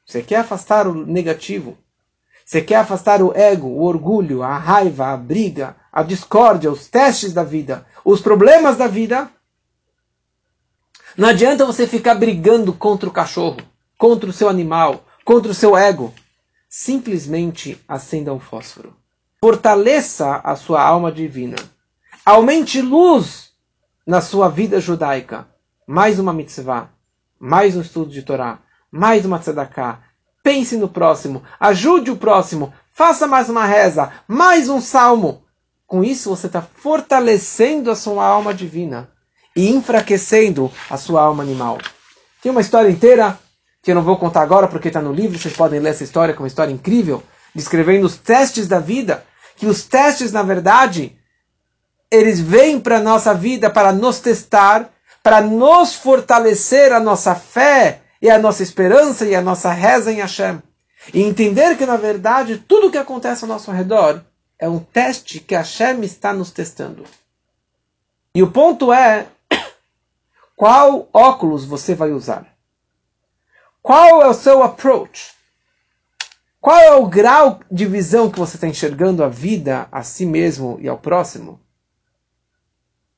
você 0.06 0.22
quer 0.22 0.36
afastar 0.36 0.86
o 0.86 0.94
negativo. 0.94 1.76
Você 2.44 2.62
quer 2.62 2.76
afastar 2.76 3.20
o 3.20 3.36
ego, 3.36 3.66
o 3.66 3.82
orgulho, 3.82 4.44
a 4.44 4.56
raiva, 4.56 5.08
a 5.08 5.16
briga, 5.16 5.74
a 5.92 6.04
discórdia, 6.04 6.70
os 6.70 6.86
testes 6.86 7.32
da 7.32 7.42
vida, 7.42 7.84
os 8.04 8.20
problemas 8.20 8.76
da 8.76 8.86
vida. 8.86 9.28
Não 11.16 11.28
adianta 11.28 11.66
você 11.66 11.88
ficar 11.88 12.14
brigando 12.14 12.72
contra 12.72 13.08
o 13.08 13.12
cachorro, 13.12 13.56
contra 13.98 14.30
o 14.30 14.32
seu 14.32 14.48
animal, 14.48 15.04
contra 15.24 15.50
o 15.50 15.54
seu 15.54 15.76
ego. 15.76 16.14
Simplesmente 16.68 17.82
acenda 17.88 18.32
um 18.32 18.38
fósforo. 18.38 18.96
Fortaleça 19.40 20.40
a 20.44 20.54
sua 20.54 20.82
alma 20.82 21.10
divina. 21.10 21.56
Aumente 22.24 22.80
luz 22.80 23.50
na 24.06 24.20
sua 24.20 24.48
vida 24.48 24.80
judaica. 24.80 25.48
Mais 25.84 26.20
uma 26.20 26.32
mitzvah, 26.32 26.90
mais 27.40 27.76
um 27.76 27.80
estudo 27.80 28.10
de 28.10 28.22
Torá, 28.22 28.60
mais 28.90 29.24
uma 29.24 29.38
tzedakah. 29.38 30.00
Pense 30.42 30.76
no 30.76 30.88
próximo, 30.88 31.42
ajude 31.58 32.10
o 32.10 32.16
próximo, 32.16 32.72
faça 32.92 33.26
mais 33.26 33.48
uma 33.48 33.64
reza, 33.64 34.12
mais 34.28 34.68
um 34.68 34.80
salmo. 34.80 35.42
Com 35.86 36.04
isso 36.04 36.30
você 36.30 36.46
está 36.46 36.62
fortalecendo 36.62 37.90
a 37.90 37.96
sua 37.96 38.24
alma 38.24 38.54
divina 38.54 39.08
e 39.56 39.70
enfraquecendo 39.70 40.70
a 40.88 40.96
sua 40.96 41.22
alma 41.22 41.42
animal. 41.42 41.78
Tem 42.42 42.50
uma 42.50 42.60
história 42.60 42.90
inteira 42.90 43.38
que 43.82 43.90
eu 43.90 43.94
não 43.94 44.02
vou 44.02 44.16
contar 44.16 44.42
agora 44.42 44.68
porque 44.68 44.88
está 44.88 45.00
no 45.00 45.12
livro, 45.12 45.38
vocês 45.38 45.54
podem 45.54 45.80
ler 45.80 45.90
essa 45.90 46.04
história, 46.04 46.34
que 46.34 46.38
é 46.38 46.42
uma 46.42 46.48
história 46.48 46.72
incrível, 46.72 47.22
descrevendo 47.54 48.06
os 48.06 48.16
testes 48.16 48.66
da 48.66 48.78
vida, 48.78 49.24
que 49.56 49.66
os 49.66 49.84
testes, 49.84 50.32
na 50.32 50.42
verdade, 50.42 51.16
eles 52.10 52.40
vêm 52.40 52.78
para 52.78 52.98
a 52.98 53.02
nossa 53.02 53.32
vida 53.32 53.70
para 53.70 53.92
nos 53.92 54.20
testar, 54.20 54.90
para 55.22 55.40
nos 55.40 55.94
fortalecer 55.94 56.92
a 56.92 57.00
nossa 57.00 57.34
fé 57.34 58.02
e 58.26 58.30
a 58.30 58.40
nossa 58.40 58.60
esperança 58.60 59.24
e 59.24 59.36
a 59.36 59.40
nossa 59.40 59.70
reza 59.70 60.10
em 60.10 60.16
Hashem. 60.16 60.60
E 61.14 61.22
entender 61.22 61.78
que, 61.78 61.86
na 61.86 61.96
verdade, 61.96 62.58
tudo 62.58 62.90
que 62.90 62.98
acontece 62.98 63.44
ao 63.44 63.48
nosso 63.48 63.70
redor 63.70 64.20
é 64.58 64.68
um 64.68 64.80
teste 64.80 65.38
que 65.38 65.54
Hashem 65.54 66.00
está 66.02 66.32
nos 66.32 66.50
testando. 66.50 67.04
E 68.34 68.42
o 68.42 68.50
ponto 68.50 68.92
é 68.92 69.28
qual 70.56 71.08
óculos 71.12 71.64
você 71.64 71.94
vai 71.94 72.10
usar. 72.10 72.52
Qual 73.80 74.20
é 74.20 74.26
o 74.26 74.34
seu 74.34 74.60
approach? 74.60 75.32
Qual 76.60 76.76
é 76.76 76.96
o 76.96 77.06
grau 77.06 77.60
de 77.70 77.86
visão 77.86 78.28
que 78.28 78.40
você 78.40 78.56
está 78.56 78.66
enxergando 78.66 79.22
a 79.22 79.28
vida, 79.28 79.86
a 79.92 80.02
si 80.02 80.26
mesmo 80.26 80.78
e 80.80 80.88
ao 80.88 80.98
próximo? 80.98 81.60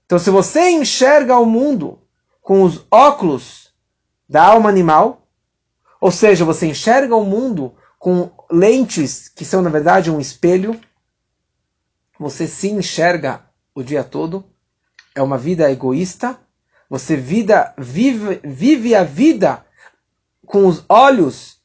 Então, 0.04 0.18
se 0.18 0.28
você 0.28 0.68
enxerga 0.68 1.38
o 1.38 1.46
mundo 1.46 1.98
com 2.42 2.62
os 2.62 2.84
óculos 2.90 3.67
da 4.28 4.44
alma 4.44 4.68
animal, 4.68 5.26
ou 6.00 6.10
seja, 6.10 6.44
você 6.44 6.66
enxerga 6.66 7.16
o 7.16 7.24
mundo 7.24 7.74
com 7.98 8.30
lentes 8.50 9.28
que 9.28 9.44
são, 9.44 9.62
na 9.62 9.70
verdade, 9.70 10.10
um 10.10 10.20
espelho, 10.20 10.78
você 12.18 12.46
se 12.46 12.68
enxerga 12.70 13.42
o 13.74 13.82
dia 13.82 14.04
todo, 14.04 14.44
é 15.14 15.22
uma 15.22 15.38
vida 15.38 15.70
egoísta, 15.70 16.38
você 16.88 17.16
vida, 17.16 17.74
vive, 17.76 18.40
vive 18.44 18.94
a 18.94 19.04
vida 19.04 19.64
com 20.46 20.66
os 20.66 20.84
olhos, 20.88 21.58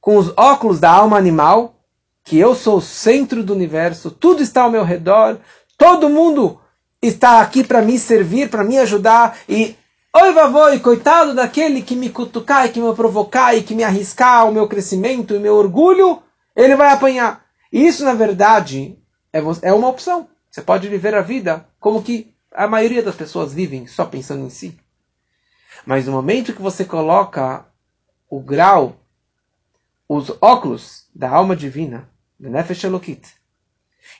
com 0.00 0.16
os 0.16 0.32
óculos 0.36 0.80
da 0.80 0.90
alma 0.90 1.16
animal, 1.16 1.76
que 2.24 2.38
eu 2.38 2.54
sou 2.54 2.78
o 2.78 2.82
centro 2.82 3.42
do 3.42 3.52
universo, 3.52 4.10
tudo 4.10 4.42
está 4.42 4.62
ao 4.62 4.70
meu 4.70 4.84
redor, 4.84 5.38
todo 5.76 6.08
mundo 6.08 6.60
está 7.02 7.40
aqui 7.40 7.64
para 7.64 7.82
me 7.82 7.98
servir, 7.98 8.48
para 8.48 8.64
me 8.64 8.78
ajudar, 8.78 9.38
e 9.48 9.76
oi 10.12 10.32
vavoi, 10.32 10.80
coitado 10.80 11.34
daquele 11.34 11.82
que 11.82 11.94
me 11.94 12.10
cutucar 12.10 12.66
e 12.66 12.70
que 12.70 12.80
me 12.80 12.94
provocar 12.94 13.54
e 13.54 13.62
que 13.62 13.74
me 13.74 13.84
arriscar 13.84 14.48
o 14.48 14.52
meu 14.52 14.68
crescimento 14.68 15.34
e 15.34 15.38
meu 15.38 15.54
orgulho, 15.54 16.22
ele 16.54 16.74
vai 16.76 16.92
apanhar. 16.92 17.44
E 17.72 17.86
isso, 17.86 18.04
na 18.04 18.14
verdade, 18.14 18.98
é, 19.32 19.40
é 19.62 19.72
uma 19.72 19.88
opção. 19.88 20.28
Você 20.50 20.60
pode 20.60 20.88
viver 20.88 21.14
a 21.14 21.22
vida 21.22 21.66
como 21.78 22.02
que 22.02 22.34
a 22.52 22.66
maioria 22.66 23.02
das 23.02 23.14
pessoas 23.14 23.54
vivem, 23.54 23.86
só 23.86 24.04
pensando 24.04 24.44
em 24.44 24.50
si. 24.50 24.76
Mas 25.86 26.06
no 26.06 26.12
momento 26.12 26.52
que 26.52 26.60
você 26.60 26.84
coloca 26.84 27.64
o 28.28 28.40
grau, 28.40 28.96
os 30.08 30.30
óculos 30.40 31.06
da 31.14 31.30
alma 31.30 31.54
divina, 31.54 32.08
da 32.38 32.50
Nefesh 32.50 32.82
Elokit. 32.84 33.28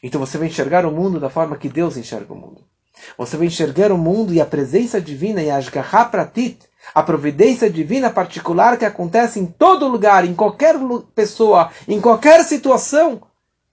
Então 0.02 0.20
você 0.20 0.38
vai 0.38 0.46
enxergar 0.46 0.86
o 0.86 0.92
mundo 0.92 1.18
da 1.18 1.28
forma 1.28 1.56
que 1.56 1.68
Deus 1.68 1.96
enxerga 1.96 2.32
o 2.32 2.36
mundo. 2.36 2.69
Você 3.16 3.36
vai 3.36 3.46
enxergar 3.46 3.92
o 3.92 3.98
mundo 3.98 4.32
e 4.32 4.40
a 4.40 4.46
presença 4.46 5.00
divina 5.00 5.42
e 5.42 5.50
a 5.50 6.04
Pratit, 6.04 6.58
a 6.94 7.02
providência 7.02 7.70
divina 7.70 8.10
particular 8.10 8.76
que 8.76 8.84
acontece 8.84 9.38
em 9.38 9.46
todo 9.46 9.88
lugar, 9.88 10.24
em 10.24 10.34
qualquer 10.34 10.76
pessoa, 11.14 11.70
em 11.86 12.00
qualquer 12.00 12.44
situação. 12.44 13.22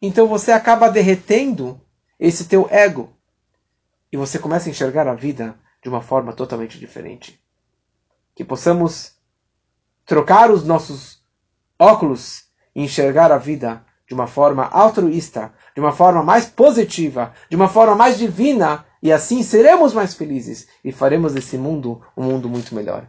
Então 0.01 0.27
você 0.27 0.51
acaba 0.51 0.89
derretendo 0.89 1.79
esse 2.19 2.45
teu 2.45 2.67
ego. 2.69 3.13
E 4.11 4.17
você 4.17 4.39
começa 4.39 4.69
a 4.69 4.71
enxergar 4.71 5.07
a 5.07 5.13
vida 5.13 5.55
de 5.81 5.89
uma 5.89 6.01
forma 6.01 6.33
totalmente 6.33 6.79
diferente. 6.79 7.41
Que 8.35 8.43
possamos 8.43 9.13
trocar 10.05 10.51
os 10.51 10.63
nossos 10.63 11.21
óculos 11.79 12.45
e 12.75 12.83
enxergar 12.83 13.31
a 13.31 13.37
vida 13.37 13.85
de 14.07 14.13
uma 14.13 14.27
forma 14.27 14.65
altruísta, 14.65 15.51
de 15.75 15.81
uma 15.81 15.91
forma 15.91 16.23
mais 16.23 16.45
positiva, 16.45 17.33
de 17.49 17.55
uma 17.55 17.67
forma 17.67 17.93
mais 17.93 18.17
divina, 18.17 18.85
e 19.01 19.11
assim 19.11 19.43
seremos 19.43 19.93
mais 19.93 20.13
felizes 20.13 20.67
e 20.83 20.91
faremos 20.91 21.33
desse 21.33 21.57
mundo 21.57 22.01
um 22.15 22.23
mundo 22.23 22.49
muito 22.49 22.73
melhor. 22.75 23.07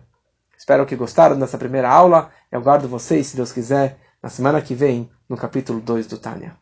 Espero 0.57 0.87
que 0.87 0.97
gostaram 0.97 1.39
dessa 1.39 1.59
primeira 1.59 1.89
aula. 1.89 2.31
Eu 2.51 2.61
aguardo 2.61 2.89
vocês, 2.89 3.29
se 3.29 3.37
Deus 3.37 3.53
quiser, 3.53 3.99
na 4.23 4.29
semana 4.29 4.61
que 4.61 4.75
vem, 4.75 5.11
no 5.29 5.37
capítulo 5.37 5.81
2 5.81 6.07
do 6.07 6.19
Tânia. 6.19 6.57